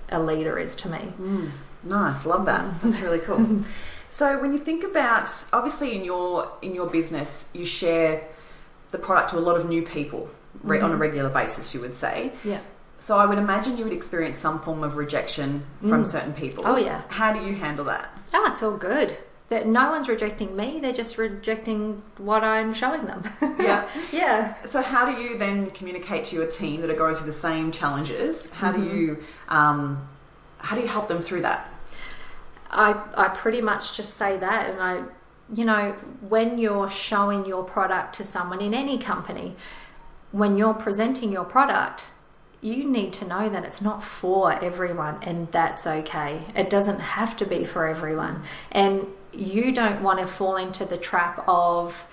a 0.09 0.23
leader 0.23 0.59
is 0.59 0.75
to 0.77 0.89
me. 0.89 1.13
Mm. 1.21 1.51
Nice, 1.83 2.25
love 2.25 2.47
that. 2.47 2.81
That's 2.81 3.01
really 3.01 3.19
cool. 3.19 3.63
So 4.11 4.41
when 4.41 4.53
you 4.53 4.59
think 4.59 4.85
about 4.85 5.33
obviously 5.53 5.97
in 5.97 6.05
your 6.05 6.53
in 6.63 6.75
your 6.75 6.87
business 6.87 7.49
you 7.55 7.65
share 7.65 8.29
the 8.91 8.99
product 8.99 9.31
to 9.31 9.39
a 9.39 9.41
lot 9.41 9.57
of 9.57 9.69
new 9.69 9.83
people 9.83 10.29
mm-hmm. 10.59 10.71
on 10.71 10.79
a 10.79 10.85
mm-hmm. 10.85 11.01
regular 11.01 11.31
basis 11.31 11.73
you 11.75 11.81
would 11.81 11.95
say. 11.95 12.33
Yeah. 12.45 12.61
So 12.99 13.17
I 13.17 13.25
would 13.25 13.39
imagine 13.39 13.79
you 13.79 13.85
would 13.85 13.95
experience 13.95 14.37
some 14.37 14.59
form 14.59 14.83
of 14.83 14.97
rejection 14.97 15.65
from 15.81 16.05
mm. 16.05 16.07
certain 16.07 16.35
people. 16.35 16.65
Oh 16.67 16.77
yeah. 16.77 17.01
How 17.09 17.33
do 17.33 17.41
you 17.41 17.55
handle 17.55 17.87
that? 17.87 18.11
Oh, 18.35 18.47
it's 18.53 18.63
all 18.63 18.77
good. 18.77 19.17
That 19.49 19.67
no 19.67 19.91
one's 19.91 20.07
rejecting 20.07 20.55
me; 20.55 20.79
they're 20.81 20.93
just 20.93 21.19
rejecting 21.19 22.03
what 22.19 22.45
I'm 22.45 22.73
showing 22.73 23.07
them. 23.07 23.25
yeah, 23.59 23.89
yeah. 24.13 24.55
So 24.67 24.81
how 24.81 25.13
do 25.13 25.21
you 25.21 25.39
then 25.39 25.71
communicate 25.71 26.25
to 26.27 26.37
your 26.37 26.47
team 26.47 26.83
that 26.83 26.91
are 26.91 26.95
going 26.95 27.17
through 27.17 27.27
the 27.27 27.33
same 27.33 27.73
challenges? 27.73 28.51
How 28.51 28.71
mm-hmm. 28.71 28.89
do 28.89 28.97
you 28.97 29.19
um, 29.49 30.09
how 30.59 30.77
do 30.77 30.83
you 30.83 30.89
help 30.89 31.09
them 31.09 31.21
through 31.21 31.43
that? 31.43 31.69
I, 32.71 33.03
I 33.15 33.29
pretty 33.29 33.61
much 33.61 33.97
just 33.97 34.15
say 34.15 34.37
that 34.39 34.71
and 34.71 34.81
I 34.81 35.03
you 35.53 35.65
know 35.65 35.93
when 36.21 36.59
you're 36.59 36.89
showing 36.89 37.45
your 37.45 37.65
product 37.65 38.15
to 38.17 38.25
someone 38.25 38.61
in 38.61 38.73
any 38.75 38.99
company 38.99 39.57
when 40.31 40.57
you're 40.57 40.75
presenting 40.75 41.33
your 41.33 41.45
product 41.45 42.13
you 42.61 42.85
need 42.85 43.13
to 43.15 43.27
know 43.27 43.49
that 43.49 43.65
it's 43.65 43.81
not 43.81 44.03
for 44.05 44.53
everyone 44.53 45.19
and 45.23 45.51
that's 45.51 45.87
okay. 45.87 46.45
It 46.55 46.69
doesn't 46.69 47.01
have 47.01 47.37
to 47.39 47.47
be 47.47 47.65
for 47.65 47.87
everyone. 47.87 48.43
And 48.71 49.07
you 49.33 49.73
don't 49.73 50.03
want 50.03 50.19
to 50.21 50.27
fall 50.27 50.57
into 50.57 50.85
the 50.85 50.99
trap 50.99 51.43
of 51.49 52.07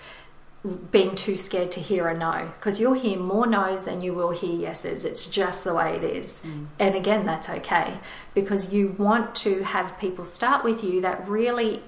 being 0.76 1.14
too 1.14 1.36
scared 1.36 1.72
to 1.72 1.80
hear 1.80 2.08
a 2.08 2.16
no 2.16 2.50
because 2.54 2.80
you'll 2.80 2.94
hear 2.94 3.18
more 3.18 3.46
no's 3.46 3.84
than 3.84 4.02
you 4.02 4.14
will 4.14 4.30
hear 4.30 4.54
yeses. 4.54 5.04
It's 5.04 5.26
just 5.26 5.64
the 5.64 5.74
way 5.74 5.96
it 5.96 6.04
is. 6.04 6.42
Mm. 6.46 6.66
And 6.78 6.94
again, 6.94 7.26
that's 7.26 7.48
okay 7.48 7.98
because 8.34 8.72
you 8.72 8.94
want 8.98 9.34
to 9.36 9.64
have 9.64 9.98
people 9.98 10.24
start 10.24 10.64
with 10.64 10.82
you 10.84 11.00
that 11.02 11.28
really 11.28 11.82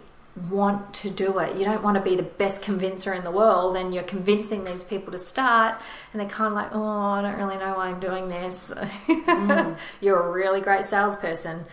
want 0.48 0.94
to 0.94 1.10
do 1.10 1.38
it. 1.38 1.56
You 1.56 1.64
don't 1.64 1.82
want 1.82 1.96
to 1.96 2.02
be 2.02 2.16
the 2.16 2.22
best 2.22 2.62
convincer 2.62 3.12
in 3.12 3.24
the 3.24 3.30
world 3.30 3.76
and 3.76 3.92
you're 3.92 4.04
convincing 4.04 4.64
these 4.64 4.84
people 4.84 5.12
to 5.12 5.18
start 5.18 5.80
and 6.12 6.20
they're 6.20 6.28
kind 6.28 6.52
of 6.52 6.54
like, 6.54 6.70
oh, 6.72 6.82
I 6.82 7.22
don't 7.22 7.36
really 7.36 7.58
know 7.58 7.74
why 7.74 7.88
I'm 7.88 8.00
doing 8.00 8.28
this. 8.28 8.72
Mm. 9.30 9.76
you're 10.00 10.28
a 10.28 10.30
really 10.30 10.60
great 10.60 10.84
salesperson 10.84 11.64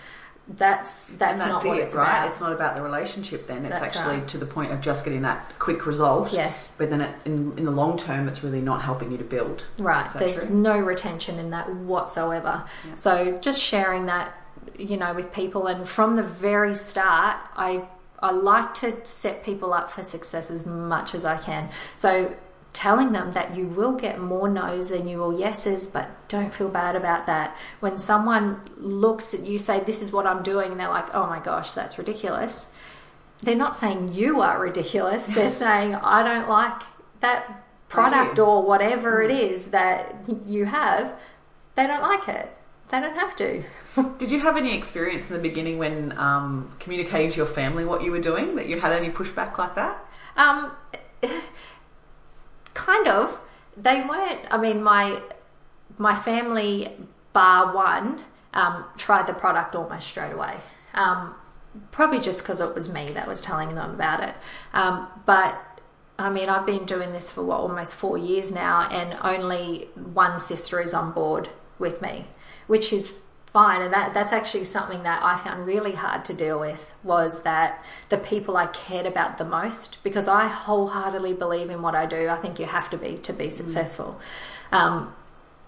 that's 0.49 1.05
that's, 1.05 1.41
that's 1.41 1.45
not 1.45 1.65
it, 1.65 1.67
what 1.67 1.79
it's 1.79 1.93
right? 1.93 2.19
About. 2.19 2.29
It's 2.29 2.39
not 2.39 2.53
about 2.53 2.75
the 2.75 2.81
relationship. 2.81 3.47
Then 3.47 3.65
it's 3.65 3.79
that's 3.79 3.97
actually 3.97 4.19
right. 4.19 4.27
to 4.29 4.37
the 4.37 4.45
point 4.45 4.71
of 4.71 4.79
just 4.79 5.03
getting 5.03 5.23
that 5.23 5.53
quick 5.59 5.85
result. 5.85 6.31
Yes, 6.31 6.73
but 6.77 6.89
then 6.89 7.01
it, 7.01 7.15
in 7.25 7.57
in 7.57 7.65
the 7.65 7.71
long 7.71 7.97
term, 7.97 8.27
it's 8.27 8.43
really 8.43 8.61
not 8.61 8.81
helping 8.81 9.11
you 9.11 9.17
to 9.17 9.23
build. 9.23 9.65
Right. 9.77 10.09
There's 10.13 10.47
true? 10.47 10.55
no 10.55 10.79
retention 10.79 11.37
in 11.37 11.49
that 11.49 11.73
whatsoever. 11.73 12.63
Yeah. 12.87 12.95
So 12.95 13.37
just 13.39 13.61
sharing 13.61 14.05
that, 14.05 14.33
you 14.77 14.95
know, 14.95 15.13
with 15.13 15.33
people, 15.33 15.67
and 15.67 15.87
from 15.87 16.15
the 16.15 16.23
very 16.23 16.75
start, 16.75 17.37
I 17.55 17.85
I 18.19 18.31
like 18.31 18.73
to 18.75 19.05
set 19.05 19.43
people 19.43 19.73
up 19.73 19.91
for 19.91 20.01
success 20.01 20.49
as 20.49 20.65
much 20.65 21.13
as 21.13 21.25
I 21.25 21.37
can. 21.37 21.69
So 21.95 22.35
telling 22.73 23.11
them 23.11 23.31
that 23.31 23.55
you 23.55 23.65
will 23.67 23.93
get 23.93 24.19
more 24.19 24.47
no's 24.47 24.89
than 24.89 25.07
you 25.07 25.17
will 25.17 25.39
yeses, 25.39 25.87
but 25.87 26.09
don't 26.27 26.53
feel 26.53 26.69
bad 26.69 26.95
about 26.95 27.25
that. 27.25 27.57
When 27.79 27.97
someone 27.97 28.61
looks 28.77 29.33
at 29.33 29.45
you, 29.45 29.57
say, 29.57 29.79
This 29.79 30.01
is 30.01 30.11
what 30.11 30.27
I'm 30.27 30.43
doing, 30.43 30.71
and 30.71 30.79
they're 30.79 30.89
like, 30.89 31.13
Oh 31.13 31.27
my 31.27 31.39
gosh, 31.39 31.71
that's 31.71 31.97
ridiculous. 31.97 32.69
They're 33.41 33.55
not 33.55 33.75
saying 33.75 34.13
you 34.13 34.41
are 34.41 34.59
ridiculous, 34.59 35.27
they're 35.35 35.49
saying, 35.49 35.95
I 35.95 36.23
don't 36.23 36.49
like 36.49 36.81
that 37.19 37.63
product 37.89 38.37
or 38.37 38.63
whatever 38.63 39.21
it 39.21 39.31
mm. 39.31 39.51
is 39.51 39.67
that 39.69 40.15
you 40.45 40.65
have. 40.65 41.13
They 41.75 41.87
don't 41.87 42.01
like 42.01 42.27
it. 42.27 42.55
They 42.89 42.99
don't 42.99 43.15
have 43.15 43.35
to. 43.37 43.63
Did 44.17 44.31
you 44.31 44.39
have 44.39 44.57
any 44.57 44.75
experience 44.77 45.27
in 45.29 45.33
the 45.35 45.41
beginning 45.41 45.77
when 45.77 46.17
um, 46.17 46.71
communicating 46.79 47.29
to 47.31 47.37
your 47.37 47.45
family 47.45 47.85
what 47.85 48.03
you 48.03 48.11
were 48.11 48.19
doing? 48.19 48.55
That 48.55 48.67
you 48.67 48.79
had 48.79 48.93
any 48.93 49.09
pushback 49.09 49.57
like 49.57 49.75
that? 49.75 49.97
Um, 50.35 50.73
kind 52.77 53.07
of. 53.07 53.41
They 53.75 54.01
weren't. 54.01 54.41
I 54.49 54.57
mean, 54.57 54.81
my 54.81 55.21
my 55.97 56.15
family, 56.15 56.91
bar 57.33 57.73
one, 57.75 58.21
um, 58.53 58.85
tried 58.97 59.27
the 59.27 59.33
product 59.33 59.75
almost 59.75 60.07
straight 60.07 60.31
away. 60.31 60.55
Um, 60.93 61.35
probably 61.91 62.19
just 62.19 62.41
because 62.41 62.61
it 62.61 62.73
was 62.73 62.91
me 62.91 63.11
that 63.11 63.27
was 63.27 63.41
telling 63.41 63.75
them 63.75 63.91
about 63.91 64.23
it. 64.23 64.35
Um, 64.73 65.07
but 65.25 65.59
I 66.17 66.29
mean, 66.29 66.49
I've 66.49 66.65
been 66.65 66.85
doing 66.85 67.11
this 67.11 67.29
for 67.29 67.43
what 67.43 67.59
almost 67.59 67.95
four 67.95 68.17
years 68.17 68.51
now, 68.51 68.87
and 68.89 69.17
only 69.23 69.89
one 69.95 70.39
sister 70.39 70.79
is 70.79 70.93
on 70.93 71.11
board 71.11 71.49
with 71.77 72.01
me, 72.01 72.25
which 72.67 72.93
is 72.93 73.13
fine 73.57 73.81
and 73.81 73.91
that 73.91 74.13
that's 74.13 74.31
actually 74.31 74.63
something 74.63 75.01
that 75.01 75.23
I 75.23 75.35
found 75.35 75.65
really 75.65 75.93
hard 75.93 76.23
to 76.25 76.33
deal 76.33 76.59
with 76.59 76.93
was 77.03 77.41
that 77.41 77.83
the 78.09 78.19
people 78.19 78.55
I 78.55 78.67
cared 78.67 79.07
about 79.07 79.39
the 79.39 79.45
most 79.45 80.03
because 80.03 80.27
I 80.27 80.47
wholeheartedly 80.47 81.33
believe 81.33 81.71
in 81.71 81.81
what 81.81 81.95
I 81.95 82.05
do 82.05 82.29
I 82.29 82.37
think 82.37 82.59
you 82.59 82.67
have 82.67 82.87
to 82.91 82.97
be 82.97 83.17
to 83.17 83.33
be 83.33 83.47
mm. 83.47 83.51
successful 83.51 84.19
mm. 84.71 84.77
um, 84.77 85.15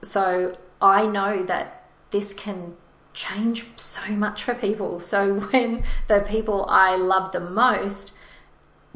so 0.04 0.56
I 0.80 1.08
know 1.08 1.42
that 1.42 1.90
this 2.12 2.36
can 2.36 2.76
change 3.14 3.66
so 3.76 4.12
much 4.12 4.44
for 4.44 4.54
people 4.54 5.00
so 5.00 5.40
when 5.52 5.84
the 6.08 6.20
people 6.20 6.68
I 6.70 6.96
love 6.96 7.32
the 7.32 7.40
most 7.40 8.14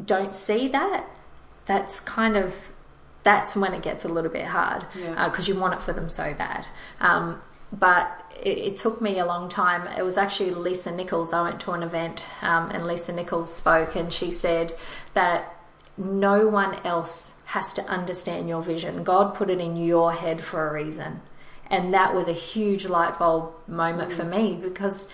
don't 0.05 0.35
see 0.35 0.67
that 0.67 1.07
that's 1.65 1.99
kind 1.99 2.37
of 2.37 2.53
that's 3.23 3.55
when 3.55 3.73
it 3.73 3.81
gets 3.81 4.05
a 4.05 4.07
little 4.07 4.29
bit 4.29 4.45
hard 4.45 4.85
because 4.91 5.01
yeah. 5.01 5.25
uh, 5.25 5.41
you 5.47 5.55
want 5.59 5.73
it 5.73 5.81
for 5.81 5.93
them 5.93 6.09
so 6.09 6.35
bad 6.35 6.67
um, 7.01 7.41
but 7.71 8.22
it, 8.43 8.57
it, 8.57 8.75
took 8.75 9.01
me 9.01 9.19
a 9.19 9.25
long 9.25 9.49
time. 9.49 9.87
It 9.97 10.03
was 10.03 10.17
actually 10.17 10.51
Lisa 10.51 10.91
Nichols. 10.91 11.33
I 11.33 11.41
went 11.41 11.61
to 11.61 11.71
an 11.71 11.83
event 11.83 12.27
um, 12.41 12.69
and 12.71 12.85
Lisa 12.85 13.13
Nichols 13.13 13.53
spoke, 13.53 13.95
and 13.95 14.11
she 14.11 14.31
said 14.31 14.73
that 15.13 15.55
no 15.97 16.47
one 16.47 16.75
else 16.85 17.35
has 17.45 17.73
to 17.73 17.83
understand 17.83 18.49
your 18.49 18.61
vision. 18.61 19.03
God 19.03 19.35
put 19.35 19.49
it 19.49 19.59
in 19.59 19.77
your 19.77 20.11
head 20.11 20.41
for 20.41 20.67
a 20.67 20.73
reason. 20.73 21.21
And 21.67 21.93
that 21.93 22.13
was 22.13 22.27
a 22.27 22.33
huge 22.33 22.85
light 22.85 23.17
bulb 23.17 23.53
moment 23.67 24.11
mm. 24.11 24.15
for 24.15 24.23
me 24.25 24.59
because 24.61 25.07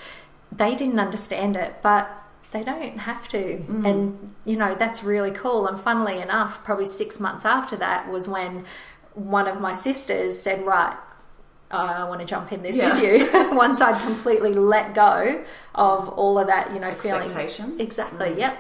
they 0.52 0.76
didn't 0.76 1.00
understand 1.00 1.56
it, 1.56 1.76
but 1.82 2.10
they 2.52 2.64
don't 2.64 2.98
have 2.98 3.28
to. 3.30 3.58
Mm. 3.58 3.90
And, 3.90 4.36
you 4.46 4.58
know, 4.58 4.76
that's 4.76 5.04
really 5.04 5.32
cool. 5.32 5.68
And 5.68 5.80
funnily 5.80 6.20
enough, 6.20 6.64
probably 6.64 6.86
six 6.86 7.20
months 7.20 7.46
after 7.46 7.76
that 7.78 8.10
was 8.10 8.28
when 8.28 8.66
one 9.14 9.48
of 9.48 9.62
my 9.62 9.74
sisters 9.74 10.40
said, 10.40 10.66
Right, 10.66 10.98
I 11.72 12.04
want 12.06 12.20
to 12.22 12.26
jump 12.26 12.52
in 12.52 12.64
this 12.64 12.78
yeah. 12.78 12.94
with 12.94 13.04
you. 13.22 13.52
Once 13.56 13.80
I'd 13.80 14.02
completely 14.02 14.54
let 14.54 14.96
go 14.96 15.44
of 15.76 16.10
all 16.10 16.40
of 16.40 16.48
that, 16.48 16.74
you 16.74 16.80
know, 16.80 16.88
expectation. 16.88 17.66
Feeling, 17.66 17.82
exactly. 17.82 18.30
Mm. 18.30 18.40
Yep. 18.40 18.58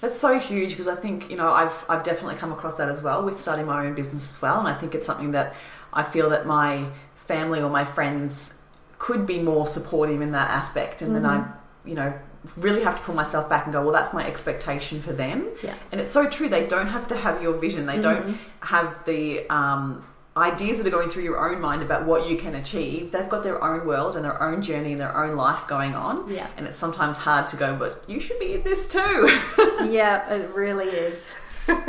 That's 0.00 0.18
so 0.18 0.38
huge 0.38 0.70
because 0.70 0.88
I 0.88 0.96
think 0.96 1.30
you 1.30 1.36
know 1.36 1.52
I've 1.52 1.84
I've 1.88 2.02
definitely 2.02 2.36
come 2.36 2.52
across 2.52 2.76
that 2.76 2.88
as 2.88 3.02
well 3.02 3.24
with 3.24 3.40
starting 3.40 3.66
my 3.66 3.86
own 3.86 3.94
business 3.94 4.28
as 4.28 4.42
well, 4.42 4.58
and 4.58 4.68
I 4.68 4.74
think 4.74 4.94
it's 4.94 5.06
something 5.06 5.32
that 5.32 5.54
I 5.92 6.02
feel 6.02 6.30
that 6.30 6.46
my 6.46 6.86
family 7.14 7.60
or 7.60 7.70
my 7.70 7.84
friends 7.84 8.54
could 8.98 9.26
be 9.26 9.38
more 9.38 9.66
supportive 9.66 10.20
in 10.20 10.32
that 10.32 10.50
aspect, 10.50 11.02
and 11.02 11.12
mm-hmm. 11.12 11.22
then 11.22 11.30
I 11.30 11.52
you 11.84 11.94
know 11.94 12.12
really 12.56 12.82
have 12.82 12.96
to 12.96 13.02
pull 13.02 13.14
myself 13.14 13.48
back 13.48 13.64
and 13.64 13.72
go, 13.72 13.82
well, 13.82 13.92
that's 13.92 14.12
my 14.12 14.26
expectation 14.26 15.00
for 15.00 15.12
them. 15.12 15.48
Yeah. 15.62 15.74
And 15.90 16.00
it's 16.00 16.10
so 16.10 16.28
true. 16.28 16.48
They 16.48 16.66
don't 16.66 16.86
have 16.86 17.08
to 17.08 17.16
have 17.16 17.42
your 17.42 17.52
vision. 17.52 17.86
They 17.86 17.98
mm-hmm. 17.98 18.02
don't 18.02 18.38
have 18.60 19.04
the 19.04 19.48
um, 19.50 20.04
ideas 20.38 20.78
that 20.78 20.86
are 20.86 20.90
going 20.90 21.10
through 21.10 21.24
your 21.24 21.50
own 21.50 21.60
mind 21.60 21.82
about 21.82 22.06
what 22.06 22.28
you 22.28 22.36
can 22.36 22.54
achieve, 22.54 23.10
they've 23.12 23.28
got 23.28 23.42
their 23.42 23.62
own 23.62 23.86
world 23.86 24.16
and 24.16 24.24
their 24.24 24.40
own 24.42 24.62
journey 24.62 24.92
and 24.92 25.00
their 25.00 25.16
own 25.16 25.36
life 25.36 25.66
going 25.66 25.94
on. 25.94 26.32
Yeah. 26.32 26.46
And 26.56 26.66
it's 26.66 26.78
sometimes 26.78 27.16
hard 27.16 27.48
to 27.48 27.56
go, 27.56 27.76
but 27.76 28.04
you 28.08 28.20
should 28.20 28.38
be 28.38 28.54
in 28.54 28.62
this 28.62 28.88
too. 28.88 28.98
yeah, 29.90 30.32
it 30.32 30.50
really 30.54 30.86
is. 30.86 31.32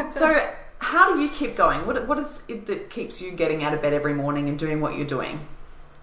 so, 0.10 0.52
how 0.80 1.14
do 1.14 1.22
you 1.22 1.30
keep 1.30 1.56
going? 1.56 1.86
What, 1.86 2.08
what 2.08 2.18
is 2.18 2.41
it 2.47 2.66
that 2.66 2.89
keeps 2.89 3.22
you 3.22 3.32
getting 3.32 3.64
out 3.64 3.74
of 3.74 3.82
bed 3.82 3.93
every 3.93 4.14
morning 4.14 4.50
and 4.50 4.58
doing 4.58 4.82
what 4.82 4.97
you're 4.97 5.08
doing? 5.08 5.47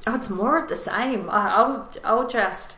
Oh, 0.07 0.15
it's 0.15 0.31
more 0.31 0.59
of 0.59 0.69
the 0.69 0.77
same. 0.77 1.29
I, 1.29 1.55
I'll, 1.55 1.93
I'll 2.05 2.29
just, 2.29 2.77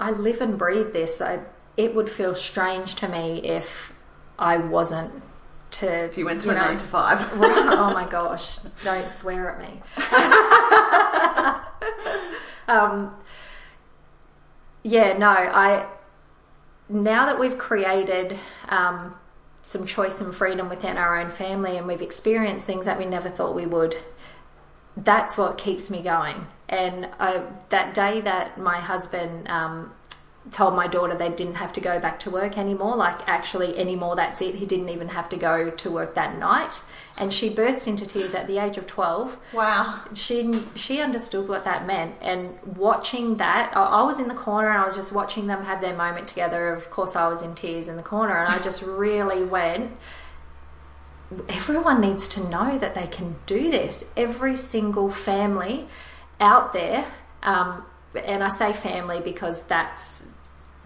I 0.00 0.10
live 0.10 0.40
and 0.40 0.58
breathe 0.58 0.92
this. 0.92 1.20
I, 1.20 1.40
it 1.76 1.94
would 1.94 2.10
feel 2.10 2.34
strange 2.34 2.96
to 2.96 3.08
me 3.08 3.42
if 3.44 3.92
I 4.38 4.56
wasn't 4.56 5.22
to 5.72 6.04
if 6.04 6.16
you 6.18 6.24
went 6.24 6.42
to 6.42 6.48
you 6.48 6.52
a 6.52 6.54
know, 6.54 6.66
nine 6.66 6.76
to 6.76 6.86
five. 6.86 7.28
oh 7.34 7.92
my 7.92 8.08
gosh! 8.08 8.58
Don't 8.84 9.08
swear 9.08 9.50
at 9.50 9.60
me. 9.60 9.80
um, 12.68 13.16
yeah, 14.82 15.16
no, 15.16 15.28
I 15.28 15.88
now 16.88 17.26
that 17.26 17.38
we've 17.38 17.58
created 17.58 18.38
um, 18.68 19.14
some 19.62 19.86
choice 19.86 20.20
and 20.20 20.34
freedom 20.34 20.68
within 20.68 20.96
our 20.96 21.18
own 21.18 21.30
family, 21.30 21.76
and 21.76 21.86
we've 21.86 22.02
experienced 22.02 22.66
things 22.66 22.84
that 22.86 22.98
we 22.98 23.06
never 23.06 23.28
thought 23.28 23.54
we 23.54 23.66
would. 23.66 23.96
That's 24.96 25.38
what 25.38 25.56
keeps 25.56 25.90
me 25.90 26.02
going. 26.02 26.46
And 26.68 27.08
I, 27.18 27.42
that 27.70 27.94
day 27.94 28.20
that 28.22 28.58
my 28.58 28.78
husband 28.78 29.48
um, 29.48 29.92
told 30.50 30.74
my 30.74 30.88
daughter 30.88 31.14
they 31.14 31.28
didn't 31.28 31.54
have 31.54 31.72
to 31.72 31.80
go 31.80 32.00
back 32.00 32.18
to 32.18 32.28
work 32.30 32.58
anymore 32.58 32.96
like 32.96 33.28
actually 33.28 33.78
anymore 33.78 34.16
that's 34.16 34.40
it. 34.40 34.56
He 34.56 34.66
didn't 34.66 34.88
even 34.88 35.08
have 35.10 35.28
to 35.28 35.36
go 35.36 35.70
to 35.70 35.90
work 35.90 36.14
that 36.14 36.36
night. 36.36 36.82
And 37.16 37.32
she 37.32 37.48
burst 37.48 37.86
into 37.86 38.06
tears 38.06 38.34
at 38.34 38.46
the 38.46 38.58
age 38.58 38.76
of 38.76 38.86
12 38.86 39.36
wow. 39.52 40.02
She 40.14 40.62
she 40.74 41.00
understood 41.00 41.48
what 41.48 41.64
that 41.64 41.86
meant. 41.86 42.16
And 42.20 42.58
watching 42.76 43.36
that 43.36 43.72
I 43.76 44.02
was 44.02 44.18
in 44.18 44.28
the 44.28 44.34
corner 44.34 44.70
and 44.70 44.78
I 44.78 44.84
was 44.84 44.96
just 44.96 45.12
watching 45.12 45.46
them 45.46 45.64
have 45.64 45.80
their 45.80 45.96
moment 45.96 46.26
together. 46.26 46.72
Of 46.72 46.90
course 46.90 47.14
I 47.14 47.28
was 47.28 47.42
in 47.42 47.54
tears 47.54 47.86
in 47.86 47.96
the 47.96 48.02
corner 48.02 48.36
and 48.36 48.48
I 48.48 48.58
just 48.58 48.82
really 48.82 49.44
went 49.44 49.92
everyone 51.48 51.98
needs 51.98 52.28
to 52.28 52.46
know 52.50 52.78
that 52.78 52.94
they 52.94 53.06
can 53.06 53.36
do 53.46 53.70
this. 53.70 54.04
Every 54.16 54.56
single 54.56 55.10
family 55.10 55.88
out 56.40 56.72
there 56.72 57.06
um, 57.42 57.84
and 58.14 58.42
I 58.42 58.48
say 58.48 58.72
family 58.72 59.20
because 59.20 59.64
that's 59.64 60.24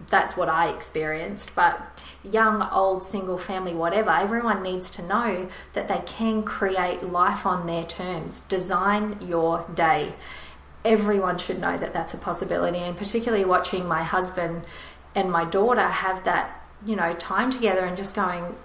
that's 0.09 0.37
what 0.37 0.49
I 0.49 0.69
experienced. 0.69 1.55
But 1.55 2.03
young, 2.23 2.61
old, 2.71 3.03
single 3.03 3.37
family, 3.37 3.73
whatever, 3.73 4.11
everyone 4.11 4.63
needs 4.63 4.89
to 4.91 5.01
know 5.05 5.49
that 5.73 5.87
they 5.87 6.01
can 6.05 6.43
create 6.43 7.03
life 7.03 7.45
on 7.45 7.67
their 7.67 7.85
terms. 7.85 8.41
Design 8.41 9.17
your 9.21 9.65
day. 9.73 10.13
Everyone 10.85 11.37
should 11.37 11.59
know 11.59 11.77
that 11.77 11.93
that's 11.93 12.13
a 12.13 12.17
possibility, 12.17 12.77
and 12.77 12.95
particularly 12.95 13.43
watching 13.43 13.87
my 13.87 14.03
husband 14.03 14.63
and 15.15 15.31
my 15.31 15.43
daughter 15.43 15.87
have 15.87 16.23
that, 16.25 16.63
you 16.85 16.95
know, 16.95 17.13
time 17.15 17.51
together 17.51 17.81
and 17.81 17.97
just 17.97 18.15
going, 18.15 18.55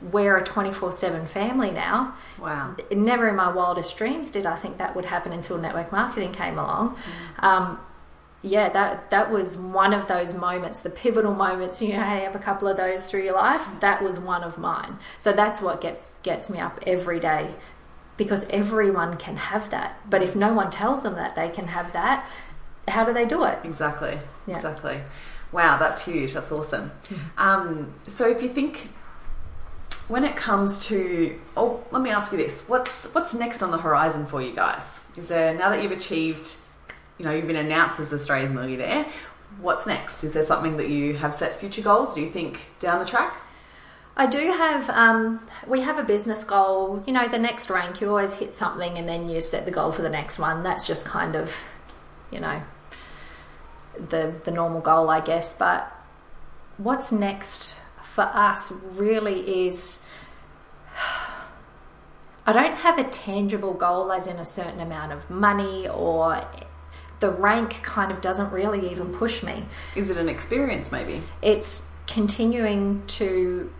we're 0.00 0.36
a 0.36 0.44
24 0.44 0.92
7 0.92 1.26
family 1.26 1.70
now. 1.70 2.14
Wow. 2.40 2.74
Never 2.90 3.28
in 3.28 3.36
my 3.36 3.52
wildest 3.52 3.96
dreams 3.96 4.30
did 4.30 4.46
I 4.46 4.56
think 4.56 4.78
that 4.78 4.96
would 4.96 5.04
happen 5.04 5.32
until 5.32 5.58
network 5.58 5.92
marketing 5.92 6.32
came 6.32 6.58
along. 6.58 6.96
Mm. 6.96 7.44
Um, 7.44 7.80
yeah, 8.44 8.68
that 8.68 9.10
that 9.10 9.32
was 9.32 9.56
one 9.56 9.94
of 9.94 10.06
those 10.06 10.34
moments, 10.34 10.80
the 10.80 10.90
pivotal 10.90 11.34
moments. 11.34 11.80
You 11.80 11.94
know, 11.94 11.94
you 11.94 12.24
have 12.24 12.36
a 12.36 12.38
couple 12.38 12.68
of 12.68 12.76
those 12.76 13.10
through 13.10 13.22
your 13.22 13.34
life. 13.34 13.66
That 13.80 14.02
was 14.02 14.20
one 14.20 14.44
of 14.44 14.58
mine. 14.58 14.98
So 15.18 15.32
that's 15.32 15.62
what 15.62 15.80
gets 15.80 16.12
gets 16.22 16.50
me 16.50 16.60
up 16.60 16.78
every 16.86 17.18
day, 17.18 17.54
because 18.18 18.46
everyone 18.50 19.16
can 19.16 19.38
have 19.38 19.70
that. 19.70 19.98
But 20.08 20.22
if 20.22 20.36
no 20.36 20.52
one 20.52 20.70
tells 20.70 21.02
them 21.02 21.14
that 21.14 21.34
they 21.34 21.48
can 21.48 21.68
have 21.68 21.94
that, 21.94 22.26
how 22.86 23.04
do 23.04 23.14
they 23.14 23.24
do 23.24 23.44
it? 23.44 23.60
Exactly. 23.64 24.18
Yeah. 24.46 24.56
Exactly. 24.56 25.00
Wow, 25.50 25.78
that's 25.78 26.04
huge. 26.04 26.34
That's 26.34 26.52
awesome. 26.52 26.90
Mm-hmm. 27.04 27.38
Um, 27.38 27.94
so 28.06 28.28
if 28.28 28.42
you 28.42 28.50
think 28.50 28.90
when 30.08 30.22
it 30.22 30.36
comes 30.36 30.84
to 30.86 31.40
oh 31.56 31.82
let 31.90 32.02
me 32.02 32.10
ask 32.10 32.30
you 32.30 32.36
this 32.36 32.68
what's 32.68 33.06
what's 33.14 33.32
next 33.32 33.62
on 33.62 33.70
the 33.70 33.78
horizon 33.78 34.26
for 34.26 34.42
you 34.42 34.54
guys 34.54 35.00
is 35.16 35.28
there 35.28 35.54
now 35.54 35.70
that 35.70 35.82
you've 35.82 35.92
achieved 35.92 36.58
you 37.18 37.24
know, 37.24 37.32
you've 37.32 37.46
been 37.46 37.56
announced 37.56 38.00
as 38.00 38.12
Australia's 38.12 38.52
millionaire. 38.52 39.06
What's 39.60 39.86
next? 39.86 40.24
Is 40.24 40.32
there 40.32 40.42
something 40.42 40.76
that 40.76 40.88
you 40.88 41.14
have 41.14 41.32
set 41.34 41.56
future 41.56 41.82
goals? 41.82 42.14
Do 42.14 42.20
you 42.20 42.30
think 42.30 42.60
down 42.80 42.98
the 42.98 43.04
track? 43.04 43.36
I 44.16 44.26
do 44.26 44.52
have. 44.52 44.90
Um, 44.90 45.46
we 45.66 45.80
have 45.80 45.98
a 45.98 46.04
business 46.04 46.44
goal. 46.44 47.02
You 47.06 47.12
know, 47.12 47.28
the 47.28 47.38
next 47.38 47.70
rank, 47.70 48.00
you 48.00 48.08
always 48.08 48.34
hit 48.34 48.54
something, 48.54 48.96
and 48.96 49.08
then 49.08 49.28
you 49.28 49.40
set 49.40 49.64
the 49.64 49.70
goal 49.70 49.92
for 49.92 50.02
the 50.02 50.10
next 50.10 50.38
one. 50.38 50.62
That's 50.62 50.86
just 50.86 51.04
kind 51.04 51.34
of, 51.34 51.54
you 52.30 52.40
know, 52.40 52.62
the 54.10 54.34
the 54.44 54.50
normal 54.50 54.80
goal, 54.80 55.10
I 55.10 55.20
guess. 55.20 55.56
But 55.56 55.92
what's 56.78 57.10
next 57.12 57.74
for 58.02 58.22
us 58.22 58.72
really 58.72 59.66
is 59.66 60.00
I 62.46 62.52
don't 62.52 62.76
have 62.76 62.98
a 62.98 63.04
tangible 63.04 63.74
goal 63.74 64.12
as 64.12 64.26
in 64.26 64.36
a 64.36 64.44
certain 64.44 64.80
amount 64.80 65.12
of 65.12 65.28
money 65.30 65.88
or 65.88 66.44
the 67.24 67.30
rank 67.30 67.80
kind 67.82 68.12
of 68.12 68.20
doesn't 68.20 68.52
really 68.52 68.90
even 68.90 69.10
push 69.10 69.42
me. 69.42 69.64
Is 69.96 70.10
it 70.10 70.18
an 70.18 70.28
experience 70.28 70.92
maybe? 70.92 71.22
It's 71.40 71.90
continuing 72.06 73.06
to 73.06 73.72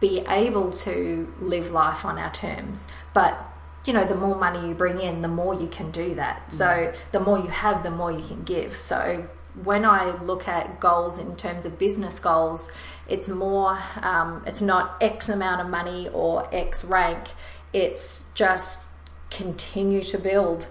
be 0.00 0.24
able 0.28 0.72
to 0.72 1.32
live 1.38 1.70
life 1.70 2.04
on 2.04 2.18
our 2.18 2.32
terms. 2.32 2.88
But 3.14 3.38
you 3.84 3.92
know, 3.92 4.04
the 4.04 4.16
more 4.16 4.34
money 4.34 4.66
you 4.66 4.74
bring 4.74 4.98
in, 4.98 5.20
the 5.20 5.28
more 5.28 5.54
you 5.54 5.68
can 5.68 5.92
do 5.92 6.16
that. 6.16 6.48
Mm. 6.48 6.52
So 6.52 6.92
the 7.12 7.20
more 7.20 7.38
you 7.38 7.46
have, 7.46 7.84
the 7.84 7.92
more 7.92 8.10
you 8.10 8.26
can 8.26 8.42
give. 8.42 8.80
So 8.80 9.28
when 9.62 9.84
I 9.84 10.20
look 10.20 10.48
at 10.48 10.80
goals 10.80 11.20
in 11.20 11.36
terms 11.36 11.64
of 11.64 11.78
business 11.78 12.18
goals, 12.18 12.72
it's 13.08 13.28
more, 13.28 13.78
um, 14.02 14.42
it's 14.48 14.60
not 14.60 14.96
X 15.00 15.28
amount 15.28 15.60
of 15.60 15.68
money 15.68 16.08
or 16.12 16.52
X 16.52 16.84
rank. 16.84 17.28
It's 17.72 18.24
just 18.34 18.88
continue 19.30 20.02
to 20.02 20.18
build 20.18 20.66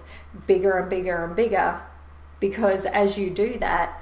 bigger 0.47 0.77
and 0.77 0.89
bigger 0.89 1.23
and 1.23 1.33
bigger 1.33 1.81
because 2.39 2.85
as 2.85 3.17
you 3.17 3.29
do 3.29 3.57
that, 3.59 4.01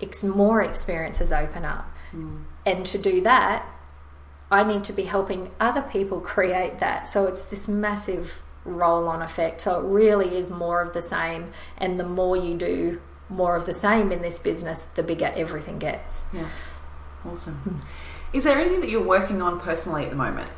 it's 0.00 0.24
more 0.24 0.62
experiences 0.62 1.32
open 1.32 1.64
up. 1.64 1.88
Mm. 2.12 2.44
And 2.66 2.86
to 2.86 2.98
do 2.98 3.20
that, 3.22 3.66
I 4.50 4.64
need 4.64 4.84
to 4.84 4.92
be 4.92 5.04
helping 5.04 5.50
other 5.60 5.82
people 5.82 6.20
create 6.34 6.78
that. 6.80 7.08
So 7.08 7.26
it's 7.26 7.44
this 7.46 7.68
massive 7.68 8.40
roll 8.64 9.08
on 9.08 9.22
effect. 9.22 9.62
So 9.62 9.80
it 9.80 9.84
really 9.84 10.36
is 10.36 10.50
more 10.50 10.82
of 10.82 10.92
the 10.92 11.00
same. 11.00 11.52
And 11.78 11.98
the 11.98 12.04
more 12.04 12.36
you 12.36 12.56
do 12.56 13.00
more 13.28 13.56
of 13.56 13.66
the 13.66 13.72
same 13.72 14.12
in 14.12 14.22
this 14.22 14.38
business, 14.38 14.82
the 14.82 15.02
bigger 15.02 15.32
everything 15.34 15.78
gets. 15.78 16.24
Yeah. 16.32 16.48
Awesome. 17.24 17.80
Is 18.32 18.44
there 18.44 18.58
anything 18.58 18.80
that 18.80 18.90
you're 18.90 19.02
working 19.02 19.42
on 19.42 19.60
personally 19.60 20.04
at 20.04 20.10
the 20.10 20.16
moment? 20.16 20.50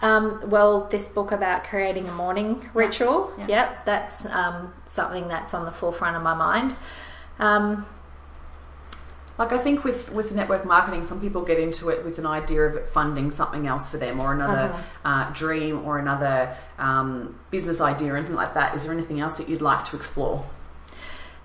Um, 0.00 0.40
well, 0.48 0.86
this 0.86 1.08
book 1.08 1.32
about 1.32 1.64
creating 1.64 2.08
a 2.08 2.12
morning 2.12 2.68
ritual. 2.72 3.32
Yeah. 3.36 3.48
Yep, 3.48 3.84
that's 3.84 4.26
um, 4.26 4.72
something 4.86 5.26
that's 5.28 5.54
on 5.54 5.64
the 5.64 5.72
forefront 5.72 6.16
of 6.16 6.22
my 6.22 6.34
mind. 6.34 6.76
Um, 7.38 7.86
like 9.38 9.52
I 9.52 9.58
think 9.58 9.84
with 9.84 10.12
with 10.12 10.34
network 10.34 10.64
marketing, 10.64 11.04
some 11.04 11.20
people 11.20 11.42
get 11.42 11.60
into 11.60 11.90
it 11.90 12.04
with 12.04 12.18
an 12.18 12.26
idea 12.26 12.62
of 12.62 12.74
it 12.74 12.88
funding 12.88 13.30
something 13.30 13.66
else 13.68 13.88
for 13.88 13.96
them, 13.96 14.20
or 14.20 14.32
another 14.32 14.72
uh-huh. 14.72 15.08
uh, 15.08 15.32
dream, 15.32 15.84
or 15.84 15.98
another 15.98 16.56
um, 16.78 17.38
business 17.50 17.80
idea, 17.80 18.12
or 18.12 18.16
anything 18.16 18.34
like 18.34 18.54
that. 18.54 18.74
Is 18.74 18.84
there 18.84 18.92
anything 18.92 19.20
else 19.20 19.38
that 19.38 19.48
you'd 19.48 19.62
like 19.62 19.84
to 19.86 19.96
explore? 19.96 20.44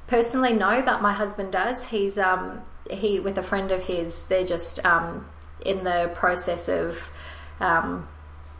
Personally, 0.08 0.54
no, 0.54 0.82
but 0.82 1.01
my 1.01 1.14
husband 1.14 1.51
does. 1.51 1.86
He's 1.86 2.18
um, 2.18 2.64
he 2.89 3.20
with 3.20 3.38
a 3.38 3.43
friend 3.43 3.72
of 3.72 3.84
his. 3.84 4.24
They're 4.24 4.45
just 4.45 4.84
um, 4.86 5.28
in 5.64 5.84
the 5.84 6.12
process 6.16 6.68
of 6.68 7.12
um, 7.60 8.08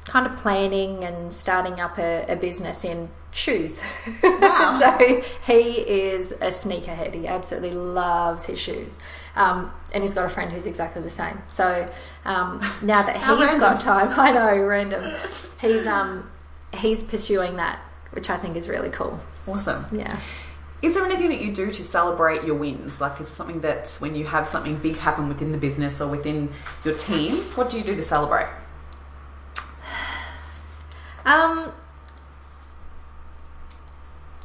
kind 0.06 0.28
of 0.28 0.36
planning 0.36 1.04
and 1.04 1.34
starting 1.34 1.80
up 1.80 1.98
a, 1.98 2.26
a 2.28 2.36
business 2.36 2.84
in 2.84 3.10
shoes. 3.32 3.82
Wow. 4.22 4.80
so 5.00 5.22
he 5.46 5.80
is 5.80 6.32
a 6.34 6.48
sneakerhead. 6.48 7.14
He 7.14 7.28
absolutely 7.28 7.72
loves 7.72 8.46
his 8.46 8.60
shoes. 8.60 9.00
Um, 9.36 9.72
and 9.94 10.04
he's 10.04 10.14
got 10.14 10.26
a 10.26 10.30
friend 10.30 10.52
who's 10.52 10.66
exactly 10.66 11.02
the 11.02 11.10
same. 11.10 11.42
So 11.50 11.90
um, 12.26 12.60
now 12.82 13.04
that 13.04 13.18
he's 13.18 13.60
got 13.60 13.82
time, 13.82 14.10
I 14.20 14.32
know, 14.32 14.64
random. 14.64 15.14
He's 15.60 15.88
um, 15.88 16.30
he's 16.74 17.04
pursuing 17.04 17.56
that, 17.58 17.80
which 18.12 18.30
I 18.30 18.38
think 18.38 18.56
is 18.56 18.68
really 18.70 18.90
cool. 18.90 19.20
Awesome. 19.48 19.86
Yeah. 19.92 20.20
Is 20.82 20.96
there 20.96 21.06
anything 21.06 21.30
that 21.30 21.42
you 21.42 21.54
do 21.54 21.72
to 21.72 21.84
celebrate 21.84 22.44
your 22.44 22.56
wins? 22.56 23.00
Like, 23.00 23.22
is 23.22 23.30
something 23.30 23.62
that 23.62 23.96
when 24.00 24.16
you 24.16 24.26
have 24.26 24.50
something 24.50 24.76
big 24.76 24.98
happen 24.98 25.30
within 25.30 25.54
the 25.54 25.58
business 25.58 26.02
or 26.02 26.10
within 26.10 26.52
your 26.84 26.98
team, 26.98 27.38
what 27.56 27.70
do 27.70 27.78
you 27.78 27.86
do 27.86 27.96
to 27.96 28.04
celebrate? 28.04 28.48
Um, 31.26 31.72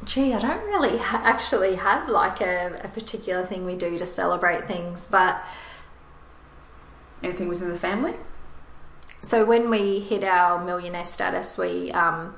gee, 0.05 0.33
I 0.33 0.39
don't 0.39 0.63
really 0.63 0.97
ha- 0.97 1.21
actually 1.23 1.75
have 1.75 2.09
like 2.09 2.41
a, 2.41 2.79
a, 2.83 2.87
particular 2.87 3.45
thing 3.45 3.65
we 3.65 3.75
do 3.75 3.97
to 3.97 4.05
celebrate 4.05 4.65
things, 4.65 5.05
but 5.05 5.43
anything 7.21 7.49
within 7.49 7.69
the 7.69 7.77
family. 7.77 8.13
So 9.21 9.45
when 9.45 9.69
we 9.69 9.99
hit 9.99 10.23
our 10.23 10.63
millionaire 10.63 11.05
status, 11.05 11.57
we 11.57 11.91
um, 11.91 12.35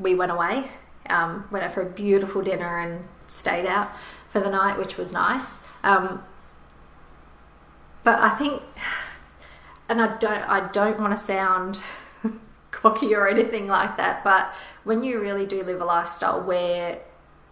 we 0.00 0.16
went 0.16 0.32
away, 0.32 0.68
um, 1.08 1.46
went 1.52 1.64
out 1.64 1.72
for 1.72 1.82
a 1.82 1.90
beautiful 1.90 2.42
dinner 2.42 2.80
and 2.80 3.04
stayed 3.28 3.66
out 3.66 3.92
for 4.28 4.40
the 4.40 4.50
night, 4.50 4.76
which 4.76 4.96
was 4.96 5.12
nice. 5.12 5.60
Um, 5.84 6.22
but 8.02 8.18
I 8.18 8.30
think, 8.30 8.62
and 9.88 10.02
I 10.02 10.16
don't, 10.18 10.42
I 10.48 10.68
don't 10.72 10.98
want 10.98 11.16
to 11.16 11.24
sound 11.24 11.82
cocky 12.74 13.14
or 13.14 13.28
anything 13.28 13.66
like 13.66 13.96
that. 13.96 14.24
But 14.24 14.52
when 14.84 15.04
you 15.04 15.20
really 15.20 15.46
do 15.46 15.62
live 15.62 15.80
a 15.80 15.84
lifestyle 15.84 16.42
where 16.42 17.00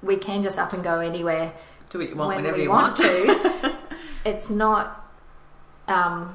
we 0.03 0.17
can 0.17 0.43
just 0.43 0.59
up 0.59 0.73
and 0.73 0.83
go 0.83 1.01
anywhere, 1.01 1.53
do 1.91 1.99
what 1.99 2.09
you 2.09 2.17
want 2.17 2.29
when 2.29 2.37
whenever 2.39 2.57
we 2.57 2.65
you 2.65 2.71
want, 2.71 2.99
want 2.99 3.63
to, 3.63 3.75
it's 4.25 4.51
not 4.51 5.11
um, 5.89 6.35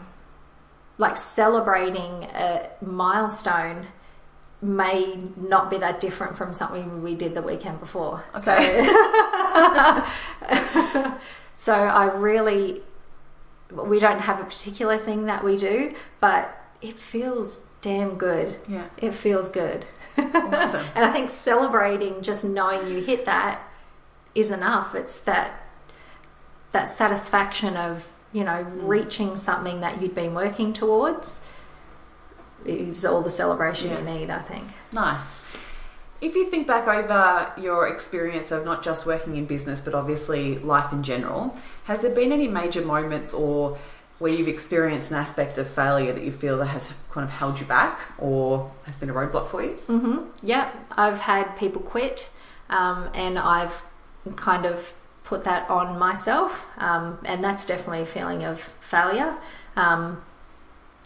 like 0.98 1.18
celebrating 1.18 2.24
a 2.24 2.70
milestone 2.82 3.88
may 4.62 5.16
not 5.36 5.70
be 5.70 5.78
that 5.78 6.00
different 6.00 6.36
from 6.36 6.52
something 6.52 7.04
we 7.04 7.14
did 7.14 7.36
the 7.36 7.42
weekend 7.42 7.80
before. 7.80 8.24
Okay. 8.36 8.86
So, 8.86 10.04
so 11.58 11.74
I 11.74 12.12
really, 12.16 12.82
we 13.72 14.00
don't 14.00 14.20
have 14.20 14.40
a 14.40 14.46
particular 14.46 14.98
thing 14.98 15.28
that 15.28 15.44
we 15.44 15.58
do, 15.58 15.94
but 16.20 16.60
it 16.82 16.98
feels 16.98 17.66
damn 17.88 18.16
good. 18.16 18.60
Yeah. 18.68 18.88
It 18.98 19.14
feels 19.14 19.48
good. 19.48 19.86
Awesome. 20.18 20.86
and 20.96 21.06
I 21.06 21.12
think 21.12 21.30
celebrating 21.30 22.22
just 22.22 22.44
knowing 22.44 22.88
you 22.88 23.02
hit 23.02 23.24
that 23.26 23.62
is 24.36 24.52
enough. 24.52 24.94
It's 24.94 25.18
that 25.20 25.64
that 26.74 26.84
satisfaction 26.84 27.78
of, 27.78 28.06
you 28.34 28.44
know, 28.44 28.66
mm. 28.66 28.88
reaching 28.88 29.38
something 29.38 29.80
that 29.80 30.02
you'd 30.02 30.14
been 30.14 30.34
working 30.34 30.74
towards 30.74 31.42
is 32.66 33.06
all 33.06 33.22
the 33.22 33.30
celebration 33.30 33.90
yeah. 33.90 34.00
you 34.00 34.06
need, 34.06 34.30
I 34.30 34.40
think. 34.40 34.68
Nice. 34.92 35.42
If 36.20 36.36
you 36.36 36.50
think 36.50 36.68
back 36.68 36.88
over 36.88 37.54
your 37.58 37.88
experience 37.88 38.52
of 38.52 38.66
not 38.66 38.84
just 38.84 39.06
working 39.06 39.38
in 39.38 39.46
business, 39.46 39.80
but 39.80 39.94
obviously 39.94 40.58
life 40.58 40.92
in 40.92 41.04
general, 41.04 41.56
has 41.86 42.02
there 42.02 42.14
been 42.14 42.34
any 42.34 42.50
major 42.50 42.82
moments 42.82 43.34
or 43.34 43.78
where 44.20 44.32
you've 44.32 44.47
experienced 44.47 45.11
an 45.11 45.18
aspect 45.18 45.57
of 45.57 45.68
failure 45.68 46.11
that 46.11 46.24
you 46.24 46.32
feel 46.32 46.57
that 46.57 46.68
has 46.68 46.93
kind 47.11 47.24
of 47.24 47.30
held 47.30 47.59
you 47.59 47.65
back 47.65 47.99
or 48.18 48.72
has 48.86 48.97
been 48.97 49.09
a 49.09 49.13
roadblock 49.13 49.47
for 49.47 49.61
you? 49.63 49.78
Mm-hmm. 49.88 50.24
Yeah, 50.41 50.72
I've 50.91 51.20
had 51.22 51.55
people 51.57 51.82
quit, 51.82 52.30
um, 52.70 53.09
and 53.13 53.38
I've 53.38 53.84
kind 54.36 54.65
of 54.65 54.93
put 55.24 55.43
that 55.43 55.70
on 55.70 55.99
myself, 55.99 56.65
um, 56.78 57.20
and 57.26 57.43
that's 57.43 57.65
definitely 57.65 58.01
a 58.01 58.05
feeling 58.05 58.43
of 58.43 58.59
failure. 58.80 59.36
Um, 59.76 60.24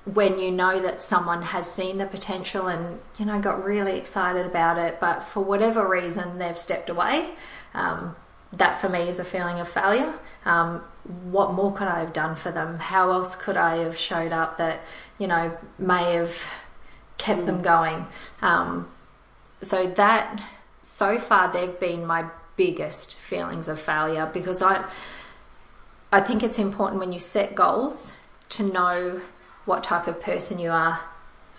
when 0.05 0.39
you 0.39 0.49
know 0.49 0.79
that 0.79 1.01
someone 1.01 1.43
has 1.43 1.71
seen 1.71 1.97
the 1.97 2.07
potential 2.07 2.67
and 2.67 2.99
you 3.19 3.25
know 3.25 3.39
got 3.39 3.63
really 3.63 3.97
excited 3.97 4.45
about 4.45 4.77
it, 4.77 4.99
but 4.99 5.21
for 5.21 5.43
whatever 5.43 5.87
reason 5.87 6.39
they've 6.39 6.57
stepped 6.57 6.89
away, 6.89 7.31
um, 7.73 8.15
that 8.53 8.79
for 8.79 8.89
me 8.89 9.09
is 9.09 9.19
a 9.19 9.25
feeling 9.25 9.59
of 9.59 9.67
failure. 9.67 10.13
Um, 10.45 10.83
what 11.03 11.53
more 11.53 11.73
could 11.73 11.87
I 11.87 11.99
have 11.99 12.13
done 12.13 12.35
for 12.35 12.51
them? 12.51 12.77
How 12.77 13.11
else 13.11 13.35
could 13.35 13.57
I 13.57 13.77
have 13.77 13.97
showed 13.97 14.31
up 14.31 14.57
that 14.57 14.81
you 15.17 15.27
know 15.27 15.57
may 15.79 16.13
have 16.13 16.35
kept 17.17 17.41
mm. 17.41 17.45
them 17.45 17.61
going? 17.61 18.05
Um, 18.41 18.89
so 19.61 19.87
that 19.87 20.43
so 20.81 21.19
far 21.19 21.51
they've 21.51 21.79
been 21.79 22.05
my 22.05 22.25
biggest 22.55 23.17
feelings 23.17 23.67
of 23.67 23.79
failure 23.79 24.29
because 24.31 24.61
I 24.61 24.83
I 26.11 26.21
think 26.21 26.43
it's 26.43 26.59
important 26.59 26.99
when 26.99 27.11
you 27.11 27.19
set 27.19 27.55
goals 27.55 28.17
to 28.49 28.63
know 28.63 29.21
what 29.65 29.83
type 29.83 30.07
of 30.07 30.19
person 30.19 30.59
you 30.59 30.71
are 30.71 30.99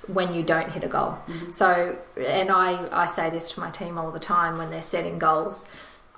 when 0.09 0.35
you 0.35 0.43
don't 0.43 0.71
hit 0.71 0.85
a 0.85 0.89
goal. 0.89 1.19
Mm-hmm. 1.27 1.53
So 1.53 1.97
and 2.17 2.51
I 2.51 2.89
I 2.93 3.07
say 3.07 3.31
this 3.31 3.53
to 3.53 3.61
my 3.61 3.71
team 3.71 3.99
all 3.99 4.11
the 4.11 4.21
time 4.21 4.59
when 4.59 4.71
they're 4.71 4.83
setting 4.83 5.19
goals. 5.19 5.69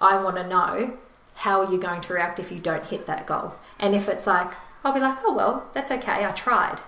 I 0.01 0.23
want 0.23 0.37
to 0.37 0.47
know 0.47 0.99
how 1.35 1.61
are 1.61 1.73
you 1.73 1.79
going 1.79 2.01
to 2.01 2.13
react 2.15 2.39
if 2.39 2.51
you 2.51 2.59
don't 2.59 2.85
hit 2.85 3.07
that 3.07 3.27
goal? 3.27 3.55
And 3.79 3.95
if 3.95 4.09
it's 4.09 4.27
like, 4.27 4.53
I'll 4.85 4.93
be 4.93 5.01
like, 5.01 5.19
oh, 5.25 5.35
well, 5.35 5.69
that's 5.73 5.91
okay, 5.91 6.25
I 6.25 6.33
tried. 6.33 6.81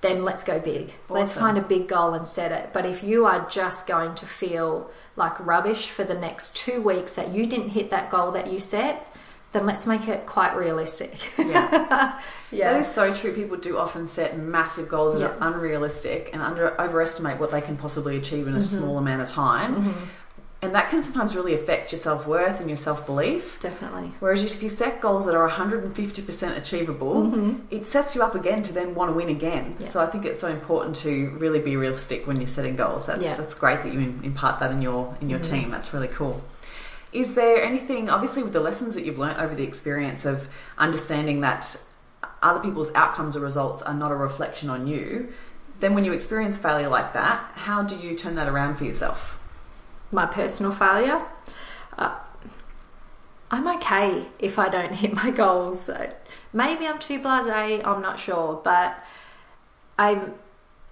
Then 0.00 0.24
let's 0.24 0.44
go 0.44 0.60
big. 0.60 0.94
Awesome. 1.04 1.16
Let's 1.16 1.34
find 1.34 1.58
a 1.58 1.62
big 1.62 1.88
goal 1.88 2.12
and 2.12 2.26
set 2.26 2.52
it. 2.52 2.70
But 2.72 2.84
if 2.84 3.02
you 3.02 3.24
are 3.24 3.48
just 3.48 3.86
going 3.86 4.14
to 4.16 4.26
feel 4.26 4.90
like 5.16 5.38
rubbish 5.44 5.88
for 5.88 6.04
the 6.04 6.14
next 6.14 6.56
two 6.56 6.82
weeks 6.82 7.14
that 7.14 7.32
you 7.32 7.46
didn't 7.46 7.70
hit 7.70 7.90
that 7.90 8.10
goal 8.10 8.30
that 8.32 8.52
you 8.52 8.60
set, 8.60 9.06
then 9.52 9.64
let's 9.64 9.86
make 9.86 10.06
it 10.08 10.26
quite 10.26 10.54
realistic. 10.56 11.38
Yeah. 11.38 12.20
yeah. 12.50 12.72
That 12.72 12.80
is 12.80 12.88
so 12.88 13.14
true. 13.14 13.32
People 13.32 13.56
do 13.56 13.78
often 13.78 14.06
set 14.06 14.36
massive 14.36 14.88
goals 14.88 15.14
that 15.14 15.20
yeah. 15.20 15.28
are 15.28 15.54
unrealistic 15.54 16.30
and 16.32 16.42
under 16.42 16.78
overestimate 16.80 17.40
what 17.40 17.50
they 17.50 17.60
can 17.60 17.76
possibly 17.76 18.18
achieve 18.18 18.46
in 18.46 18.54
a 18.54 18.58
mm-hmm. 18.58 18.78
small 18.78 18.98
amount 18.98 19.22
of 19.22 19.28
time. 19.28 19.76
Mm-hmm 19.76 20.04
And 20.64 20.74
that 20.74 20.88
can 20.88 21.02
sometimes 21.04 21.36
really 21.36 21.52
affect 21.52 21.92
your 21.92 21.98
self 21.98 22.26
worth 22.26 22.58
and 22.58 22.68
your 22.70 22.76
self 22.78 23.04
belief. 23.04 23.60
Definitely. 23.60 24.12
Whereas 24.20 24.42
if 24.42 24.62
you 24.62 24.68
set 24.70 25.00
goals 25.00 25.26
that 25.26 25.34
are 25.34 25.48
150% 25.48 26.56
achievable, 26.56 27.14
Mm-hmm. 27.26 27.52
it 27.70 27.84
sets 27.86 28.14
you 28.16 28.22
up 28.22 28.34
again 28.34 28.62
to 28.62 28.72
then 28.72 28.94
want 28.94 29.10
to 29.10 29.14
win 29.14 29.28
again. 29.28 29.76
Yeah. 29.78 29.86
So 29.88 30.00
I 30.00 30.06
think 30.06 30.24
it's 30.24 30.40
so 30.40 30.48
important 30.48 30.96
to 30.96 31.30
really 31.38 31.58
be 31.60 31.76
realistic 31.76 32.26
when 32.26 32.36
you're 32.38 32.46
setting 32.46 32.76
goals. 32.76 33.06
That's, 33.06 33.22
Yeah. 33.22 33.32
Mm-hmm. 33.32 33.42
that's 33.42 33.54
great 33.54 33.82
that 33.82 33.92
you 33.92 34.00
impart 34.22 34.58
that 34.60 34.70
in 34.70 34.80
your 34.80 35.16
in 35.20 35.28
your 35.28 35.38
team. 35.40 35.70
That's 35.70 35.92
really 35.92 36.08
cool. 36.08 36.42
Is 37.12 37.34
there 37.34 37.62
anything, 37.62 38.10
obviously, 38.10 38.42
with 38.42 38.52
the 38.52 38.60
lessons 38.60 38.94
that 38.96 39.04
you've 39.04 39.18
learnt 39.20 39.38
over 39.38 39.54
the 39.54 39.62
experience 39.62 40.24
of 40.24 40.48
understanding 40.78 41.42
that 41.42 41.80
other 42.42 42.58
people's 42.60 42.92
outcomes 42.94 43.36
or 43.36 43.40
results 43.40 43.82
are 43.82 43.94
not 43.94 44.10
a 44.10 44.16
reflection 44.16 44.68
on 44.70 44.86
you? 44.88 45.32
Then, 45.80 45.94
when 45.94 46.04
you 46.04 46.12
experience 46.12 46.58
failure 46.58 46.88
like 46.88 47.12
that, 47.12 47.38
how 47.54 47.82
do 47.82 47.96
you 47.96 48.14
turn 48.14 48.34
that 48.36 48.48
around 48.48 48.76
for 48.76 48.84
yourself? 48.84 49.33
My 50.10 50.26
personal 50.26 50.72
failure. 50.72 51.22
Uh, 51.96 52.18
I'm 53.50 53.66
okay 53.76 54.26
if 54.38 54.58
I 54.58 54.68
don't 54.68 54.92
hit 55.02 55.12
my 55.12 55.30
goals. 55.30 55.90
Maybe 56.52 56.86
I'm 56.86 56.98
too 56.98 57.20
blasé. 57.20 57.84
I'm 57.84 58.02
not 58.02 58.18
sure, 58.18 58.60
but 58.62 58.96
I 59.98 60.20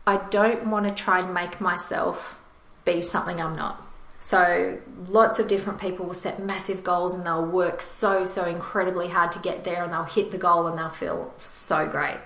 I 0.06 0.16
don't 0.30 0.66
want 0.66 0.86
to 0.86 0.92
try 0.92 1.20
and 1.20 1.32
make 1.32 1.60
myself 1.60 2.36
be 2.84 3.00
something 3.00 3.40
I'm 3.40 3.56
not. 3.56 3.80
So 4.18 4.78
lots 5.08 5.40
of 5.40 5.48
different 5.48 5.80
people 5.80 6.06
will 6.06 6.14
set 6.14 6.40
massive 6.44 6.84
goals 6.84 7.14
and 7.14 7.26
they'll 7.26 7.44
work 7.44 7.80
so 7.80 8.24
so 8.24 8.44
incredibly 8.44 9.08
hard 9.08 9.32
to 9.32 9.40
get 9.40 9.64
there 9.64 9.82
and 9.82 9.92
they'll 9.92 10.04
hit 10.04 10.30
the 10.30 10.38
goal 10.38 10.66
and 10.68 10.78
they'll 10.78 10.88
feel 10.88 11.34
so 11.38 11.88
great. 11.88 12.18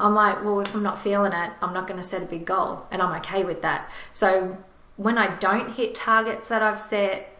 I'm 0.00 0.14
like, 0.14 0.42
well, 0.42 0.60
if 0.60 0.74
I'm 0.74 0.82
not 0.82 0.98
feeling 0.98 1.32
it, 1.32 1.52
I'm 1.60 1.74
not 1.74 1.86
going 1.86 2.00
to 2.00 2.06
set 2.06 2.22
a 2.22 2.26
big 2.26 2.46
goal, 2.46 2.86
and 2.90 3.02
I'm 3.02 3.14
okay 3.20 3.44
with 3.44 3.60
that. 3.62 3.90
So 4.12 4.56
when 5.00 5.16
I 5.16 5.34
don't 5.36 5.72
hit 5.72 5.94
targets 5.94 6.48
that 6.48 6.62
I've 6.62 6.78
set, 6.78 7.34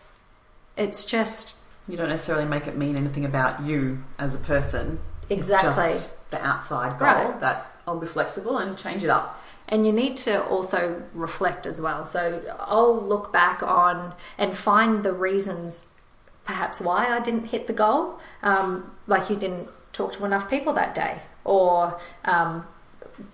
it's 0.79 1.05
just 1.05 1.59
You 1.87 1.99
don't 1.99 2.09
necessarily 2.09 2.47
make 2.47 2.67
it 2.67 2.75
mean 2.77 2.97
anything 2.97 3.25
about 3.27 3.63
you 3.63 4.03
as 4.19 4.35
a 4.35 4.39
person. 4.39 4.99
Exactly. 5.29 5.85
It's 5.93 6.05
just 6.05 6.31
the 6.31 6.43
outside 6.45 6.99
goal 6.99 7.09
Right. 7.09 7.41
that 7.41 7.67
I'll 7.87 7.99
be 7.99 8.07
flexible 8.07 8.57
and 8.57 8.79
change 8.79 9.05
it 9.05 9.11
up. 9.11 9.39
And 9.69 9.87
you 9.87 9.93
need 9.93 10.17
to 10.19 10.43
also 10.47 11.03
reflect 11.13 11.67
as 11.67 11.81
well. 11.83 12.07
So 12.07 12.41
I'll 12.61 12.99
look 12.99 13.31
back 13.31 13.63
on 13.63 14.15
and 14.39 14.57
find 14.57 15.03
the 15.03 15.13
reasons 15.13 15.89
perhaps 16.47 16.81
why 16.81 17.09
I 17.09 17.21
didn't 17.21 17.47
hit 17.47 17.67
the 17.67 17.73
goal. 17.75 18.19
Um, 18.43 18.97
like 19.07 19.29
you 19.29 19.37
didn't 19.37 19.69
talk 19.93 20.13
to 20.15 20.25
enough 20.25 20.49
people 20.49 20.73
that 20.73 20.95
day, 20.95 21.19
or 21.45 22.01
um, 22.25 22.67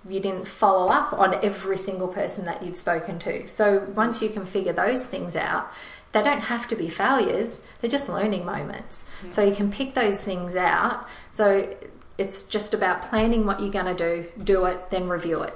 you 0.08 0.20
didn't 0.20 0.46
follow 0.46 0.88
up 0.90 1.12
on 1.12 1.34
every 1.44 1.76
single 1.76 2.08
person 2.08 2.44
that 2.46 2.62
you'd 2.62 2.76
spoken 2.76 3.18
to. 3.20 3.48
So 3.48 3.86
once 3.94 4.22
you 4.22 4.28
can 4.28 4.44
figure 4.44 4.72
those 4.72 5.06
things 5.06 5.36
out, 5.36 5.70
they 6.12 6.22
don't 6.22 6.40
have 6.40 6.66
to 6.68 6.76
be 6.76 6.88
failures, 6.88 7.60
they're 7.80 7.90
just 7.90 8.08
learning 8.08 8.44
moments. 8.44 9.04
So 9.28 9.42
you 9.44 9.54
can 9.54 9.70
pick 9.70 9.94
those 9.94 10.22
things 10.22 10.56
out. 10.56 11.06
So 11.30 11.74
it's 12.16 12.42
just 12.42 12.72
about 12.72 13.02
planning 13.02 13.44
what 13.44 13.60
you're 13.60 13.70
going 13.70 13.94
to 13.94 13.94
do, 13.94 14.26
do 14.42 14.64
it, 14.64 14.90
then 14.90 15.08
review 15.08 15.42
it 15.42 15.54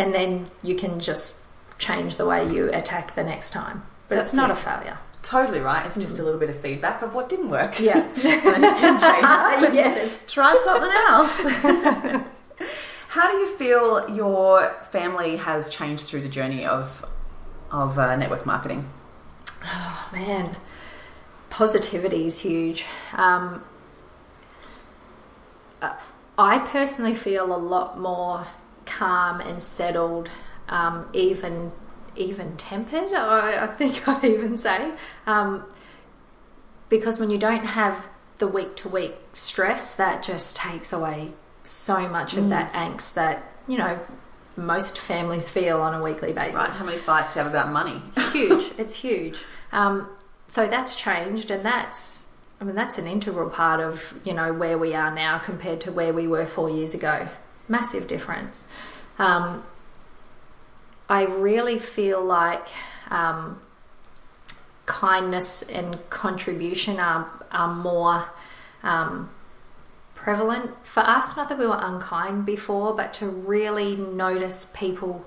and 0.00 0.14
then 0.14 0.50
you 0.62 0.74
can 0.76 0.98
just 0.98 1.44
change 1.78 2.16
the 2.16 2.26
way 2.26 2.50
you 2.50 2.72
attack 2.72 3.14
the 3.14 3.22
next 3.22 3.50
time. 3.50 3.82
But 4.08 4.14
That's 4.14 4.30
it's 4.30 4.34
not 4.34 4.48
it. 4.48 4.54
a 4.54 4.56
failure. 4.56 4.98
Totally 5.22 5.60
right. 5.60 5.84
It's 5.84 5.96
just 5.96 6.16
mm. 6.16 6.20
a 6.20 6.22
little 6.22 6.40
bit 6.40 6.48
of 6.48 6.58
feedback 6.58 7.02
of 7.02 7.12
what 7.12 7.28
didn't 7.28 7.50
work. 7.50 7.78
Yeah. 7.78 7.98
and 8.14 8.14
then 8.24 8.62
you 8.62 8.70
can 8.80 8.98
change 8.98 9.62
it. 9.68 9.74
yes. 9.74 10.24
Try 10.26 10.58
something 10.64 10.90
else. 11.06 12.24
How 13.10 13.28
do 13.28 13.38
you 13.38 13.48
feel 13.56 14.08
your 14.08 14.72
family 14.92 15.36
has 15.38 15.68
changed 15.68 16.06
through 16.06 16.20
the 16.20 16.28
journey 16.28 16.64
of 16.64 17.04
of 17.72 17.98
uh, 17.98 18.14
network 18.14 18.46
marketing? 18.46 18.88
Oh 19.64 20.08
man, 20.12 20.54
positivity 21.50 22.26
is 22.26 22.38
huge. 22.38 22.86
Um, 23.14 23.64
uh, 25.82 25.96
I 26.38 26.60
personally 26.60 27.16
feel 27.16 27.52
a 27.52 27.58
lot 27.58 27.98
more 27.98 28.46
calm 28.86 29.40
and 29.40 29.60
settled, 29.60 30.30
um, 30.68 31.08
even 31.12 31.72
even 32.14 32.56
tempered. 32.56 33.12
I, 33.12 33.64
I 33.64 33.66
think 33.66 34.06
I'd 34.08 34.24
even 34.24 34.56
say, 34.56 34.92
um, 35.26 35.64
because 36.88 37.18
when 37.18 37.30
you 37.30 37.38
don't 37.38 37.66
have 37.66 38.08
the 38.38 38.46
week 38.46 38.76
to 38.76 38.88
week 38.88 39.16
stress, 39.32 39.94
that 39.94 40.22
just 40.22 40.54
takes 40.54 40.92
away 40.92 41.32
so 41.64 42.08
much 42.08 42.34
of 42.36 42.48
that 42.48 42.72
angst 42.72 43.14
that 43.14 43.42
you 43.66 43.76
know 43.78 43.98
most 44.56 44.98
families 44.98 45.48
feel 45.48 45.80
on 45.80 45.94
a 45.94 46.02
weekly 46.02 46.32
basis 46.32 46.56
Right? 46.56 46.70
How 46.70 46.84
many 46.84 46.98
fights 46.98 47.34
do 47.34 47.40
you 47.40 47.44
have 47.44 47.52
about 47.52 47.72
money? 47.72 48.02
huge. 48.32 48.72
It's 48.78 48.94
huge. 48.94 49.38
Um, 49.72 50.08
so 50.48 50.66
that's 50.66 50.96
changed, 50.96 51.50
and 51.50 51.64
that's 51.64 52.26
I 52.60 52.64
mean 52.64 52.74
that's 52.74 52.98
an 52.98 53.06
integral 53.06 53.48
part 53.50 53.80
of 53.80 54.14
you 54.24 54.32
know 54.32 54.52
where 54.52 54.76
we 54.76 54.94
are 54.94 55.14
now 55.14 55.38
compared 55.38 55.80
to 55.82 55.92
where 55.92 56.12
we 56.12 56.26
were 56.26 56.46
four 56.46 56.68
years 56.68 56.94
ago. 56.94 57.28
Massive 57.68 58.06
difference. 58.06 58.66
Um, 59.18 59.62
I 61.08 61.24
really 61.24 61.78
feel 61.78 62.22
like 62.24 62.66
um, 63.10 63.60
kindness 64.86 65.62
and 65.62 65.98
contribution 66.10 66.98
are 66.98 67.30
are 67.52 67.72
more. 67.74 68.24
Prevalent 70.22 70.86
for 70.86 71.00
us. 71.00 71.36
Not 71.36 71.48
that 71.48 71.58
we 71.58 71.66
were 71.66 71.80
unkind 71.80 72.44
before, 72.44 72.94
but 72.94 73.14
to 73.14 73.26
really 73.26 73.96
notice 73.96 74.70
people 74.74 75.24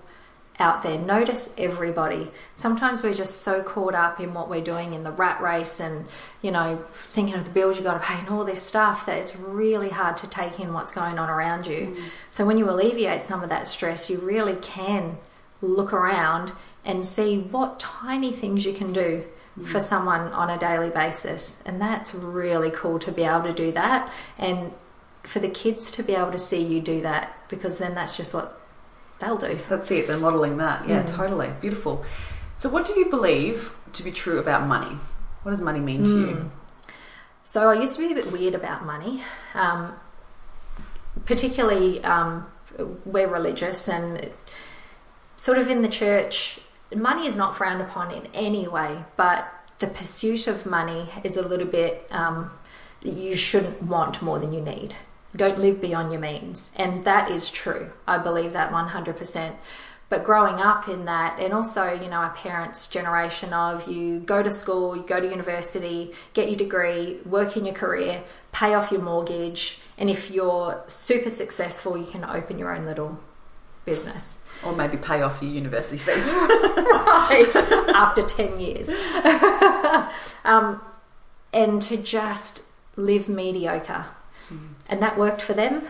out 0.60 0.84
there, 0.84 1.00
notice 1.00 1.52
everybody. 1.58 2.30
Sometimes 2.54 3.02
we're 3.02 3.14
just 3.14 3.42
so 3.42 3.64
caught 3.64 3.96
up 3.96 4.20
in 4.20 4.36
what 4.36 4.50
we're 4.50 4.62
doing 4.62 4.94
in 4.94 5.04
the 5.04 5.12
rat 5.12 5.42
race 5.42 5.80
and, 5.80 6.06
you 6.44 6.52
know, 6.52 6.78
thinking 6.86 7.34
of 7.34 7.44
the 7.44 7.50
bills 7.50 7.78
you 7.78 7.84
got 7.84 7.96
to 7.96 8.08
pay 8.08 8.20
and 8.20 8.30
all 8.30 8.46
this 8.46 8.62
stuff 8.62 9.08
that 9.08 9.18
it's 9.18 9.36
really 9.36 9.90
hard 9.90 10.16
to 10.18 10.30
take 10.30 10.60
in 10.60 10.74
what's 10.74 10.92
going 10.92 11.18
on 11.18 11.30
around 11.30 11.66
you. 11.66 11.96
Mm. 11.96 12.04
So 12.30 12.46
when 12.46 12.60
you 12.60 12.70
alleviate 12.70 13.22
some 13.22 13.42
of 13.42 13.50
that 13.50 13.68
stress, 13.68 14.10
you 14.12 14.20
really 14.20 14.56
can 14.58 15.18
look 15.62 15.92
around 15.92 16.52
and 16.86 17.04
see 17.06 17.40
what 17.40 17.80
tiny 17.80 18.32
things 18.32 18.64
you 18.64 18.74
can 18.74 18.94
do 18.94 19.24
mm. 19.60 19.66
for 19.66 19.80
someone 19.80 20.22
on 20.34 20.52
a 20.52 20.60
daily 20.60 20.92
basis. 20.92 21.64
And 21.66 21.82
that's 21.82 22.14
really 22.14 22.70
cool 22.70 23.00
to 23.00 23.12
be 23.12 23.24
able 23.24 23.44
to 23.44 23.54
do 23.54 23.72
that 23.72 24.12
and 24.38 24.72
for 25.24 25.40
the 25.40 25.50
kids 25.50 25.90
to 25.92 26.04
be 26.04 26.14
able 26.16 26.32
to 26.32 26.40
see 26.40 26.62
you 26.64 26.82
do 26.82 27.02
that 27.02 27.34
because 27.48 27.78
then 27.78 27.96
that's 27.96 28.16
just 28.18 28.34
what 28.34 28.60
they'll 29.20 29.38
do. 29.38 29.58
That's 29.70 29.90
it. 29.92 30.08
They're 30.08 30.18
modelling 30.18 30.58
that. 30.58 30.88
Yeah, 30.88 31.04
Mm. 31.04 31.08
totally 31.16 31.52
beautiful. 31.62 32.04
So, 32.58 32.70
what 32.70 32.86
do 32.86 32.94
you 33.00 33.10
believe 33.10 33.76
to 33.94 34.04
be 34.04 34.12
true 34.12 34.40
about 34.40 34.68
money? 34.68 34.98
What 35.44 35.52
does 35.52 35.62
money 35.62 35.80
mean 35.80 36.04
to 36.04 36.10
Mm. 36.10 36.28
you? 36.30 36.52
So 37.46 37.70
I 37.70 37.74
used 37.74 37.96
to 37.98 38.08
be 38.08 38.12
a 38.14 38.16
bit 38.16 38.32
weird 38.32 38.56
about 38.56 38.86
money, 38.86 39.22
um, 39.54 39.94
particularly 41.26 42.04
um, 42.04 42.46
we're 43.06 43.28
religious 43.32 43.88
and 43.88 44.32
sort 45.38 45.58
of 45.58 45.70
in 45.70 45.82
the 45.82 45.90
church, 45.90 46.60
money 46.96 47.28
is 47.28 47.36
not 47.36 47.56
frowned 47.56 47.82
upon 47.82 48.12
in 48.12 48.28
any 48.34 48.68
way, 48.68 49.04
but 49.18 49.46
the 49.80 49.88
pursuit 49.88 50.48
of 50.48 50.66
money 50.66 51.10
is 51.24 51.36
a 51.38 51.42
little 51.42 51.68
bit, 51.68 52.08
um, 52.12 52.50
you 53.02 53.36
shouldn't 53.36 53.82
want 53.84 54.22
more 54.22 54.40
than 54.40 54.54
you 54.54 54.62
need. 54.62 54.96
Don't 55.36 55.60
live 55.60 55.82
beyond 55.82 56.12
your 56.12 56.22
means. 56.22 56.72
And 56.76 57.06
that 57.06 57.32
is 57.32 57.50
true. 57.50 57.92
I 58.08 58.18
believe 58.18 58.54
that 58.54 58.72
100%. 58.72 59.56
But 60.10 60.24
growing 60.24 60.56
up 60.56 60.88
in 60.88 61.06
that, 61.06 61.40
and 61.40 61.54
also, 61.54 61.92
you 61.92 62.08
know, 62.08 62.18
our 62.18 62.34
parents' 62.36 62.86
generation 62.86 63.52
of 63.52 63.88
you 63.88 64.20
go 64.20 64.44
to 64.44 64.52
school, 64.52 64.96
you 64.96 65.02
go 65.02 65.20
to 65.20 65.28
university, 65.28 66.14
get 66.34 66.50
your 66.50 66.58
degree, 66.58 67.18
work 67.26 67.58
in 67.58 67.66
your 67.66 67.74
career, 67.74 68.24
pay 68.52 68.76
off 68.76 68.92
your 68.92 69.02
mortgage, 69.02 69.80
and 69.98 70.12
if 70.12 70.30
you're 70.30 70.84
super 70.86 71.32
successful, 71.32 71.98
you 71.98 72.06
can 72.06 72.24
open 72.24 72.60
your 72.60 72.76
own 72.76 72.86
little 72.86 73.20
business. 73.86 74.46
Or 74.64 74.74
maybe 74.76 74.98
pay 74.98 75.24
off 75.24 75.42
your 75.42 75.52
university 75.52 75.98
fees. 75.98 76.32
right 76.34 77.56
after 77.96 78.24
10 78.24 78.60
years 78.60 78.90
um, 80.46 80.82
and 81.52 81.82
to 81.82 81.98
just 81.98 82.64
live 82.96 83.28
mediocre 83.28 84.06
and 84.90 85.02
that 85.02 85.18
worked 85.18 85.42
for 85.42 85.54
them 85.54 85.88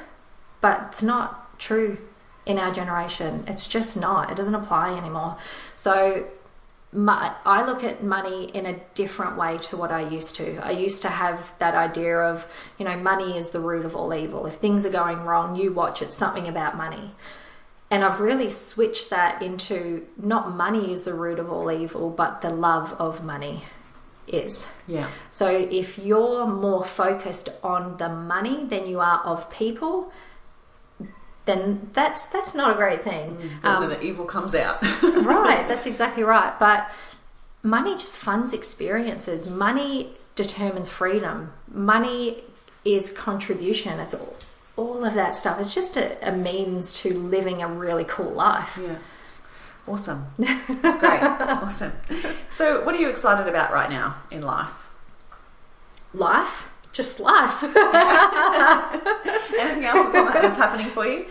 but 0.61 0.85
it's 0.87 1.03
not 1.03 1.59
true 1.59 1.97
in 2.45 2.57
our 2.57 2.73
generation 2.73 3.43
it's 3.47 3.67
just 3.67 3.95
not 3.97 4.29
it 4.29 4.35
doesn't 4.35 4.55
apply 4.55 4.95
anymore 4.97 5.37
so 5.75 6.27
my, 6.93 7.33
I 7.45 7.65
look 7.65 7.83
at 7.83 8.03
money 8.03 8.45
in 8.53 8.65
a 8.65 8.79
different 8.93 9.37
way 9.37 9.57
to 9.59 9.77
what 9.77 9.91
I 9.91 10.07
used 10.07 10.35
to. 10.35 10.63
I 10.65 10.71
used 10.71 11.01
to 11.01 11.09
have 11.09 11.53
that 11.59 11.73
idea 11.73 12.19
of, 12.19 12.47
you 12.77 12.85
know, 12.85 12.97
money 12.97 13.37
is 13.37 13.49
the 13.49 13.59
root 13.59 13.85
of 13.85 13.95
all 13.95 14.13
evil. 14.13 14.45
If 14.45 14.55
things 14.55 14.85
are 14.85 14.91
going 14.91 15.21
wrong, 15.21 15.55
you 15.55 15.73
watch 15.73 16.01
it's 16.01 16.15
something 16.15 16.47
about 16.47 16.77
money. 16.77 17.11
And 17.89 18.03
I've 18.03 18.19
really 18.19 18.49
switched 18.49 19.09
that 19.09 19.41
into 19.41 20.07
not 20.17 20.55
money 20.55 20.91
is 20.91 21.05
the 21.05 21.13
root 21.13 21.39
of 21.39 21.51
all 21.51 21.71
evil, 21.71 22.09
but 22.09 22.41
the 22.41 22.49
love 22.49 22.93
of 22.93 23.23
money 23.23 23.63
is. 24.27 24.69
yeah. 24.87 25.09
So 25.31 25.47
if 25.49 25.97
you're 25.97 26.47
more 26.47 26.85
focused 26.85 27.49
on 27.63 27.97
the 27.97 28.09
money 28.09 28.65
than 28.65 28.87
you 28.87 28.99
are 28.99 29.19
of 29.25 29.49
people, 29.49 30.11
then 31.45 31.89
that's 31.93 32.25
that's 32.27 32.55
not 32.55 32.71
a 32.71 32.75
great 32.75 33.01
thing. 33.01 33.37
Then 33.61 33.75
Um, 33.75 33.89
the 33.89 34.01
evil 34.01 34.25
comes 34.25 34.55
out. 34.55 34.81
right, 35.03 35.65
that's 35.67 35.85
exactly 35.85 36.23
right. 36.23 36.57
But 36.59 36.89
money 37.61 37.93
just 37.97 38.17
funds 38.17 38.53
experiences. 38.53 39.49
Money 39.49 40.11
determines 40.35 40.89
freedom. 40.89 41.51
Money 41.67 42.37
is 42.85 43.11
contribution. 43.11 43.99
It's 43.99 44.13
all, 44.13 44.35
all 44.77 45.05
of 45.05 45.13
that 45.15 45.35
stuff. 45.35 45.59
It's 45.59 45.73
just 45.75 45.97
a, 45.97 46.27
a 46.27 46.31
means 46.31 46.93
to 47.01 47.13
living 47.13 47.61
a 47.61 47.67
really 47.67 48.03
cool 48.05 48.31
life. 48.31 48.79
Yeah. 48.81 48.95
Awesome. 49.87 50.25
That's 50.37 50.99
great. 50.99 51.21
awesome. 51.23 51.91
So, 52.51 52.83
what 52.85 52.95
are 52.95 52.99
you 52.99 53.09
excited 53.09 53.47
about 53.49 53.73
right 53.73 53.89
now 53.89 54.15
in 54.31 54.41
life? 54.41 54.87
Life? 56.13 56.69
Just 56.93 57.19
life. 57.19 57.63
Anything 57.63 57.75
else 59.85 60.13
that's, 60.13 60.57
happening 60.57 60.87
for 60.87 61.05
you? 61.05 61.25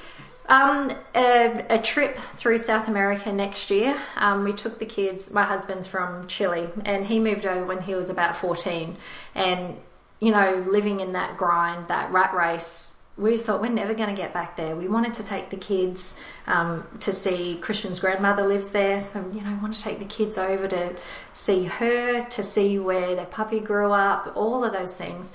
Um, 0.49 0.91
a, 1.15 1.65
a, 1.71 1.79
trip 1.79 2.19
through 2.35 2.59
South 2.59 2.89
America 2.89 3.33
next 3.33 3.71
year. 3.71 3.97
Um, 4.17 4.43
we 4.43 4.53
took 4.53 4.81
the 4.81 4.87
kids. 4.87 5.33
My 5.33 5.45
husband's 5.45 5.87
from 5.87 6.27
Chile, 6.27 6.69
and 6.85 7.07
he 7.07 7.21
moved 7.21 7.47
over 7.47 7.65
when 7.65 7.83
he 7.83 7.95
was 7.95 8.11
about 8.11 8.37
fourteen. 8.37 8.97
And 9.37 9.79
you 10.19 10.33
know, 10.33 10.65
living 10.69 11.01
in 11.01 11.13
that 11.13 11.37
grind, 11.37 11.89
that 11.89 12.13
rat 12.13 12.35
race, 12.35 12.92
we 13.17 13.37
thought 13.37 13.61
we're 13.61 13.69
never 13.69 13.93
going 13.93 14.09
to 14.09 14.15
get 14.15 14.33
back 14.33 14.57
there. 14.57 14.75
We 14.75 14.89
wanted 14.89 15.15
to 15.15 15.23
take 15.23 15.51
the 15.51 15.57
kids 15.57 16.19
um, 16.47 16.87
to 17.01 17.13
see 17.13 17.59
Christian's 17.61 18.01
grandmother 18.01 18.47
lives 18.47 18.71
there, 18.71 19.01
so 19.01 19.31
you 19.33 19.43
know, 19.43 19.59
want 19.61 19.75
to 19.75 19.83
take 19.83 19.99
the 19.99 20.07
kids 20.07 20.39
over 20.39 20.67
to 20.69 20.97
see 21.33 21.65
her, 21.65 22.25
to 22.25 22.43
see 22.43 22.79
where 22.79 23.15
their 23.15 23.27
puppy 23.27 23.61
grew 23.61 23.93
up, 23.93 24.33
all 24.35 24.65
of 24.65 24.73
those 24.73 24.95
things. 24.95 25.31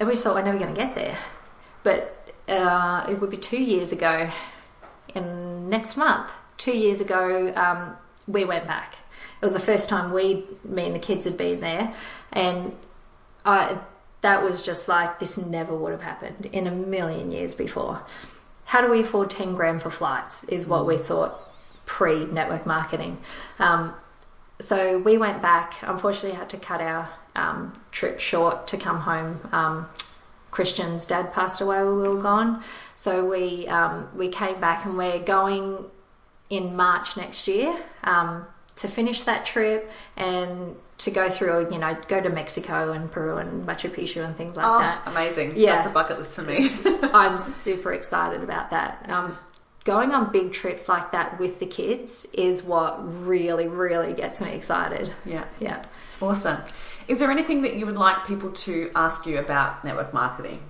And 0.00 0.08
we 0.08 0.16
thought 0.16 0.34
we're 0.34 0.42
never 0.42 0.58
going 0.58 0.74
to 0.74 0.80
get 0.80 0.94
there. 0.96 1.16
But 1.84 2.34
uh, 2.48 3.06
it 3.08 3.20
would 3.20 3.30
be 3.30 3.36
two 3.36 3.62
years 3.62 3.92
ago, 3.92 4.30
in 5.14 5.68
next 5.68 5.96
month, 5.96 6.30
two 6.56 6.76
years 6.76 7.00
ago, 7.00 7.52
um, 7.54 7.96
we 8.26 8.44
went 8.44 8.66
back. 8.66 8.96
It 9.40 9.44
was 9.44 9.52
the 9.52 9.60
first 9.60 9.88
time 9.88 10.12
we, 10.12 10.44
me 10.64 10.86
and 10.86 10.94
the 10.94 11.00
kids 11.00 11.24
had 11.24 11.36
been 11.36 11.60
there, 11.60 11.94
and 12.32 12.74
I 13.44 13.78
that 14.22 14.42
was 14.42 14.62
just 14.62 14.88
like 14.88 15.20
this 15.20 15.36
never 15.36 15.76
would 15.76 15.92
have 15.92 16.02
happened 16.02 16.46
in 16.46 16.66
a 16.66 16.70
million 16.70 17.30
years 17.30 17.54
before. 17.54 18.02
How 18.66 18.80
do 18.80 18.90
we 18.90 19.00
afford 19.00 19.28
10 19.30 19.54
grand 19.54 19.82
for 19.82 19.90
flights? 19.90 20.44
Is 20.44 20.66
what 20.66 20.86
we 20.86 20.96
thought 20.96 21.38
pre 21.84 22.24
network 22.26 22.64
marketing. 22.64 23.18
Um, 23.58 23.94
so 24.60 24.98
we 24.98 25.18
went 25.18 25.42
back. 25.42 25.74
Unfortunately, 25.82 26.38
had 26.38 26.48
to 26.50 26.56
cut 26.56 26.80
our 26.80 27.08
um, 27.34 27.72
trip 27.90 28.20
short 28.20 28.66
to 28.68 28.76
come 28.76 29.00
home. 29.00 29.40
Um, 29.52 29.88
Christian's 30.50 31.06
dad 31.06 31.32
passed 31.32 31.60
away 31.60 31.82
while 31.82 31.96
we 31.96 32.08
were 32.08 32.22
gone, 32.22 32.62
so 32.94 33.24
we 33.28 33.66
um, 33.68 34.08
we 34.14 34.28
came 34.28 34.60
back 34.60 34.84
and 34.84 34.96
we're 34.96 35.22
going 35.22 35.84
in 36.50 36.76
March 36.76 37.16
next 37.16 37.48
year 37.48 37.74
um, 38.04 38.46
to 38.76 38.86
finish 38.86 39.22
that 39.22 39.46
trip 39.46 39.90
and 40.16 40.76
to 41.02 41.10
go 41.10 41.28
through, 41.28 41.72
you 41.72 41.78
know, 41.78 41.96
go 42.06 42.20
to 42.20 42.28
Mexico 42.28 42.92
and 42.92 43.10
Peru 43.10 43.36
and 43.38 43.66
Machu 43.66 43.90
Picchu 43.90 44.24
and 44.24 44.36
things 44.36 44.56
like 44.56 44.66
oh, 44.66 44.78
that. 44.78 45.02
Amazing. 45.06 45.56
Yeah. 45.56 45.74
That's 45.74 45.88
a 45.88 45.90
bucket 45.90 46.18
list 46.18 46.34
for 46.34 46.42
me. 46.42 46.70
I'm 47.12 47.38
super 47.40 47.92
excited 47.92 48.42
about 48.42 48.70
that. 48.70 49.08
Um, 49.10 49.36
going 49.84 50.12
on 50.12 50.30
big 50.30 50.52
trips 50.52 50.88
like 50.88 51.10
that 51.10 51.40
with 51.40 51.58
the 51.58 51.66
kids 51.66 52.24
is 52.32 52.62
what 52.62 53.00
really, 53.26 53.66
really 53.66 54.12
gets 54.12 54.40
me 54.40 54.50
excited. 54.50 55.12
Yeah. 55.24 55.44
Yeah. 55.58 55.84
Awesome. 56.20 56.58
Is 57.08 57.18
there 57.18 57.32
anything 57.32 57.62
that 57.62 57.74
you 57.74 57.84
would 57.86 57.96
like 57.96 58.24
people 58.28 58.52
to 58.52 58.92
ask 58.94 59.26
you 59.26 59.38
about 59.38 59.84
network 59.84 60.14
marketing? 60.14 60.62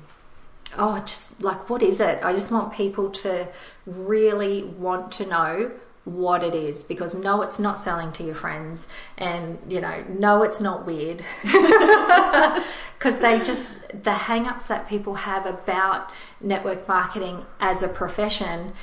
Oh, 0.78 0.98
just 1.00 1.42
like, 1.42 1.68
what 1.68 1.82
is 1.82 2.00
it? 2.00 2.20
I 2.24 2.32
just 2.32 2.50
want 2.50 2.72
people 2.72 3.10
to 3.10 3.48
really 3.84 4.64
want 4.64 5.12
to 5.12 5.26
know 5.26 5.72
what 6.04 6.42
it 6.42 6.54
is 6.54 6.82
because 6.82 7.14
no 7.14 7.42
it's 7.42 7.60
not 7.60 7.78
selling 7.78 8.10
to 8.10 8.24
your 8.24 8.34
friends 8.34 8.88
and 9.16 9.58
you 9.68 9.80
know 9.80 10.04
no 10.08 10.42
it's 10.42 10.60
not 10.60 10.86
weird. 10.86 11.24
Because 12.98 13.18
they 13.18 13.40
just 13.42 13.76
the 14.04 14.12
hang-ups 14.12 14.68
that 14.68 14.86
people 14.86 15.14
have 15.16 15.44
about 15.44 16.08
network 16.40 16.86
marketing 16.86 17.44
as 17.58 17.82
a 17.82 17.88
profession 17.88 18.74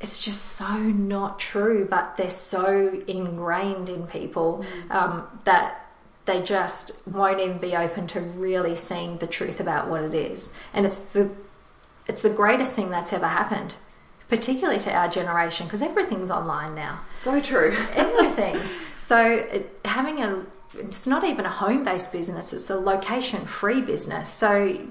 it's 0.00 0.18
just 0.18 0.42
so 0.42 0.76
not 0.76 1.38
true 1.38 1.86
but 1.88 2.16
they're 2.16 2.28
so 2.28 3.00
ingrained 3.06 3.88
in 3.88 4.08
people 4.08 4.64
mm. 4.88 4.90
um, 4.90 5.28
that 5.44 5.86
they 6.26 6.42
just 6.42 6.90
won't 7.06 7.40
even 7.40 7.58
be 7.58 7.74
open 7.74 8.06
to 8.08 8.20
really 8.20 8.76
seeing 8.76 9.18
the 9.18 9.26
truth 9.26 9.60
about 9.60 9.88
what 9.88 10.02
it 10.02 10.12
is. 10.12 10.52
And 10.74 10.84
it's 10.84 10.98
the 10.98 11.30
it's 12.06 12.22
the 12.22 12.30
greatest 12.30 12.76
thing 12.76 12.90
that's 12.90 13.12
ever 13.12 13.26
happened 13.26 13.74
particularly 14.28 14.78
to 14.80 14.92
our 14.92 15.08
generation, 15.08 15.66
because 15.66 15.82
everything's 15.82 16.30
online 16.30 16.74
now. 16.74 17.00
So 17.12 17.40
true. 17.40 17.76
Everything. 17.94 18.58
So 18.98 19.20
it, 19.20 19.78
having 19.84 20.22
a, 20.22 20.44
it's 20.74 21.06
not 21.06 21.24
even 21.24 21.46
a 21.46 21.50
home 21.50 21.84
based 21.84 22.12
business, 22.12 22.52
it's 22.52 22.70
a 22.70 22.76
location 22.76 23.44
free 23.44 23.80
business. 23.80 24.30
So 24.30 24.86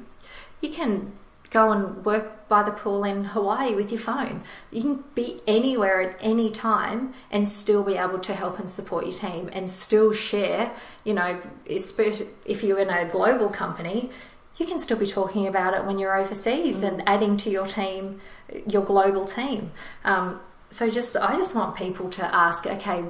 you 0.62 0.70
can 0.70 1.12
go 1.50 1.72
and 1.72 2.04
work 2.06 2.48
by 2.48 2.64
the 2.64 2.72
pool 2.72 3.04
in 3.04 3.24
Hawaii 3.24 3.74
with 3.76 3.92
your 3.92 4.00
phone. 4.00 4.44
You 4.72 4.82
can 4.82 5.04
be 5.16 5.40
anywhere 5.48 6.02
at 6.02 6.18
any 6.20 6.52
time 6.52 7.14
and 7.32 7.48
still 7.48 7.84
be 7.84 7.96
able 7.96 8.20
to 8.20 8.34
help 8.34 8.60
and 8.60 8.70
support 8.70 9.06
your 9.06 9.14
team 9.14 9.50
and 9.54 9.70
still 9.70 10.12
share, 10.14 10.72
you 11.04 11.14
know, 11.14 11.42
especially 11.70 12.28
if 12.46 12.64
you're 12.64 12.80
in 12.80 12.90
a 12.90 13.08
global 13.10 13.50
company, 13.50 14.12
you 14.58 14.66
can 14.66 14.80
still 14.80 14.98
be 14.98 15.08
talking 15.08 15.48
about 15.48 15.74
it 15.74 15.86
when 15.86 16.00
you're 16.00 16.18
overseas 16.18 16.82
mm. 16.82 16.88
and 16.88 17.04
adding 17.08 17.38
to 17.38 17.50
your 17.50 17.68
team, 17.68 18.22
your 18.68 18.84
global 18.84 19.26
team. 19.26 19.72
Um, 20.04 20.40
so 20.70 20.90
just, 20.90 21.16
I 21.18 21.36
just 21.36 21.56
want 21.56 21.76
people 21.76 22.10
to 22.12 22.36
ask, 22.36 22.66
okay, 22.66 23.06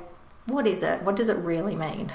what 0.45 0.67
is 0.67 0.83
it? 0.83 1.01
What 1.03 1.15
does 1.15 1.29
it 1.29 1.37
really 1.37 1.75
mean? 1.75 2.11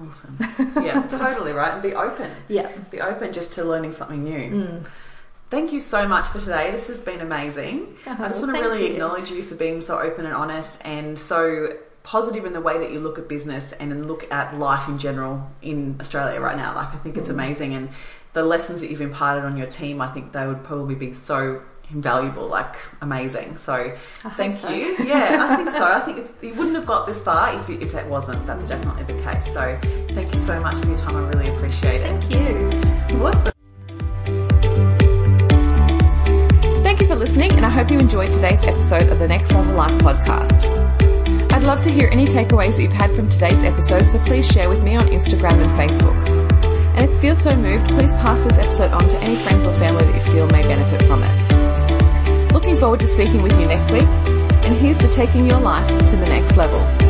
Awesome. 0.00 0.36
Yeah, 0.82 1.06
totally 1.10 1.52
right. 1.52 1.74
And 1.74 1.82
be 1.82 1.94
open. 1.94 2.30
Yeah. 2.48 2.70
Be 2.90 3.00
open 3.00 3.32
just 3.32 3.52
to 3.54 3.64
learning 3.64 3.92
something 3.92 4.24
new. 4.24 4.64
Mm. 4.64 4.88
Thank 5.50 5.72
you 5.72 5.80
so 5.80 6.08
much 6.08 6.26
for 6.28 6.40
today. 6.40 6.70
This 6.70 6.88
has 6.88 7.00
been 7.00 7.20
amazing. 7.20 7.96
Oh, 8.06 8.16
I 8.18 8.28
just 8.28 8.40
want 8.40 8.56
to 8.56 8.60
really 8.62 8.86
you. 8.86 8.92
acknowledge 8.92 9.30
you 9.30 9.42
for 9.42 9.54
being 9.54 9.80
so 9.82 9.98
open 9.98 10.24
and 10.24 10.34
honest 10.34 10.84
and 10.86 11.18
so 11.18 11.76
positive 12.04 12.46
in 12.46 12.52
the 12.52 12.60
way 12.60 12.78
that 12.78 12.90
you 12.90 13.00
look 13.00 13.18
at 13.18 13.28
business 13.28 13.72
and 13.72 14.08
look 14.08 14.30
at 14.32 14.58
life 14.58 14.88
in 14.88 14.98
general 14.98 15.50
in 15.60 15.96
Australia 16.00 16.40
right 16.40 16.56
now. 16.56 16.74
Like 16.74 16.94
I 16.94 16.98
think 16.98 17.16
it's 17.16 17.28
mm. 17.28 17.34
amazing 17.34 17.74
and 17.74 17.90
the 18.32 18.42
lessons 18.42 18.80
that 18.80 18.90
you've 18.90 19.00
imparted 19.00 19.44
on 19.44 19.56
your 19.56 19.66
team, 19.66 20.00
I 20.00 20.10
think 20.10 20.32
they 20.32 20.46
would 20.46 20.64
probably 20.64 20.94
be 20.94 21.12
so 21.12 21.62
invaluable, 21.90 22.48
like 22.48 22.76
amazing. 23.02 23.56
So, 23.58 23.92
thank 24.36 24.56
so. 24.56 24.70
you. 24.70 24.96
Yeah, 25.04 25.48
I 25.50 25.56
think 25.56 25.70
so. 25.70 25.84
I 25.84 26.00
think 26.00 26.18
it's, 26.18 26.32
you 26.40 26.54
wouldn't 26.54 26.76
have 26.76 26.86
got 26.86 27.06
this 27.06 27.22
far 27.22 27.52
if, 27.60 27.68
if 27.68 27.92
that 27.92 28.08
wasn't. 28.08 28.46
That's 28.46 28.68
definitely 28.68 29.14
the 29.14 29.22
case. 29.22 29.52
So, 29.52 29.78
thank 30.14 30.32
you 30.32 30.38
so 30.38 30.58
much 30.60 30.78
for 30.78 30.88
your 30.88 30.96
time. 30.96 31.16
I 31.16 31.28
really 31.28 31.54
appreciate 31.54 32.00
it. 32.00 32.22
Thank 32.22 32.32
you. 32.32 33.22
Awesome. 33.22 33.52
Thank 36.82 37.00
you 37.00 37.06
for 37.06 37.16
listening, 37.16 37.52
and 37.52 37.66
I 37.66 37.70
hope 37.70 37.90
you 37.90 37.98
enjoyed 37.98 38.32
today's 38.32 38.62
episode 38.62 39.08
of 39.10 39.18
the 39.18 39.28
Next 39.28 39.52
Level 39.52 39.74
Life 39.74 39.98
podcast. 39.98 40.64
I'd 41.52 41.64
love 41.64 41.82
to 41.82 41.90
hear 41.90 42.08
any 42.08 42.26
takeaways 42.26 42.76
that 42.76 42.82
you've 42.82 42.92
had 42.92 43.14
from 43.14 43.28
today's 43.28 43.62
episode, 43.62 44.10
so 44.10 44.18
please 44.20 44.48
share 44.48 44.70
with 44.70 44.82
me 44.82 44.96
on 44.96 45.06
Instagram 45.08 45.62
and 45.62 45.70
Facebook. 45.72 46.41
And 46.94 47.04
if 47.04 47.10
you 47.12 47.20
feel 47.20 47.36
so 47.36 47.56
moved, 47.56 47.88
please 47.88 48.12
pass 48.12 48.40
this 48.40 48.58
episode 48.58 48.92
on 48.92 49.08
to 49.08 49.18
any 49.18 49.36
friends 49.36 49.64
or 49.64 49.72
family 49.74 50.04
that 50.04 50.26
you 50.26 50.32
feel 50.32 50.46
may 50.48 50.62
benefit 50.62 51.06
from 51.06 51.22
it. 51.24 52.52
Looking 52.52 52.76
forward 52.76 53.00
to 53.00 53.06
speaking 53.06 53.42
with 53.42 53.58
you 53.58 53.66
next 53.66 53.90
week, 53.90 54.02
and 54.02 54.76
here's 54.76 54.98
to 54.98 55.08
taking 55.10 55.46
your 55.46 55.60
life 55.60 55.88
to 56.10 56.16
the 56.16 56.26
next 56.26 56.56
level. 56.56 57.01